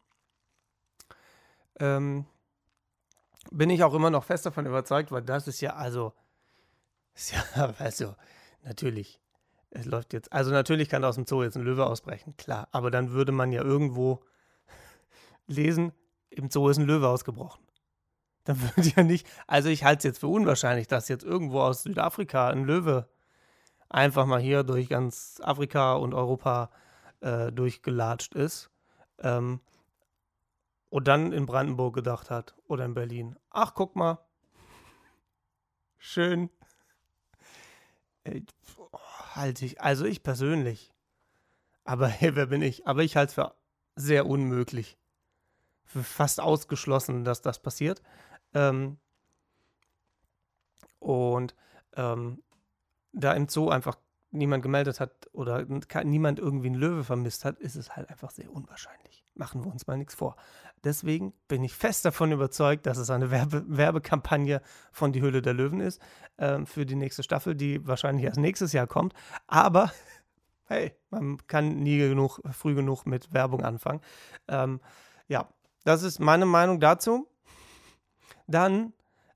Ähm, 1.81 2.26
bin 3.50 3.70
ich 3.70 3.83
auch 3.83 3.94
immer 3.94 4.11
noch 4.11 4.24
fest 4.24 4.46
davon 4.46 4.66
überzeugt, 4.66 5.11
weil 5.11 5.22
das 5.22 5.48
ist 5.48 5.61
ja, 5.61 5.74
also, 5.74 6.12
ist 7.14 7.33
ja, 7.33 7.72
du, 7.98 8.16
natürlich, 8.62 9.20
es 9.70 9.87
läuft 9.87 10.12
jetzt, 10.12 10.33
also 10.33 10.52
natürlich 10.52 10.88
kann 10.88 11.05
aus 11.05 11.16
dem 11.16 11.26
Zoo 11.26 11.42
jetzt 11.42 11.57
ein 11.57 11.64
Löwe 11.64 11.87
ausbrechen, 11.87 12.37
klar, 12.37 12.68
aber 12.72 12.90
dann 12.90 13.11
würde 13.11 13.33
man 13.33 13.52
ja 13.52 13.62
irgendwo 13.62 14.24
lesen, 15.46 15.92
im 16.31 16.50
Zoo 16.50 16.68
ist 16.68 16.79
ein 16.79 16.87
Löwe 16.87 17.09
ausgebrochen. 17.09 17.65
Dann 18.46 18.61
würde 18.62 18.88
ja 18.96 19.02
nicht, 19.02 19.26
also 19.46 19.68
ich 19.68 19.85
halte 19.85 19.98
es 19.98 20.04
jetzt 20.04 20.18
für 20.20 20.28
unwahrscheinlich, 20.28 20.87
dass 20.87 21.09
jetzt 21.09 21.24
irgendwo 21.24 21.61
aus 21.61 21.82
Südafrika 21.82 22.48
ein 22.48 22.64
Löwe 22.64 23.09
einfach 23.88 24.24
mal 24.26 24.40
hier 24.40 24.62
durch 24.62 24.88
ganz 24.88 25.40
Afrika 25.42 25.94
und 25.94 26.14
Europa 26.14 26.70
äh, 27.20 27.52
durchgelatscht 27.52 28.35
ist. 28.35 28.70
Ähm, 29.18 29.61
und 30.90 31.09
dann 31.09 31.32
in 31.32 31.46
Brandenburg 31.46 31.94
gedacht 31.94 32.30
hat 32.30 32.54
oder 32.68 32.85
in 32.85 32.94
Berlin. 32.94 33.37
Ach, 33.50 33.74
guck 33.74 33.96
mal. 33.96 34.18
Schön. 35.98 36.50
Halte 39.35 39.64
ich, 39.64 39.80
also 39.80 40.04
ich 40.04 40.22
persönlich. 40.22 40.92
Aber 41.85 42.06
hey, 42.09 42.37
wer 42.37 42.46
bin 42.46 42.62
ich? 42.62 42.87
Aber 42.87 43.02
ich 43.02 43.16
halte 43.16 43.30
es 43.30 43.35
für 43.35 43.54
sehr 43.96 44.26
unmöglich. 44.26 44.96
Für 45.85 46.02
fast 46.02 46.40
ausgeschlossen, 46.40 47.24
dass 47.24 47.42
das 47.42 47.61
passiert. 47.61 48.02
Ähm, 48.54 48.98
und 50.98 51.54
ähm, 51.94 52.42
da 53.12 53.32
im 53.32 53.48
Zoo 53.48 53.70
einfach 53.70 53.96
niemand 54.30 54.62
gemeldet 54.62 55.00
hat 55.00 55.28
oder 55.32 55.64
niemand 56.04 56.38
irgendwie 56.38 56.66
einen 56.66 56.76
Löwe 56.76 57.04
vermisst 57.04 57.44
hat, 57.44 57.59
ist 57.59 57.76
es 57.76 57.96
halt 57.96 58.09
einfach 58.11 58.30
sehr 58.30 58.52
unwahrscheinlich. 58.52 59.24
Machen 59.35 59.64
wir 59.64 59.70
uns 59.70 59.87
mal 59.87 59.96
nichts 59.96 60.14
vor. 60.14 60.37
Deswegen 60.85 61.32
bin 61.48 61.64
ich 61.64 61.74
fest 61.74 62.04
davon 62.04 62.32
überzeugt, 62.32 62.87
dass 62.87 62.98
es 62.98 63.11
eine 63.11 63.30
Werbe 63.30 63.64
Werbekampagne 63.66 64.62
von 64.92 65.12
Die 65.12 65.20
Höhle 65.20 65.42
der 65.42 65.54
Löwen 65.54 65.80
ist 65.80 66.00
ähm, 66.38 66.66
für 66.66 66.87
die 66.87 66.94
nächste 66.94 67.22
Staffel, 67.22 67.54
die 67.54 67.87
wahrscheinlich 67.87 68.24
erst 68.24 68.38
nächstes 68.38 68.72
Jahr 68.72 68.87
kommt. 68.87 69.14
Aber 69.46 69.92
hey, 70.64 70.94
man 71.11 71.38
kann 71.46 71.80
nie 71.80 71.98
genug, 71.98 72.40
früh 72.50 72.74
genug 72.74 73.06
mit 73.06 73.32
Werbung 73.32 73.64
anfangen. 73.64 74.00
Ähm, 74.48 74.80
ja, 75.28 75.48
das 75.85 76.02
ist 76.02 76.18
meine 76.18 76.46
Meinung 76.46 76.80
dazu. 76.80 77.28
Dann 78.46 78.92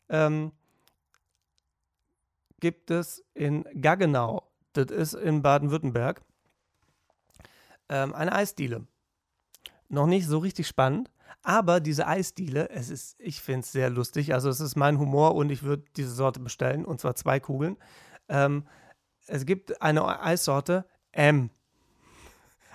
ähm, 0.08 0.52
gibt 2.60 2.90
es 2.90 3.24
in 3.34 3.64
Gaggenau 3.80 4.50
das 4.72 4.86
ist 4.90 5.14
in 5.14 5.42
Baden-Württemberg. 5.42 6.22
Ähm, 7.88 8.14
eine 8.14 8.32
Eisdiele. 8.32 8.86
Noch 9.88 10.06
nicht 10.06 10.26
so 10.26 10.38
richtig 10.38 10.68
spannend, 10.68 11.10
aber 11.42 11.80
diese 11.80 12.06
Eisdiele, 12.06 12.70
es 12.70 12.90
ist, 12.90 13.18
ich 13.18 13.40
finde 13.40 13.60
es 13.60 13.72
sehr 13.72 13.90
lustig. 13.90 14.32
Also 14.32 14.48
es 14.48 14.60
ist 14.60 14.76
mein 14.76 14.98
Humor 14.98 15.34
und 15.34 15.50
ich 15.50 15.62
würde 15.62 15.84
diese 15.96 16.12
Sorte 16.12 16.38
bestellen 16.38 16.84
und 16.84 17.00
zwar 17.00 17.16
zwei 17.16 17.40
Kugeln. 17.40 17.76
Ähm, 18.28 18.66
es 19.26 19.46
gibt 19.46 19.82
eine 19.82 20.20
Eissorte 20.22 20.84
M. 21.12 21.50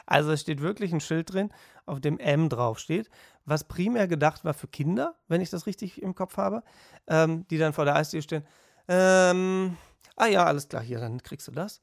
Also 0.06 0.32
es 0.32 0.42
steht 0.42 0.62
wirklich 0.62 0.94
ein 0.94 1.00
Schild 1.00 1.34
drin, 1.34 1.52
auf 1.86 2.02
dem 2.02 2.20
M 2.20 2.50
draufsteht, 2.50 3.10
was 3.46 3.64
primär 3.64 4.08
gedacht 4.08 4.44
war 4.44 4.54
für 4.54 4.68
Kinder, 4.68 5.16
wenn 5.28 5.42
ich 5.42 5.50
das 5.50 5.66
richtig 5.66 6.02
im 6.02 6.16
Kopf 6.16 6.38
habe, 6.38 6.64
ähm, 7.08 7.48
die 7.50 7.58
dann 7.58 7.74
vor 7.74 7.86
der 7.86 7.96
Eisdiele 7.96 8.24
stehen. 8.24 8.46
Ähm, 8.88 9.78
ah 10.16 10.28
ja, 10.28 10.46
alles 10.46 10.68
klar, 10.68 10.82
hier, 10.82 11.00
dann 11.00 11.22
kriegst 11.22 11.48
du 11.48 11.52
das. 11.52 11.82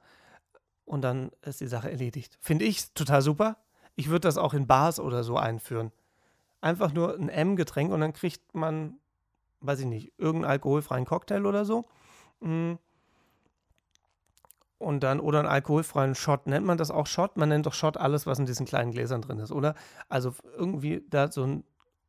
Und 0.85 1.03
dann 1.03 1.31
ist 1.43 1.61
die 1.61 1.69
Sache 1.69 1.91
erledigt. 1.91 2.37
Finde 2.41 2.65
ich 2.65 2.93
total 2.93 3.23
super. 3.23 3.57
Ich 3.95 4.09
würde 4.09 4.27
das 4.29 4.39
auch 4.39 4.55
in 4.55 4.67
Bars 4.67 4.99
oder 4.99 5.23
so 5.23 5.37
einführen. 5.37 5.93
Einfach 6.61 6.93
nur 6.93 7.15
ein 7.15 7.29
M-Getränk 7.29 7.93
und 7.93 8.01
dann 8.01 8.13
kriegt 8.13 8.55
man, 8.55 8.99
weiß 9.61 9.81
ich 9.81 9.87
nicht, 9.87 10.13
irgendeinen 10.19 10.53
alkoholfreien 10.53 11.05
Cocktail 11.05 11.47
oder 11.47 11.65
so. 11.65 11.85
Mm. 12.41 12.75
Und 14.83 15.01
dann, 15.01 15.21
oder 15.21 15.39
einen 15.39 15.49
alkoholfreien 15.49 16.15
Shot. 16.15 16.47
Nennt 16.49 16.67
man 16.67 16.77
das 16.77 16.91
auch 16.91 17.07
Shot? 17.07 17.37
Man 17.37 17.49
nennt 17.49 17.67
doch 17.67 17.73
Shot 17.73 17.97
alles, 17.97 18.27
was 18.27 18.39
in 18.39 18.47
diesen 18.47 18.67
kleinen 18.67 18.91
Gläsern 18.91 19.23
drin 19.23 19.39
ist, 19.39 19.53
oder? 19.53 19.75
Also 20.09 20.35
irgendwie 20.57 21.05
da 21.09 21.31
so 21.31 21.45
ein 21.45 21.65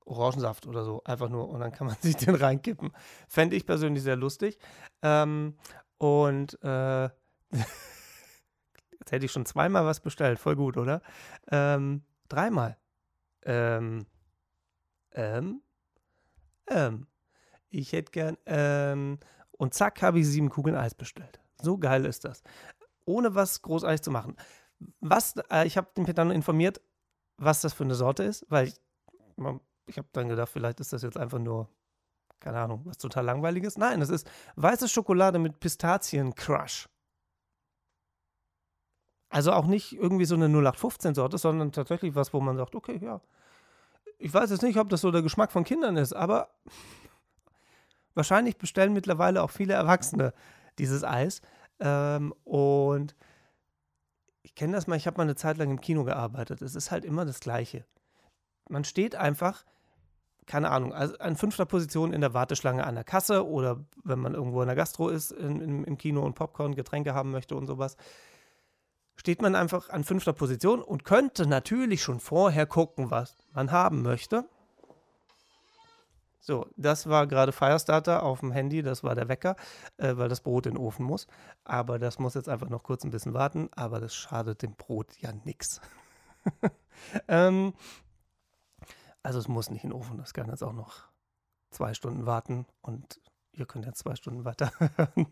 Orangensaft 0.05 0.65
oder 0.65 0.83
so, 0.83 1.03
einfach 1.03 1.29
nur. 1.29 1.49
Und 1.49 1.59
dann 1.59 1.71
kann 1.71 1.87
man 1.87 1.95
sich 2.01 2.15
den 2.15 2.35
reinkippen. 2.35 2.91
Fände 3.27 3.55
ich 3.55 3.65
persönlich 3.65 4.01
sehr 4.01 4.15
lustig. 4.15 4.57
Ähm, 5.03 5.55
und 5.99 6.61
äh, 6.63 7.03
jetzt 7.53 9.11
hätte 9.11 9.25
ich 9.25 9.31
schon 9.31 9.45
zweimal 9.45 9.85
was 9.85 9.99
bestellt. 9.99 10.39
Voll 10.39 10.55
gut, 10.55 10.75
oder? 10.75 11.01
Ähm, 11.51 12.01
dreimal. 12.27 12.77
Ähm, 13.43 14.07
ähm, 15.11 15.61
ähm. 16.67 17.07
Ich 17.69 17.91
hätte 17.91 18.11
gern, 18.11 18.37
ähm, 18.45 19.19
und 19.51 19.73
zack, 19.73 20.01
habe 20.03 20.19
ich 20.19 20.27
sieben 20.27 20.49
Kugeln 20.49 20.75
Eis 20.75 20.93
bestellt. 20.93 21.42
So 21.63 21.77
geil 21.77 22.05
ist 22.05 22.25
das. 22.25 22.43
Ohne 23.05 23.35
was 23.35 23.61
großartig 23.61 24.01
zu 24.01 24.11
machen. 24.11 24.35
Was, 24.99 25.35
äh, 25.49 25.65
ich 25.65 25.77
habe 25.77 25.87
den 25.95 26.05
Peter 26.05 26.29
informiert, 26.31 26.81
was 27.37 27.61
das 27.61 27.73
für 27.73 27.83
eine 27.83 27.95
Sorte 27.95 28.23
ist, 28.23 28.45
weil 28.49 28.67
ich, 28.67 28.75
ich 29.87 29.97
habe 29.97 30.07
dann 30.11 30.29
gedacht, 30.29 30.49
vielleicht 30.49 30.79
ist 30.79 30.93
das 30.93 31.01
jetzt 31.01 31.17
einfach 31.17 31.39
nur 31.39 31.69
keine 32.43 32.59
Ahnung, 32.59 32.81
was 32.83 32.97
total 32.97 33.23
langweiliges. 33.23 33.77
Nein, 33.77 34.01
es 34.01 34.09
ist 34.09 34.29
weiße 34.57 34.89
Schokolade 34.89 35.39
mit 35.39 35.61
Pistazien-Crush. 35.61 36.89
Also 39.29 39.53
auch 39.53 39.65
nicht 39.65 39.93
irgendwie 39.93 40.25
so 40.25 40.35
eine 40.35 40.47
0815-Sorte, 40.47 41.37
sondern 41.37 41.71
tatsächlich 41.71 42.15
was, 42.15 42.33
wo 42.33 42.41
man 42.41 42.57
sagt, 42.57 42.75
okay, 42.75 42.99
ja. 43.01 43.21
Ich 44.19 44.33
weiß 44.33 44.51
jetzt 44.51 44.61
nicht, 44.61 44.77
ob 44.77 44.89
das 44.89 45.01
so 45.01 45.09
der 45.09 45.21
Geschmack 45.21 45.51
von 45.51 45.63
Kindern 45.63 45.95
ist, 45.95 46.13
aber 46.13 46.49
wahrscheinlich 48.13 48.57
bestellen 48.57 48.93
mittlerweile 48.93 49.41
auch 49.41 49.49
viele 49.49 49.73
Erwachsene 49.73 50.33
dieses 50.79 51.03
Eis. 51.03 51.41
Ähm, 51.79 52.33
und 52.43 53.15
ich 54.41 54.55
kenne 54.55 54.73
das 54.73 54.87
mal, 54.87 54.95
ich 54.95 55.07
habe 55.07 55.17
mal 55.17 55.23
eine 55.23 55.35
Zeit 55.35 55.57
lang 55.57 55.69
im 55.71 55.81
Kino 55.81 56.03
gearbeitet. 56.03 56.61
Es 56.61 56.75
ist 56.75 56.91
halt 56.91 57.05
immer 57.05 57.25
das 57.25 57.39
Gleiche. 57.39 57.85
Man 58.69 58.83
steht 58.83 59.15
einfach 59.15 59.65
keine 60.45 60.71
Ahnung, 60.71 60.93
also 60.93 61.17
an 61.19 61.35
fünfter 61.35 61.65
Position 61.65 62.13
in 62.13 62.21
der 62.21 62.33
Warteschlange 62.33 62.85
an 62.85 62.95
der 62.95 63.03
Kasse 63.03 63.47
oder 63.47 63.85
wenn 64.03 64.19
man 64.19 64.33
irgendwo 64.33 64.61
in 64.61 64.67
der 64.67 64.75
Gastro 64.75 65.09
ist, 65.09 65.31
in, 65.31 65.61
in, 65.61 65.83
im 65.83 65.97
Kino 65.97 66.21
und 66.21 66.35
Popcorn, 66.35 66.75
Getränke 66.75 67.13
haben 67.13 67.31
möchte 67.31 67.55
und 67.55 67.65
sowas, 67.65 67.97
steht 69.15 69.41
man 69.41 69.55
einfach 69.55 69.89
an 69.89 70.03
fünfter 70.03 70.33
Position 70.33 70.81
und 70.81 71.03
könnte 71.03 71.47
natürlich 71.47 72.01
schon 72.01 72.19
vorher 72.19 72.65
gucken, 72.65 73.11
was 73.11 73.47
man 73.53 73.71
haben 73.71 74.01
möchte. 74.01 74.45
So, 76.45 76.67
das 76.75 77.07
war 77.07 77.25
gerade 77.25 77.53
Firestarter 77.53 78.21
auf 78.21 78.41
dem 78.41 78.51
Handy, 78.51 78.81
das 78.81 79.01
war 79.01 79.15
der 79.15 79.29
Wecker, 79.29 79.55
äh, 79.95 80.17
weil 80.17 80.27
das 80.27 80.41
Brot 80.41 80.65
in 80.65 80.73
den 80.73 80.77
Ofen 80.77 81.05
muss. 81.05 81.25
Aber 81.63 81.99
das 81.99 82.19
muss 82.19 82.33
jetzt 82.33 82.49
einfach 82.49 82.67
noch 82.67 82.83
kurz 82.83 83.05
ein 83.05 83.11
bisschen 83.11 83.33
warten, 83.33 83.69
aber 83.77 84.01
das 84.01 84.13
schadet 84.13 84.61
dem 84.61 84.75
Brot 84.75 85.15
ja 85.19 85.31
nichts. 85.45 85.79
ähm, 87.29 87.73
also 89.23 89.39
es 89.39 89.47
muss 89.47 89.69
nicht 89.69 89.85
in 89.85 89.91
den 89.91 89.97
Ofen, 89.97 90.17
das 90.17 90.33
kann 90.33 90.49
jetzt 90.49 90.63
auch 90.63 90.73
noch 90.73 91.05
zwei 91.71 91.93
Stunden 91.93 92.25
warten 92.25 92.65
und 92.81 93.21
ihr 93.53 93.65
könnt 93.65 93.85
jetzt 93.85 93.99
zwei 93.99 94.15
Stunden 94.15 94.43
weiter 94.43 94.69
hören. 94.79 95.27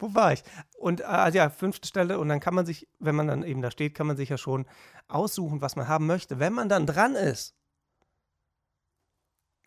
Wo 0.00 0.16
war 0.16 0.32
ich? 0.32 0.42
Und 0.80 1.02
äh, 1.02 1.30
ja, 1.30 1.48
fünfte 1.48 1.86
Stelle 1.86 2.18
und 2.18 2.28
dann 2.28 2.40
kann 2.40 2.56
man 2.56 2.66
sich, 2.66 2.88
wenn 2.98 3.14
man 3.14 3.28
dann 3.28 3.44
eben 3.44 3.62
da 3.62 3.70
steht, 3.70 3.94
kann 3.94 4.08
man 4.08 4.16
sich 4.16 4.30
ja 4.30 4.36
schon 4.36 4.66
aussuchen, 5.06 5.62
was 5.62 5.76
man 5.76 5.86
haben 5.86 6.08
möchte. 6.08 6.40
Wenn 6.40 6.54
man 6.54 6.68
dann 6.68 6.86
dran 6.86 7.14
ist, 7.14 7.54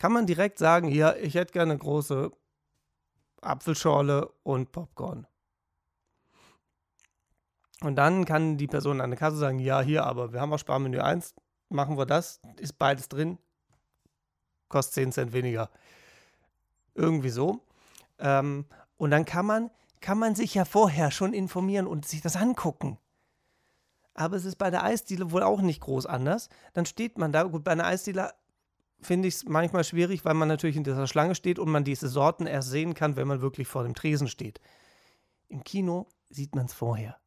kann 0.03 0.11
man 0.11 0.27
direkt 0.27 0.57
sagen, 0.57 0.89
ja, 0.89 1.15
ich 1.15 1.35
hätte 1.35 1.53
gerne 1.53 1.71
eine 1.71 1.79
große 1.79 2.29
Apfelschorle 3.39 4.33
und 4.43 4.73
Popcorn. 4.73 5.25
Und 7.79 7.95
dann 7.95 8.25
kann 8.25 8.57
die 8.57 8.67
Person 8.67 8.99
an 8.99 9.11
der 9.11 9.17
Kasse 9.17 9.37
sagen, 9.37 9.59
ja, 9.59 9.79
hier, 9.79 10.03
aber 10.03 10.33
wir 10.33 10.41
haben 10.41 10.51
auch 10.51 10.59
Sparmenü 10.59 10.99
1, 10.99 11.35
machen 11.69 11.97
wir 11.97 12.05
das, 12.05 12.41
ist 12.57 12.77
beides 12.77 13.07
drin, 13.07 13.37
kostet 14.67 14.95
10 14.95 15.11
Cent 15.13 15.31
weniger. 15.31 15.69
Irgendwie 16.95 17.29
so. 17.29 17.61
Ähm, 18.19 18.65
und 18.97 19.09
dann 19.09 19.23
kann 19.23 19.45
man, 19.45 19.71
kann 20.01 20.17
man 20.17 20.35
sich 20.35 20.53
ja 20.53 20.65
vorher 20.65 21.11
schon 21.11 21.33
informieren 21.33 21.87
und 21.87 22.05
sich 22.05 22.21
das 22.21 22.35
angucken. 22.35 22.97
Aber 24.15 24.35
es 24.35 24.43
ist 24.43 24.57
bei 24.57 24.69
der 24.69 24.83
Eisdiele 24.83 25.31
wohl 25.31 25.43
auch 25.43 25.61
nicht 25.61 25.79
groß 25.79 26.07
anders. 26.07 26.49
Dann 26.73 26.85
steht 26.85 27.17
man 27.17 27.31
da, 27.31 27.43
gut, 27.43 27.63
bei 27.63 27.71
einer 27.71 27.85
Eisdiele 27.85 28.33
finde 29.03 29.27
ich 29.27 29.35
es 29.35 29.45
manchmal 29.45 29.83
schwierig, 29.83 30.25
weil 30.25 30.33
man 30.33 30.47
natürlich 30.47 30.75
in 30.77 30.83
dieser 30.83 31.07
Schlange 31.07 31.35
steht 31.35 31.59
und 31.59 31.69
man 31.69 31.83
diese 31.83 32.07
Sorten 32.07 32.47
erst 32.47 32.69
sehen 32.69 32.93
kann, 32.93 33.15
wenn 33.15 33.27
man 33.27 33.41
wirklich 33.41 33.67
vor 33.67 33.83
dem 33.83 33.93
Tresen 33.93 34.27
steht. 34.27 34.59
Im 35.47 35.63
Kino 35.63 36.07
sieht 36.29 36.55
man 36.55 36.65
es 36.65 36.73
vorher. 36.73 37.17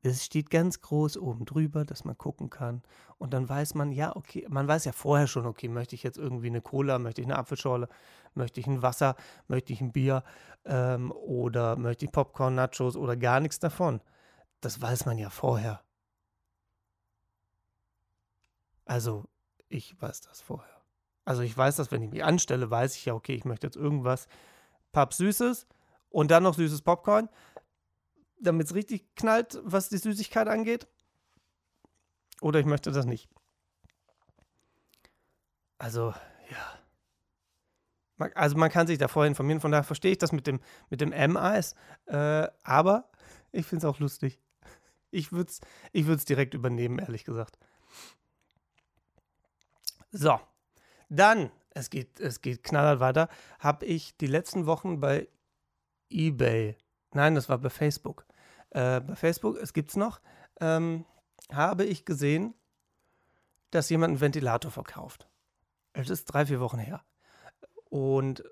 Es 0.00 0.24
steht 0.24 0.50
ganz 0.50 0.80
groß 0.80 1.16
oben 1.18 1.44
drüber, 1.44 1.84
dass 1.84 2.04
man 2.04 2.16
gucken 2.16 2.50
kann. 2.50 2.82
Und 3.18 3.34
dann 3.34 3.48
weiß 3.48 3.74
man, 3.74 3.90
ja, 3.90 4.14
okay, 4.14 4.46
man 4.48 4.68
weiß 4.68 4.84
ja 4.84 4.92
vorher 4.92 5.26
schon, 5.26 5.44
okay, 5.44 5.68
möchte 5.68 5.96
ich 5.96 6.04
jetzt 6.04 6.18
irgendwie 6.18 6.46
eine 6.46 6.60
Cola, 6.60 6.98
möchte 6.98 7.20
ich 7.20 7.26
eine 7.26 7.36
Apfelschorle, 7.36 7.88
möchte 8.34 8.60
ich 8.60 8.66
ein 8.68 8.80
Wasser, 8.82 9.16
möchte 9.48 9.72
ich 9.72 9.80
ein 9.80 9.92
Bier 9.92 10.22
ähm, 10.64 11.10
oder 11.12 11.76
möchte 11.76 12.04
ich 12.04 12.12
Popcorn, 12.12 12.54
Nachos 12.54 12.96
oder 12.96 13.16
gar 13.16 13.40
nichts 13.40 13.58
davon. 13.58 14.00
Das 14.60 14.80
weiß 14.80 15.04
man 15.06 15.18
ja 15.18 15.30
vorher. 15.30 15.82
Also 18.84 19.26
ich 19.68 20.00
weiß 20.00 20.22
das 20.22 20.40
vorher. 20.40 20.82
Also 21.24 21.42
ich 21.42 21.56
weiß 21.56 21.76
das, 21.76 21.90
wenn 21.90 22.02
ich 22.02 22.10
mich 22.10 22.24
anstelle, 22.24 22.70
weiß 22.70 22.96
ich 22.96 23.04
ja, 23.04 23.14
okay, 23.14 23.34
ich 23.34 23.44
möchte 23.44 23.66
jetzt 23.66 23.76
irgendwas 23.76 24.28
Paps 24.92 25.18
Süßes 25.18 25.66
und 26.10 26.30
dann 26.30 26.42
noch 26.42 26.54
süßes 26.54 26.82
Popcorn, 26.82 27.28
damit 28.40 28.66
es 28.66 28.74
richtig 28.74 29.14
knallt, 29.14 29.60
was 29.62 29.88
die 29.88 29.98
Süßigkeit 29.98 30.48
angeht. 30.48 30.86
Oder 32.40 32.60
ich 32.60 32.66
möchte 32.66 32.92
das 32.92 33.04
nicht. 33.04 33.28
Also, 35.76 36.14
ja. 36.50 36.78
Also 38.34 38.56
man 38.56 38.70
kann 38.70 38.86
sich 38.86 38.98
da 38.98 39.06
vorher 39.06 39.28
informieren, 39.28 39.60
von 39.60 39.70
daher 39.70 39.84
verstehe 39.84 40.12
ich 40.12 40.18
das 40.18 40.32
mit 40.32 40.46
dem, 40.46 40.60
mit 40.90 41.00
dem 41.00 41.12
M-Eis. 41.12 41.74
Äh, 42.06 42.48
aber 42.64 43.10
ich 43.52 43.66
finde 43.66 43.86
es 43.86 43.92
auch 43.92 44.00
lustig. 44.00 44.40
Ich 45.10 45.30
würde 45.30 45.50
es 45.50 45.60
ich 45.92 46.24
direkt 46.24 46.54
übernehmen, 46.54 46.98
ehrlich 46.98 47.24
gesagt. 47.24 47.58
So, 50.10 50.40
dann, 51.08 51.50
es 51.70 51.90
geht, 51.90 52.18
es 52.20 52.40
geht 52.40 52.62
knallhart 52.62 53.00
weiter, 53.00 53.28
habe 53.58 53.86
ich 53.86 54.16
die 54.16 54.26
letzten 54.26 54.66
Wochen 54.66 55.00
bei 55.00 55.28
eBay, 56.10 56.76
nein, 57.12 57.34
das 57.34 57.48
war 57.48 57.58
bei 57.58 57.70
Facebook, 57.70 58.26
äh, 58.70 59.00
bei 59.00 59.16
Facebook, 59.16 59.56
es 59.56 59.72
gibt 59.72 59.90
es 59.90 59.96
noch, 59.96 60.20
ähm, 60.60 61.04
habe 61.52 61.84
ich 61.84 62.04
gesehen, 62.04 62.54
dass 63.70 63.90
jemand 63.90 64.12
einen 64.12 64.20
Ventilator 64.20 64.70
verkauft. 64.70 65.28
Es 65.92 66.10
ist 66.10 66.26
drei, 66.26 66.46
vier 66.46 66.60
Wochen 66.60 66.78
her. 66.78 67.02
Und 67.90 68.42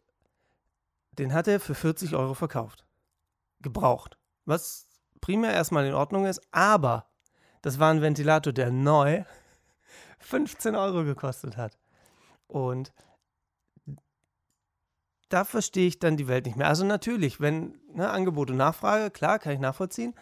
den 1.12 1.32
hat 1.32 1.48
er 1.48 1.60
für 1.60 1.74
40 1.74 2.14
Euro 2.14 2.34
verkauft. 2.34 2.86
Gebraucht. 3.60 4.18
Was 4.44 4.88
primär 5.20 5.52
erstmal 5.52 5.86
in 5.86 5.94
Ordnung 5.94 6.26
ist, 6.26 6.40
aber 6.52 7.08
das 7.62 7.78
war 7.78 7.90
ein 7.90 8.02
Ventilator, 8.02 8.52
der 8.52 8.70
neu 8.70 9.24
15 10.18 10.74
Euro 10.74 11.04
gekostet 11.04 11.56
hat. 11.56 11.78
Und 12.46 12.92
da 15.28 15.44
verstehe 15.44 15.88
ich 15.88 15.98
dann 15.98 16.16
die 16.16 16.28
Welt 16.28 16.46
nicht 16.46 16.56
mehr. 16.56 16.68
Also 16.68 16.84
natürlich, 16.84 17.40
wenn 17.40 17.78
ne, 17.92 18.10
Angebot 18.10 18.50
und 18.50 18.56
Nachfrage, 18.56 19.10
klar, 19.10 19.38
kann 19.38 19.52
ich 19.52 19.60
nachvollziehen. 19.60 20.14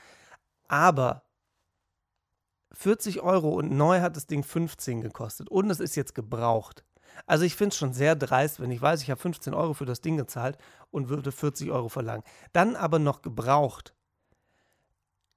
Aber 0.67 1.23
40 2.73 3.21
Euro 3.21 3.51
und 3.51 3.71
neu 3.71 4.01
hat 4.01 4.17
das 4.17 4.27
Ding 4.27 4.43
15 4.43 5.01
gekostet. 5.01 5.49
Und 5.49 5.71
es 5.71 5.81
ist 5.81 5.95
jetzt 5.95 6.15
gebraucht. 6.15 6.85
Also 7.27 7.45
ich 7.45 7.55
finde 7.55 7.73
es 7.73 7.79
schon 7.79 7.93
sehr 7.93 8.17
dreist, 8.17 8.61
wenn 8.61 8.71
ich 8.71 8.83
weiß, 8.83 9.03
ich 9.03 9.11
habe 9.11 9.21
15 9.21 9.55
Euro 9.55 9.75
für 9.75 9.85
das 9.85 10.01
Ding 10.01 10.17
gezahlt 10.17 10.59
und 10.91 11.09
würde 11.09 11.31
40 11.31 11.71
Euro 11.71 11.89
verlangen. 11.89 12.25
Dann 12.53 12.75
aber 12.75 12.99
noch 12.99 13.23
gebraucht. 13.23 13.95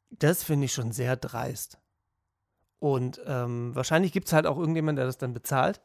Das 0.10 0.44
finde 0.44 0.66
ich 0.66 0.74
schon 0.74 0.92
sehr 0.92 1.16
dreist. 1.16 1.80
Und 2.80 3.22
ähm, 3.26 3.74
wahrscheinlich 3.76 4.12
gibt 4.12 4.28
es 4.28 4.34
halt 4.34 4.46
auch 4.46 4.58
irgendjemanden, 4.58 4.98
der 4.98 5.06
das 5.06 5.18
dann 5.18 5.34
bezahlt. 5.34 5.82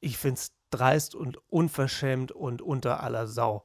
Ich 0.00 0.18
finde 0.18 0.40
es 0.40 0.52
dreist 0.70 1.14
und 1.14 1.38
unverschämt 1.50 2.32
und 2.32 2.60
unter 2.60 3.02
aller 3.02 3.26
Sau. 3.26 3.64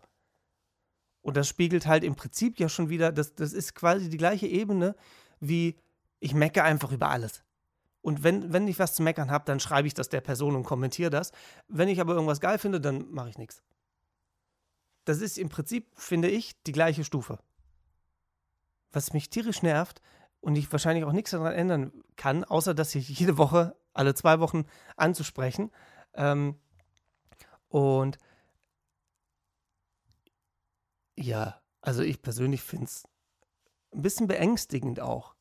Und 1.22 1.38
das 1.38 1.48
spiegelt 1.48 1.88
halt 1.88 2.04
im 2.04 2.16
Prinzip 2.16 2.60
ja 2.60 2.70
schon 2.70 2.90
wieder, 2.90 3.12
das, 3.12 3.36
das 3.36 3.54
ist 3.54 3.76
quasi 3.76 4.10
die 4.10 4.18
gleiche 4.18 4.48
Ebene 4.48 4.96
wie 5.42 5.76
ich 6.20 6.34
mecke 6.34 6.64
einfach 6.64 6.92
über 6.92 7.10
alles. 7.10 7.44
Und 8.02 8.24
wenn, 8.24 8.54
wenn 8.54 8.68
ich 8.68 8.80
was 8.80 8.96
zu 8.96 9.04
meckern 9.04 9.30
habe, 9.30 9.44
dann 9.46 9.60
schreibe 9.60 9.88
ich 9.88 9.94
das 9.94 10.10
der 10.10 10.22
Person 10.22 10.56
und 10.56 10.64
kommentiere 10.64 11.10
das. 11.10 11.32
Wenn 11.68 11.90
ich 11.90 12.00
aber 12.00 12.14
irgendwas 12.14 12.40
geil 12.40 12.58
finde, 12.58 12.80
dann 12.80 13.12
mache 13.12 13.30
ich 13.30 13.38
nichts. 13.38 13.62
Das 15.06 15.20
ist 15.20 15.38
im 15.38 15.50
Prinzip, 15.50 15.92
finde 15.96 16.30
ich, 16.30 16.62
die 16.64 16.72
gleiche 16.72 17.04
Stufe. 17.04 17.40
Was 18.92 19.14
mich 19.14 19.30
tierisch 19.30 19.62
nervt, 19.62 20.02
und 20.42 20.56
ich 20.56 20.72
wahrscheinlich 20.72 21.06
auch 21.06 21.12
nichts 21.12 21.32
daran 21.32 21.54
ändern 21.54 21.94
kann, 22.18 22.44
außer 22.44 22.74
dass 22.74 22.94
ich 22.96 23.08
jede 23.10 23.38
Woche, 23.38 23.76
alle 23.94 24.14
zwei 24.14 24.40
Wochen 24.40 24.66
anzusprechen. 24.98 25.72
Ähm, 26.14 26.60
und 27.70 28.18
ja, 31.16 31.62
also 31.82 32.02
ich 32.02 32.22
persönlich 32.22 32.62
finde 32.62 32.86
es 32.86 33.08
ein 33.94 34.02
bisschen 34.02 34.28
beängstigend 34.28 35.00
auch, 35.00 35.36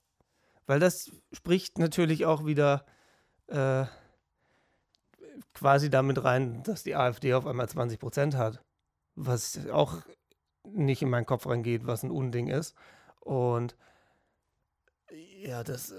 weil 0.66 0.80
das 0.80 1.10
spricht 1.32 1.78
natürlich 1.78 2.26
auch 2.26 2.44
wieder 2.44 2.84
äh, 3.46 3.86
quasi 5.54 5.90
damit 5.90 6.22
rein, 6.22 6.62
dass 6.62 6.82
die 6.82 6.94
AfD 6.94 7.34
auf 7.34 7.46
einmal 7.46 7.68
20 7.68 7.98
Prozent 7.98 8.36
hat, 8.36 8.62
was 9.14 9.66
auch 9.68 10.02
nicht 10.64 11.02
in 11.02 11.10
meinen 11.10 11.26
Kopf 11.26 11.46
reingeht, 11.46 11.86
was 11.86 12.02
ein 12.02 12.10
Unding 12.10 12.48
ist. 12.48 12.74
Und 13.20 13.76
ja, 15.46 15.62
das 15.64 15.90
äh, 15.90 15.96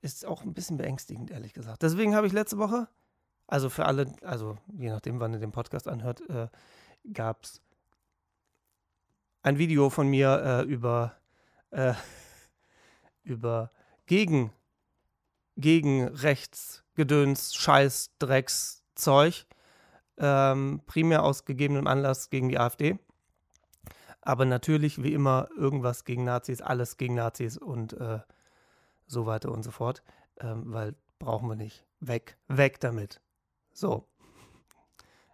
ist 0.00 0.26
auch 0.26 0.42
ein 0.42 0.54
bisschen 0.54 0.76
beängstigend, 0.76 1.30
ehrlich 1.30 1.52
gesagt. 1.52 1.82
Deswegen 1.82 2.14
habe 2.14 2.26
ich 2.26 2.32
letzte 2.32 2.58
Woche, 2.58 2.88
also 3.46 3.70
für 3.70 3.86
alle, 3.86 4.12
also 4.22 4.58
je 4.72 4.90
nachdem, 4.90 5.20
wann 5.20 5.32
ihr 5.32 5.38
den 5.38 5.52
Podcast 5.52 5.88
anhört, 5.88 6.28
äh, 6.28 6.48
gab 7.12 7.44
es 7.44 7.60
ein 9.42 9.58
Video 9.58 9.90
von 9.90 10.08
mir 10.08 10.42
äh, 10.44 10.62
über, 10.70 11.16
äh, 11.70 11.94
über 13.22 13.70
gegen, 14.06 14.52
gegen 15.56 16.08
Rechts, 16.08 16.84
Gedöns, 16.94 17.54
Scheiß, 17.54 18.10
Drecks, 18.18 18.82
Zeug, 18.94 19.46
ähm, 20.18 20.82
primär 20.86 21.22
aus 21.22 21.44
gegebenem 21.44 21.86
Anlass 21.86 22.28
gegen 22.30 22.48
die 22.48 22.58
AfD. 22.58 22.98
Aber 24.22 24.44
natürlich, 24.44 25.02
wie 25.02 25.12
immer, 25.12 25.48
irgendwas 25.56 26.04
gegen 26.04 26.24
Nazis, 26.24 26.62
alles 26.62 26.96
gegen 26.96 27.14
Nazis 27.14 27.58
und 27.58 27.92
äh, 27.94 28.20
so 29.06 29.26
weiter 29.26 29.50
und 29.50 29.62
so 29.64 29.70
fort. 29.70 30.02
Ähm, 30.40 30.62
weil 30.66 30.94
brauchen 31.18 31.48
wir 31.48 31.56
nicht. 31.56 31.84
Weg, 32.00 32.36
weg 32.48 32.80
damit. 32.80 33.20
So. 33.72 34.08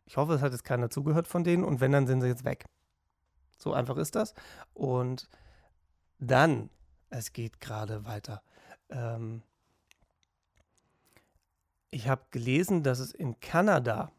Ich 0.07 0.17
hoffe, 0.17 0.33
es 0.33 0.43
hat 0.43 0.53
jetzt 0.53 0.65
keiner 0.65 0.91
zugehört 0.91 1.29
von 1.29 1.45
denen 1.45 1.65
und 1.65 1.81
wenn, 1.81 1.93
dann 1.93 2.07
sind 2.07 2.23
sie 2.23 2.29
jetzt 2.29 2.45
weg. 2.45 2.65
So 3.59 3.75
einfach 3.75 3.99
ist 3.99 4.15
das. 4.15 4.35
Und 4.73 5.29
dann, 6.19 6.71
es 7.11 7.33
geht 7.33 7.61
gerade 7.61 8.07
weiter. 8.07 8.43
Ähm, 8.89 9.43
ich 11.91 12.09
habe 12.09 12.23
gelesen, 12.31 12.83
dass 12.83 13.01
es 13.01 13.13
in 13.13 13.39
Kanada 13.41 14.13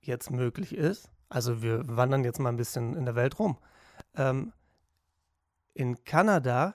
jetzt 0.00 0.30
möglich 0.30 0.74
ist. 0.74 1.10
Also 1.28 1.62
wir 1.62 1.96
wandern 1.96 2.24
jetzt 2.24 2.38
mal 2.38 2.50
ein 2.50 2.56
bisschen 2.56 2.94
in 2.94 3.04
der 3.04 3.14
Welt 3.14 3.38
rum. 3.38 3.58
Ähm, 4.16 4.52
in 5.74 6.04
Kanada 6.04 6.74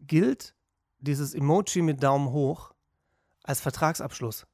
gilt 0.00 0.54
dieses 0.98 1.34
Emoji 1.34 1.82
mit 1.82 2.02
Daumen 2.02 2.30
hoch 2.30 2.72
als 3.42 3.60
Vertragsabschluss. 3.60 4.46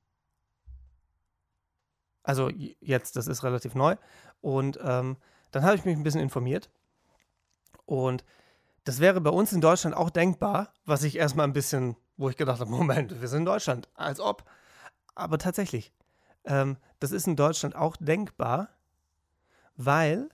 Also 2.23 2.51
jetzt, 2.81 3.17
das 3.17 3.27
ist 3.27 3.43
relativ 3.43 3.75
neu. 3.75 3.97
Und 4.41 4.79
ähm, 4.83 5.17
dann 5.51 5.65
habe 5.65 5.77
ich 5.77 5.85
mich 5.85 5.97
ein 5.97 6.03
bisschen 6.03 6.21
informiert. 6.21 6.71
Und 7.85 8.25
das 8.85 9.01
wäre 9.01 9.21
bei 9.21 9.31
uns 9.31 9.53
in 9.53 9.61
Deutschland 9.61 9.97
auch 9.97 10.11
denkbar, 10.11 10.73
was 10.85 11.03
ich 11.03 11.17
erstmal 11.17 11.47
ein 11.47 11.53
bisschen, 11.53 11.97
wo 12.17 12.29
ich 12.29 12.37
gedacht 12.37 12.61
habe, 12.61 12.71
Moment, 12.71 13.21
wir 13.21 13.29
sind 13.29 13.41
in 13.41 13.47
Deutschland, 13.47 13.89
als 13.95 14.21
ob. 14.21 14.45
Aber 15.15 15.39
tatsächlich, 15.39 15.93
ähm, 16.45 16.77
das 17.01 17.13
ist 17.13 17.27
in 17.27 17.37
Deutschland 17.37 17.77
auch 17.77 17.97
denkbar, 17.97 18.69
weil 19.77 20.29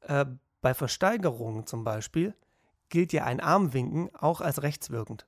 äh, 0.00 0.26
bei 0.66 0.74
Versteigerungen 0.74 1.64
zum 1.64 1.84
Beispiel 1.84 2.34
gilt 2.88 3.12
ja 3.12 3.22
ein 3.22 3.38
Armwinken 3.38 4.12
auch 4.16 4.40
als 4.40 4.64
rechtswirkend. 4.64 5.24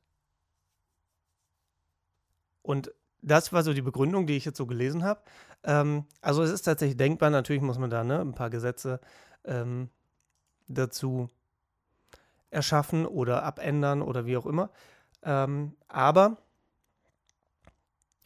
Und 2.61 2.93
das 3.23 3.53
war 3.53 3.63
so 3.63 3.73
die 3.73 3.83
Begründung, 3.83 4.27
die 4.27 4.37
ich 4.37 4.45
jetzt 4.45 4.57
so 4.57 4.67
gelesen 4.67 5.05
habe. 5.05 5.21
Ähm, 5.63 6.07
also 6.23 6.43
es 6.43 6.51
ist 6.51 6.63
tatsächlich 6.63 6.97
denkbar, 6.97 7.31
natürlich 7.31 7.63
muss 7.63 7.79
man 7.79 7.89
da 7.89 8.03
ne, 8.03 8.21
ein 8.21 8.35
paar 8.35 8.51
Gesetze 8.51 8.99
ähm, 9.45 9.91
dazu 10.67 11.31
erschaffen 12.51 13.07
oder 13.07 13.45
abändern 13.45 14.03
oder 14.03 14.27
wie 14.27 14.37
auch 14.37 14.47
immer. 14.47 14.71
Ähm, 15.23 15.77
aber 15.87 16.39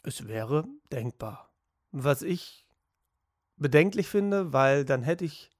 es 0.02 0.26
wäre 0.28 0.66
denkbar. 0.90 1.50
Was 1.90 2.22
ich 2.22 2.66
bedenklich 3.58 4.08
finde, 4.08 4.54
weil 4.54 4.86
dann 4.86 5.02
hätte 5.02 5.26
ich 5.26 5.50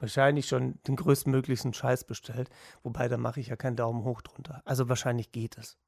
wahrscheinlich 0.00 0.48
schon 0.48 0.78
den 0.86 0.96
größtmöglichsten 0.96 1.72
Scheiß 1.72 2.04
bestellt. 2.04 2.50
Wobei, 2.82 3.08
da 3.08 3.16
mache 3.16 3.40
ich 3.40 3.48
ja 3.48 3.56
keinen 3.56 3.76
Daumen 3.76 4.04
hoch 4.04 4.22
drunter. 4.22 4.62
Also 4.64 4.88
wahrscheinlich 4.88 5.30
geht 5.32 5.58
es. 5.58 5.78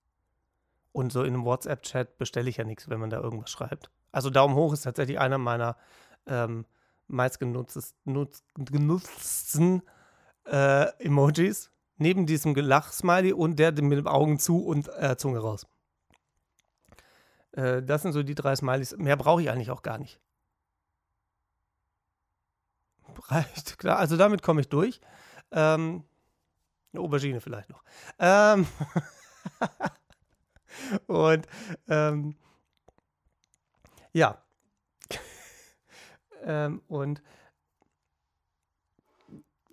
Und 0.92 1.12
so 1.12 1.22
in 1.22 1.34
einem 1.34 1.44
WhatsApp-Chat 1.44 2.18
bestelle 2.18 2.50
ich 2.50 2.58
ja 2.58 2.64
nichts, 2.64 2.88
wenn 2.88 3.00
man 3.00 3.10
da 3.10 3.18
irgendwas 3.18 3.50
schreibt. 3.50 3.90
Also 4.12 4.30
Daumen 4.30 4.54
hoch 4.54 4.72
ist 4.74 4.82
tatsächlich 4.82 5.18
einer 5.18 5.38
meiner 5.38 5.76
ähm, 6.26 6.66
meistgenutzten 7.08 7.92
äh, 10.44 11.04
Emojis. 11.04 11.70
Neben 11.96 12.26
diesem 12.26 12.54
Lach-Smiley 12.54 13.32
und 13.32 13.58
der 13.58 13.72
mit 13.82 13.98
den 13.98 14.06
Augen 14.06 14.38
zu 14.38 14.64
und 14.64 14.88
äh, 14.98 15.16
Zunge 15.16 15.38
raus. 15.38 15.66
Äh, 17.52 17.82
das 17.82 18.02
sind 18.02 18.12
so 18.12 18.22
die 18.22 18.34
drei 18.34 18.56
Smileys. 18.56 18.96
Mehr 18.96 19.16
brauche 19.16 19.42
ich 19.42 19.50
eigentlich 19.50 19.70
auch 19.70 19.82
gar 19.82 19.98
nicht. 19.98 20.20
Reicht, 23.18 23.78
klar. 23.78 23.98
Also 23.98 24.16
damit 24.16 24.42
komme 24.42 24.60
ich 24.60 24.68
durch. 24.68 25.00
Ähm, 25.50 26.04
eine 26.92 27.02
Aubergine 27.02 27.40
vielleicht 27.40 27.70
noch. 27.70 27.82
Ähm 28.18 28.66
Und 31.06 31.46
ähm, 31.88 32.36
ja. 34.12 34.42
ähm, 36.44 36.82
und 36.88 37.22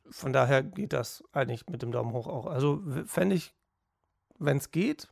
von 0.10 0.34
daher 0.34 0.64
geht 0.64 0.94
das 0.94 1.24
eigentlich 1.32 1.68
mit 1.68 1.82
dem 1.82 1.92
Daumen 1.92 2.14
hoch 2.14 2.28
auch. 2.28 2.48
Also 2.48 2.82
fände 3.06 3.36
ich, 3.36 3.54
wenn 4.38 4.58
es 4.58 4.72
geht, 4.72 5.10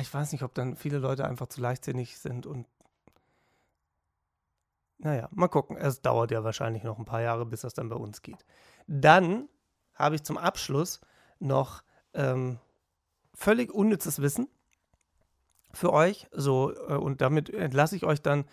ich 0.00 0.12
weiß 0.12 0.32
nicht, 0.32 0.42
ob 0.42 0.54
dann 0.54 0.76
viele 0.76 0.98
Leute 0.98 1.24
einfach 1.24 1.48
zu 1.48 1.60
leichtsinnig 1.60 2.18
sind 2.18 2.46
und 2.46 2.66
naja, 4.98 5.28
mal 5.32 5.48
gucken. 5.48 5.76
Es 5.76 6.02
dauert 6.02 6.30
ja 6.30 6.44
wahrscheinlich 6.44 6.82
noch 6.82 6.98
ein 6.98 7.04
paar 7.04 7.22
Jahre, 7.22 7.46
bis 7.46 7.62
das 7.62 7.74
dann 7.74 7.88
bei 7.88 7.96
uns 7.96 8.22
geht. 8.22 8.44
Dann 8.86 9.48
habe 9.94 10.16
ich 10.16 10.24
zum 10.24 10.38
Abschluss 10.38 11.00
noch 11.38 11.82
ähm, 12.14 12.58
völlig 13.34 13.72
unnützes 13.72 14.20
Wissen 14.20 14.48
für 15.72 15.92
euch. 15.92 16.28
So, 16.32 16.72
äh, 16.72 16.94
und 16.94 17.20
damit 17.20 17.50
entlasse 17.50 17.96
ich 17.96 18.04
euch 18.04 18.20
dann 18.20 18.44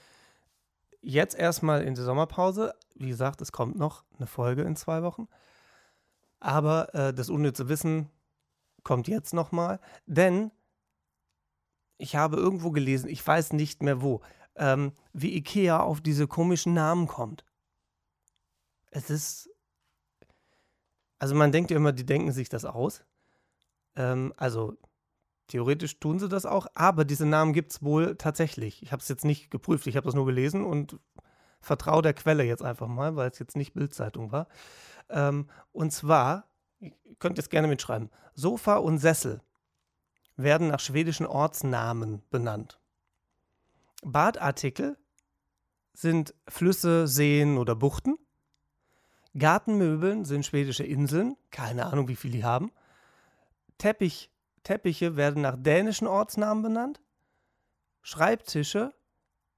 jetzt 1.01 1.35
erstmal 1.35 1.83
in 1.83 1.95
die 1.95 2.01
Sommerpause. 2.01 2.73
Wie 2.95 3.09
gesagt, 3.09 3.41
es 3.41 3.51
kommt 3.51 3.77
noch 3.77 4.03
eine 4.17 4.27
Folge 4.27 4.61
in 4.63 4.75
zwei 4.75 5.01
Wochen. 5.03 5.27
Aber 6.39 6.93
äh, 6.93 7.13
das 7.13 7.29
unnütze 7.29 7.69
Wissen 7.69 8.09
kommt 8.83 9.07
jetzt 9.07 9.33
nochmal. 9.33 9.79
Denn 10.05 10.51
ich 11.97 12.15
habe 12.15 12.37
irgendwo 12.37 12.71
gelesen, 12.71 13.09
ich 13.09 13.25
weiß 13.25 13.53
nicht 13.53 13.81
mehr 13.81 14.01
wo, 14.01 14.21
ähm, 14.55 14.93
wie 15.13 15.35
Ikea 15.35 15.79
auf 15.79 16.01
diese 16.01 16.27
komischen 16.27 16.73
Namen 16.73 17.07
kommt. 17.07 17.45
Es 18.91 19.09
ist. 19.09 19.49
Also 21.19 21.33
man 21.35 21.51
denkt 21.51 21.71
ja 21.71 21.77
immer, 21.77 21.93
die 21.93 22.05
denken 22.05 22.31
sich 22.31 22.49
das 22.49 22.65
aus. 22.65 23.03
Ähm, 23.95 24.33
also 24.37 24.77
Theoretisch 25.47 25.99
tun 25.99 26.17
sie 26.17 26.27
das 26.27 26.45
auch, 26.45 26.67
aber 26.73 27.05
diese 27.05 27.25
Namen 27.25 27.53
gibt 27.53 27.71
es 27.71 27.83
wohl 27.83 28.15
tatsächlich. 28.15 28.81
Ich 28.81 28.91
habe 28.91 29.01
es 29.01 29.07
jetzt 29.09 29.25
nicht 29.25 29.51
geprüft, 29.51 29.85
ich 29.85 29.95
habe 29.95 30.05
das 30.05 30.15
nur 30.15 30.25
gelesen 30.25 30.65
und 30.65 30.97
vertraue 31.61 32.01
der 32.01 32.15
Quelle 32.15 32.43
jetzt 32.43 32.63
einfach 32.63 32.87
mal, 32.87 33.15
weil 33.15 33.29
es 33.29 33.37
jetzt 33.37 33.55
nicht 33.55 33.73
Bildzeitung 33.73 34.31
war. 34.31 34.47
Ähm, 35.09 35.47
und 35.71 35.91
zwar, 35.91 36.47
ihr 36.79 36.93
könnt 37.19 37.37
jetzt 37.37 37.51
gerne 37.51 37.67
mitschreiben, 37.67 38.09
Sofa 38.33 38.77
und 38.77 38.97
Sessel 38.97 39.41
werden 40.35 40.69
nach 40.69 40.79
schwedischen 40.79 41.27
Ortsnamen 41.27 42.23
benannt. 42.31 42.79
Badartikel 44.05 44.97
sind 45.93 46.33
Flüsse, 46.47 47.07
Seen 47.07 47.57
oder 47.57 47.75
Buchten. 47.75 48.17
Gartenmöbeln 49.37 50.23
sind 50.23 50.45
schwedische 50.45 50.83
Inseln, 50.83 51.35
keine 51.51 51.87
Ahnung, 51.87 52.07
wie 52.07 52.15
viele 52.15 52.37
die 52.37 52.43
haben. 52.43 52.71
Teppich 53.77 54.31
Teppiche 54.65 55.15
werden 55.15 55.41
nach 55.41 55.55
dänischen 55.57 56.07
Ortsnamen 56.07 56.63
benannt. 56.63 56.99
Schreibtische 58.01 58.93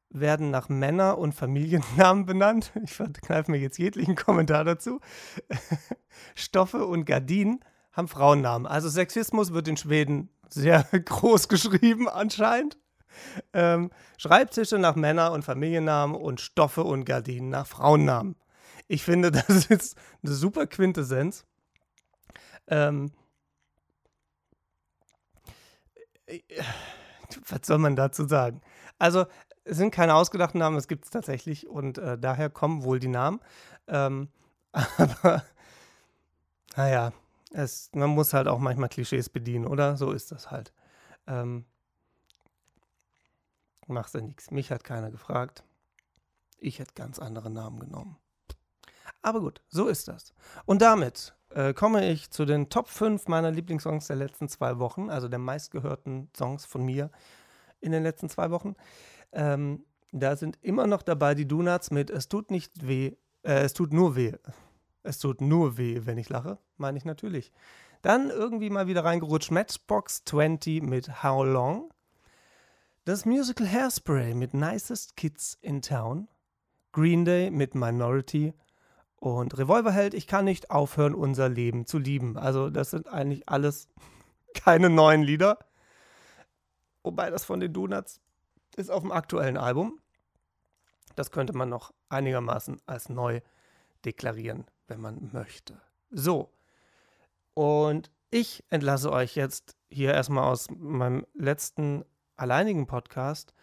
werden 0.10 0.52
nach 0.52 0.70
Männer- 0.70 1.18
und 1.18 1.34
Familiennamen 1.34 2.26
benannt. 2.26 2.72
Ich 2.84 2.94
verkneife 2.94 3.50
mir 3.50 3.58
jetzt 3.58 3.78
jeglichen 3.78 4.16
Kommentar 4.16 4.64
dazu. 4.64 5.00
Stoffe 6.36 6.86
und 6.86 7.06
Gardinen 7.06 7.64
haben 7.92 8.08
Frauennamen. 8.08 8.68
Also 8.68 8.90
Sexismus 8.90 9.54
wird 9.54 9.68
in 9.68 9.78
Schweden 9.78 10.30
sehr 10.50 10.84
groß 10.92 11.48
geschrieben 11.48 12.08
anscheinend. 12.08 12.78
Ähm, 13.54 13.92
Schreibtische 14.18 14.78
nach 14.78 14.96
Männer- 14.96 15.32
und 15.32 15.44
Familiennamen 15.44 16.16
und 16.16 16.42
Stoffe 16.42 16.84
und 16.84 17.06
Gardinen 17.06 17.50
nach 17.50 17.68
Frauennamen. 17.68 18.36
Ich 18.88 19.04
finde, 19.04 19.32
das 19.48 19.68
ist 19.68 19.98
eine 20.24 20.34
super 20.34 20.68
Quintessenz. 20.68 21.46
Ähm, 22.68 23.12
was 27.48 27.60
soll 27.64 27.78
man 27.78 27.96
dazu 27.96 28.28
sagen? 28.28 28.62
Also, 29.00 29.26
es 29.64 29.78
sind 29.78 29.92
keine 29.92 30.16
ausgedachten 30.16 30.60
Namen, 30.60 30.78
es 30.78 30.88
gibt 30.88 31.06
es 31.06 31.12
tatsächlich 31.12 31.68
und 31.68 31.98
äh, 31.98 32.18
daher 32.18 32.50
kommen 32.50 32.84
wohl 32.84 33.00
die 33.00 33.08
Namen. 33.10 33.40
Ähm, 33.88 34.30
aber, 34.72 35.44
naja, 36.76 37.12
es, 37.52 37.90
man 37.94 38.10
muss 38.10 38.34
halt 38.34 38.48
auch 38.48 38.60
manchmal 38.60 38.90
Klischees 38.90 39.30
bedienen, 39.30 39.66
oder? 39.68 39.98
So 39.98 40.12
ist 40.12 40.32
das 40.32 40.52
halt. 40.52 40.74
Ähm, 41.28 41.66
machst 43.88 44.14
ja 44.14 44.22
nichts. 44.22 44.52
Mich 44.52 44.72
hat 44.72 44.84
keiner 44.84 45.12
gefragt. 45.12 45.64
Ich 46.60 46.80
hätte 46.80 46.94
ganz 46.96 47.20
andere 47.20 47.50
Namen 47.50 47.80
genommen. 47.80 48.18
Aber 49.22 49.42
gut, 49.42 49.62
so 49.68 49.88
ist 49.88 50.08
das. 50.08 50.34
Und 50.66 50.82
damit 50.82 51.36
äh, 51.50 51.74
komme 51.74 52.10
ich 52.10 52.30
zu 52.32 52.46
den 52.46 52.70
Top 52.70 52.88
5 52.88 53.28
meiner 53.28 53.52
Lieblingssongs 53.52 54.08
der 54.08 54.16
letzten 54.16 54.48
zwei 54.50 54.80
Wochen, 54.80 55.10
also 55.10 55.28
der 55.28 55.40
meistgehörten 55.40 56.30
Songs 56.36 56.66
von 56.66 56.84
mir 56.84 57.12
in 57.80 57.92
den 57.92 58.04
letzten 58.04 58.30
zwei 58.30 58.52
Wochen. 58.52 58.76
Ähm, 59.32 59.86
da 60.12 60.36
sind 60.36 60.58
immer 60.62 60.88
noch 60.88 61.02
dabei 61.02 61.36
die 61.36 61.48
Donuts 61.48 61.92
mit 61.92 62.10
Es 62.10 62.28
tut 62.28 62.52
nicht 62.52 62.88
weh, 62.88 63.16
äh, 63.44 63.62
es 63.64 63.74
tut 63.74 63.94
nur 63.94 64.16
weh. 64.16 64.34
Es 65.04 65.20
tut 65.20 65.42
nur 65.42 65.78
weh, 65.78 66.02
wenn 66.04 66.18
ich 66.18 66.30
lache, 66.30 66.58
meine 66.78 66.98
ich 66.98 67.06
natürlich. 67.06 67.52
Dann 68.02 68.30
irgendwie 68.30 68.70
mal 68.70 68.88
wieder 68.88 69.04
reingerutscht 69.06 69.52
Matchbox 69.52 70.24
20 70.26 70.84
mit 70.84 71.24
How 71.24 71.46
Long. 71.46 71.92
Das 73.08 73.26
Musical 73.26 73.66
Hairspray 73.66 74.34
mit 74.34 74.54
Nicest 74.54 75.16
Kids 75.16 75.58
in 75.62 75.82
Town. 75.82 76.28
Green 76.92 77.24
Day 77.24 77.50
mit 77.50 77.74
Minority 77.74 78.54
und 79.16 79.58
Revolverheld, 79.58 80.14
ich 80.14 80.28
kann 80.28 80.44
nicht 80.44 80.72
aufhören, 80.72 81.16
unser 81.16 81.48
Leben 81.48 81.86
zu 81.86 82.00
lieben. 82.00 82.38
Also, 82.38 82.70
das 82.70 82.90
sind 82.90 83.08
eigentlich 83.08 83.48
alles 83.48 83.88
keine 84.54 84.90
neuen 84.90 85.24
Lieder. 85.24 85.58
Wobei 87.02 87.30
das 87.30 87.46
von 87.46 87.62
den 87.62 87.72
Donuts 87.72 88.20
ist 88.76 88.92
auf 88.92 89.04
dem 89.04 89.14
aktuellen 89.14 89.56
Album. 89.56 90.02
Das 91.16 91.32
könnte 91.32 91.54
man 91.54 91.70
noch 91.70 91.94
einigermaßen 92.10 92.82
als 92.88 93.08
neu 93.08 93.40
deklarieren, 94.04 94.66
wenn 94.90 95.00
man 95.00 95.30
möchte. 95.32 95.80
So. 96.10 96.52
Und 97.54 98.12
ich 98.32 98.66
entlasse 98.70 99.14
euch 99.14 99.38
jetzt 99.38 99.78
hier 99.90 100.14
erstmal 100.14 100.52
aus 100.52 100.70
meinem 100.72 101.26
letzten 101.36 102.04
alleinigen 102.38 102.88
Podcast, 102.88 103.54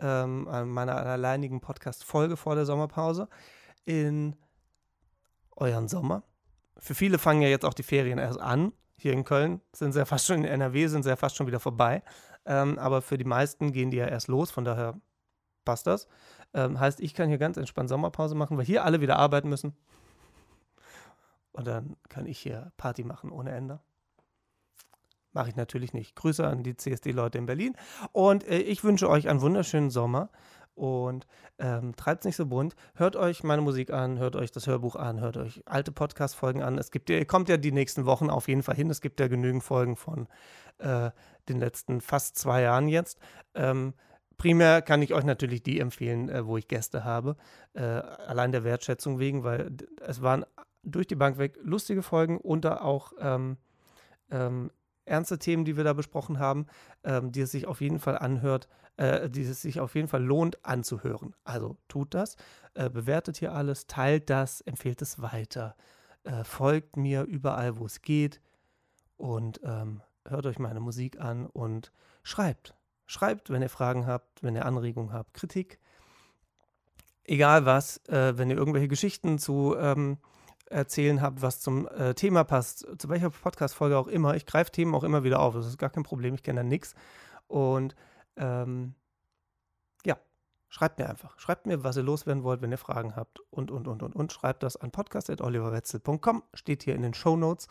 ähm, 0.00 0.44
meiner 0.44 0.96
alleinigen 0.96 1.60
Podcast-Folge 1.60 2.36
vor 2.36 2.54
der 2.54 2.66
Sommerpause, 2.66 3.28
in 3.84 4.36
euren 5.56 5.88
Sommer. 5.88 6.22
Für 6.78 6.94
viele 6.94 7.18
fangen 7.18 7.42
ja 7.42 7.48
jetzt 7.48 7.64
auch 7.64 7.74
die 7.74 7.82
Ferien 7.82 8.18
erst 8.18 8.40
an. 8.40 8.72
Hier 8.98 9.12
in 9.12 9.24
Köln 9.24 9.60
sind 9.72 9.92
sie 9.92 9.98
ja 9.98 10.04
fast 10.04 10.26
schon 10.26 10.38
in 10.38 10.44
NRW, 10.44 10.86
sind 10.88 11.02
sie 11.02 11.08
ja 11.08 11.16
fast 11.16 11.36
schon 11.36 11.46
wieder 11.46 11.60
vorbei. 11.60 12.02
Ähm, 12.44 12.78
aber 12.78 13.02
für 13.02 13.18
die 13.18 13.24
meisten 13.24 13.72
gehen 13.72 13.90
die 13.90 13.96
ja 13.96 14.06
erst 14.06 14.28
los. 14.28 14.50
Von 14.50 14.64
daher 14.64 15.00
passt 15.64 15.86
das. 15.86 16.08
Ähm, 16.54 16.78
heißt, 16.78 17.00
ich 17.00 17.14
kann 17.14 17.28
hier 17.28 17.38
ganz 17.38 17.56
entspannt 17.56 17.88
Sommerpause 17.88 18.34
machen, 18.34 18.56
weil 18.56 18.64
hier 18.64 18.84
alle 18.84 19.00
wieder 19.00 19.18
arbeiten 19.18 19.48
müssen. 19.48 19.76
Und 21.52 21.66
dann 21.66 21.96
kann 22.08 22.26
ich 22.26 22.38
hier 22.38 22.72
Party 22.76 23.02
machen 23.02 23.30
ohne 23.30 23.50
Ende. 23.50 23.80
Mache 25.36 25.50
ich 25.50 25.56
natürlich 25.56 25.92
nicht. 25.92 26.16
Grüße 26.16 26.46
an 26.46 26.62
die 26.62 26.78
CSD-Leute 26.78 27.36
in 27.36 27.44
Berlin. 27.44 27.76
Und 28.12 28.48
äh, 28.48 28.56
ich 28.56 28.82
wünsche 28.84 29.10
euch 29.10 29.28
einen 29.28 29.42
wunderschönen 29.42 29.90
Sommer. 29.90 30.30
Und 30.74 31.26
ähm, 31.58 31.94
treibt 31.94 32.22
es 32.22 32.24
nicht 32.24 32.36
so 32.36 32.46
bunt. 32.46 32.74
Hört 32.94 33.16
euch 33.16 33.44
meine 33.44 33.60
Musik 33.60 33.92
an, 33.92 34.18
hört 34.18 34.34
euch 34.34 34.50
das 34.50 34.66
Hörbuch 34.66 34.96
an, 34.96 35.20
hört 35.20 35.36
euch 35.36 35.62
alte 35.66 35.92
Podcast-Folgen 35.92 36.62
an. 36.62 36.78
Es 36.78 36.90
gibt, 36.90 37.10
ihr 37.10 37.26
kommt 37.26 37.50
ja 37.50 37.58
die 37.58 37.70
nächsten 37.70 38.06
Wochen 38.06 38.30
auf 38.30 38.48
jeden 38.48 38.62
Fall 38.62 38.76
hin. 38.76 38.88
Es 38.88 39.02
gibt 39.02 39.20
ja 39.20 39.28
genügend 39.28 39.62
Folgen 39.62 39.96
von 39.96 40.26
äh, 40.78 41.10
den 41.50 41.58
letzten 41.58 42.00
fast 42.00 42.38
zwei 42.38 42.62
Jahren 42.62 42.88
jetzt. 42.88 43.18
Ähm, 43.54 43.92
primär 44.38 44.80
kann 44.80 45.02
ich 45.02 45.12
euch 45.12 45.24
natürlich 45.24 45.62
die 45.62 45.80
empfehlen, 45.80 46.30
äh, 46.30 46.46
wo 46.46 46.56
ich 46.56 46.66
Gäste 46.66 47.04
habe. 47.04 47.36
Äh, 47.74 47.82
allein 47.82 48.52
der 48.52 48.64
Wertschätzung 48.64 49.18
wegen, 49.18 49.44
weil 49.44 49.76
es 50.00 50.22
waren 50.22 50.46
durch 50.82 51.06
die 51.06 51.14
Bank 51.14 51.36
weg 51.36 51.58
lustige 51.62 52.02
Folgen 52.02 52.38
und 52.38 52.64
da 52.64 52.80
auch 52.80 53.12
ähm, 53.20 53.58
ähm, 54.30 54.70
ernste 55.06 55.38
Themen, 55.38 55.64
die 55.64 55.76
wir 55.76 55.84
da 55.84 55.92
besprochen 55.92 56.38
haben, 56.38 56.66
ähm, 57.04 57.32
die 57.32 57.40
es 57.40 57.52
sich 57.52 57.66
auf 57.66 57.80
jeden 57.80 57.98
Fall 57.98 58.18
anhört, 58.18 58.68
äh, 58.96 59.30
die 59.30 59.42
es 59.42 59.62
sich 59.62 59.80
auf 59.80 59.94
jeden 59.94 60.08
Fall 60.08 60.22
lohnt 60.22 60.64
anzuhören. 60.64 61.34
Also 61.44 61.76
tut 61.88 62.14
das, 62.14 62.36
äh, 62.74 62.90
bewertet 62.90 63.38
hier 63.38 63.52
alles, 63.52 63.86
teilt 63.86 64.30
das, 64.30 64.60
empfehlt 64.60 65.00
es 65.02 65.22
weiter, 65.22 65.76
äh, 66.24 66.44
folgt 66.44 66.96
mir 66.96 67.22
überall, 67.22 67.78
wo 67.78 67.86
es 67.86 68.02
geht 68.02 68.40
und 69.16 69.60
ähm, 69.64 70.02
hört 70.26 70.46
euch 70.46 70.58
meine 70.58 70.80
Musik 70.80 71.20
an 71.20 71.46
und 71.46 71.92
schreibt. 72.22 72.74
Schreibt, 73.06 73.50
wenn 73.50 73.62
ihr 73.62 73.70
Fragen 73.70 74.06
habt, 74.06 74.42
wenn 74.42 74.56
ihr 74.56 74.66
Anregungen 74.66 75.12
habt, 75.12 75.32
Kritik. 75.34 75.78
Egal 77.24 77.64
was, 77.64 77.98
äh, 78.08 78.36
wenn 78.36 78.50
ihr 78.50 78.56
irgendwelche 78.56 78.88
Geschichten 78.88 79.38
zu 79.38 79.76
ähm, 79.78 80.18
erzählen 80.70 81.22
habt, 81.22 81.42
was 81.42 81.60
zum 81.60 81.88
äh, 81.88 82.14
Thema 82.14 82.44
passt, 82.44 82.86
zu 82.98 83.08
welcher 83.08 83.30
Podcast-Folge 83.30 83.96
auch 83.96 84.08
immer. 84.08 84.34
Ich 84.34 84.46
greife 84.46 84.70
Themen 84.70 84.94
auch 84.94 85.04
immer 85.04 85.24
wieder 85.24 85.40
auf. 85.40 85.54
Das 85.54 85.66
ist 85.66 85.78
gar 85.78 85.90
kein 85.90 86.02
Problem, 86.02 86.34
ich 86.34 86.42
kenne 86.42 86.60
da 86.60 86.64
nichts. 86.64 86.94
Und 87.46 87.94
ähm, 88.36 88.94
ja, 90.04 90.16
schreibt 90.68 90.98
mir 90.98 91.08
einfach. 91.08 91.38
Schreibt 91.38 91.66
mir, 91.66 91.84
was 91.84 91.96
ihr 91.96 92.02
loswerden 92.02 92.42
wollt, 92.42 92.62
wenn 92.62 92.72
ihr 92.72 92.78
Fragen 92.78 93.14
habt. 93.16 93.40
Und, 93.50 93.70
und, 93.70 93.86
und, 93.88 94.02
und, 94.02 94.16
und. 94.16 94.32
Schreibt 94.32 94.62
das 94.62 94.76
an 94.76 94.90
podcast.oliverwetzel.com. 94.90 96.42
Steht 96.54 96.82
hier 96.82 96.94
in 96.94 97.02
den 97.02 97.14
Show 97.14 97.36
Notes. 97.36 97.68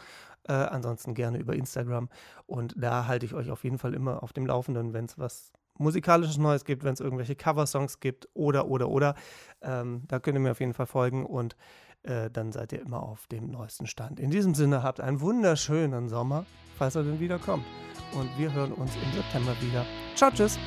Äh, 0.48 0.54
ansonsten 0.54 1.14
gerne 1.14 1.38
über 1.38 1.56
Instagram. 1.56 2.10
Und 2.46 2.76
da 2.78 3.08
halte 3.08 3.26
ich 3.26 3.34
euch 3.34 3.52
auf 3.52 3.64
jeden 3.64 3.78
Fall 3.78 3.93
immer 3.93 4.24
auf 4.24 4.32
dem 4.32 4.46
Laufenden, 4.46 4.93
wenn 4.93 5.06
es 5.06 5.20
was 5.20 5.52
musikalisches 5.78 6.38
Neues 6.38 6.64
gibt, 6.64 6.84
wenn 6.84 6.93
es 6.93 7.00
irgendwelche 7.00 7.36
Coversongs 7.36 8.00
gibt 8.00 8.30
oder, 8.34 8.68
oder, 8.68 8.89
oder. 8.89 9.16
Ähm, 9.62 10.04
da 10.08 10.20
könnt 10.20 10.38
ihr 10.38 10.41
mir 10.41 10.52
auf 10.52 10.60
jeden 10.60 10.74
Fall 10.74 10.86
folgen 10.86 11.26
und 11.26 11.58
äh, 12.06 12.30
dann 12.32 12.51
seid 12.51 12.72
ihr 12.74 12.82
immer 12.82 13.03
auf 13.03 13.28
dem 13.28 13.51
neuesten 13.51 13.88
Stand. 13.88 14.20
In 14.20 14.32
diesem 14.32 14.56
Sinne 14.56 14.84
habt 14.84 14.99
einen 14.99 15.22
wunderschönen 15.22 16.10
Sommer, 16.10 16.45
falls 16.78 16.95
er 16.95 17.03
denn 17.03 17.20
wieder 17.20 17.39
kommt. 17.39 17.66
Und 18.14 18.30
wir 18.38 18.53
hören 18.53 18.72
uns 18.74 18.91
im 18.95 19.12
September 19.14 19.56
wieder. 19.62 19.86
Ciao, 20.16 20.32
tschüss. 20.32 20.58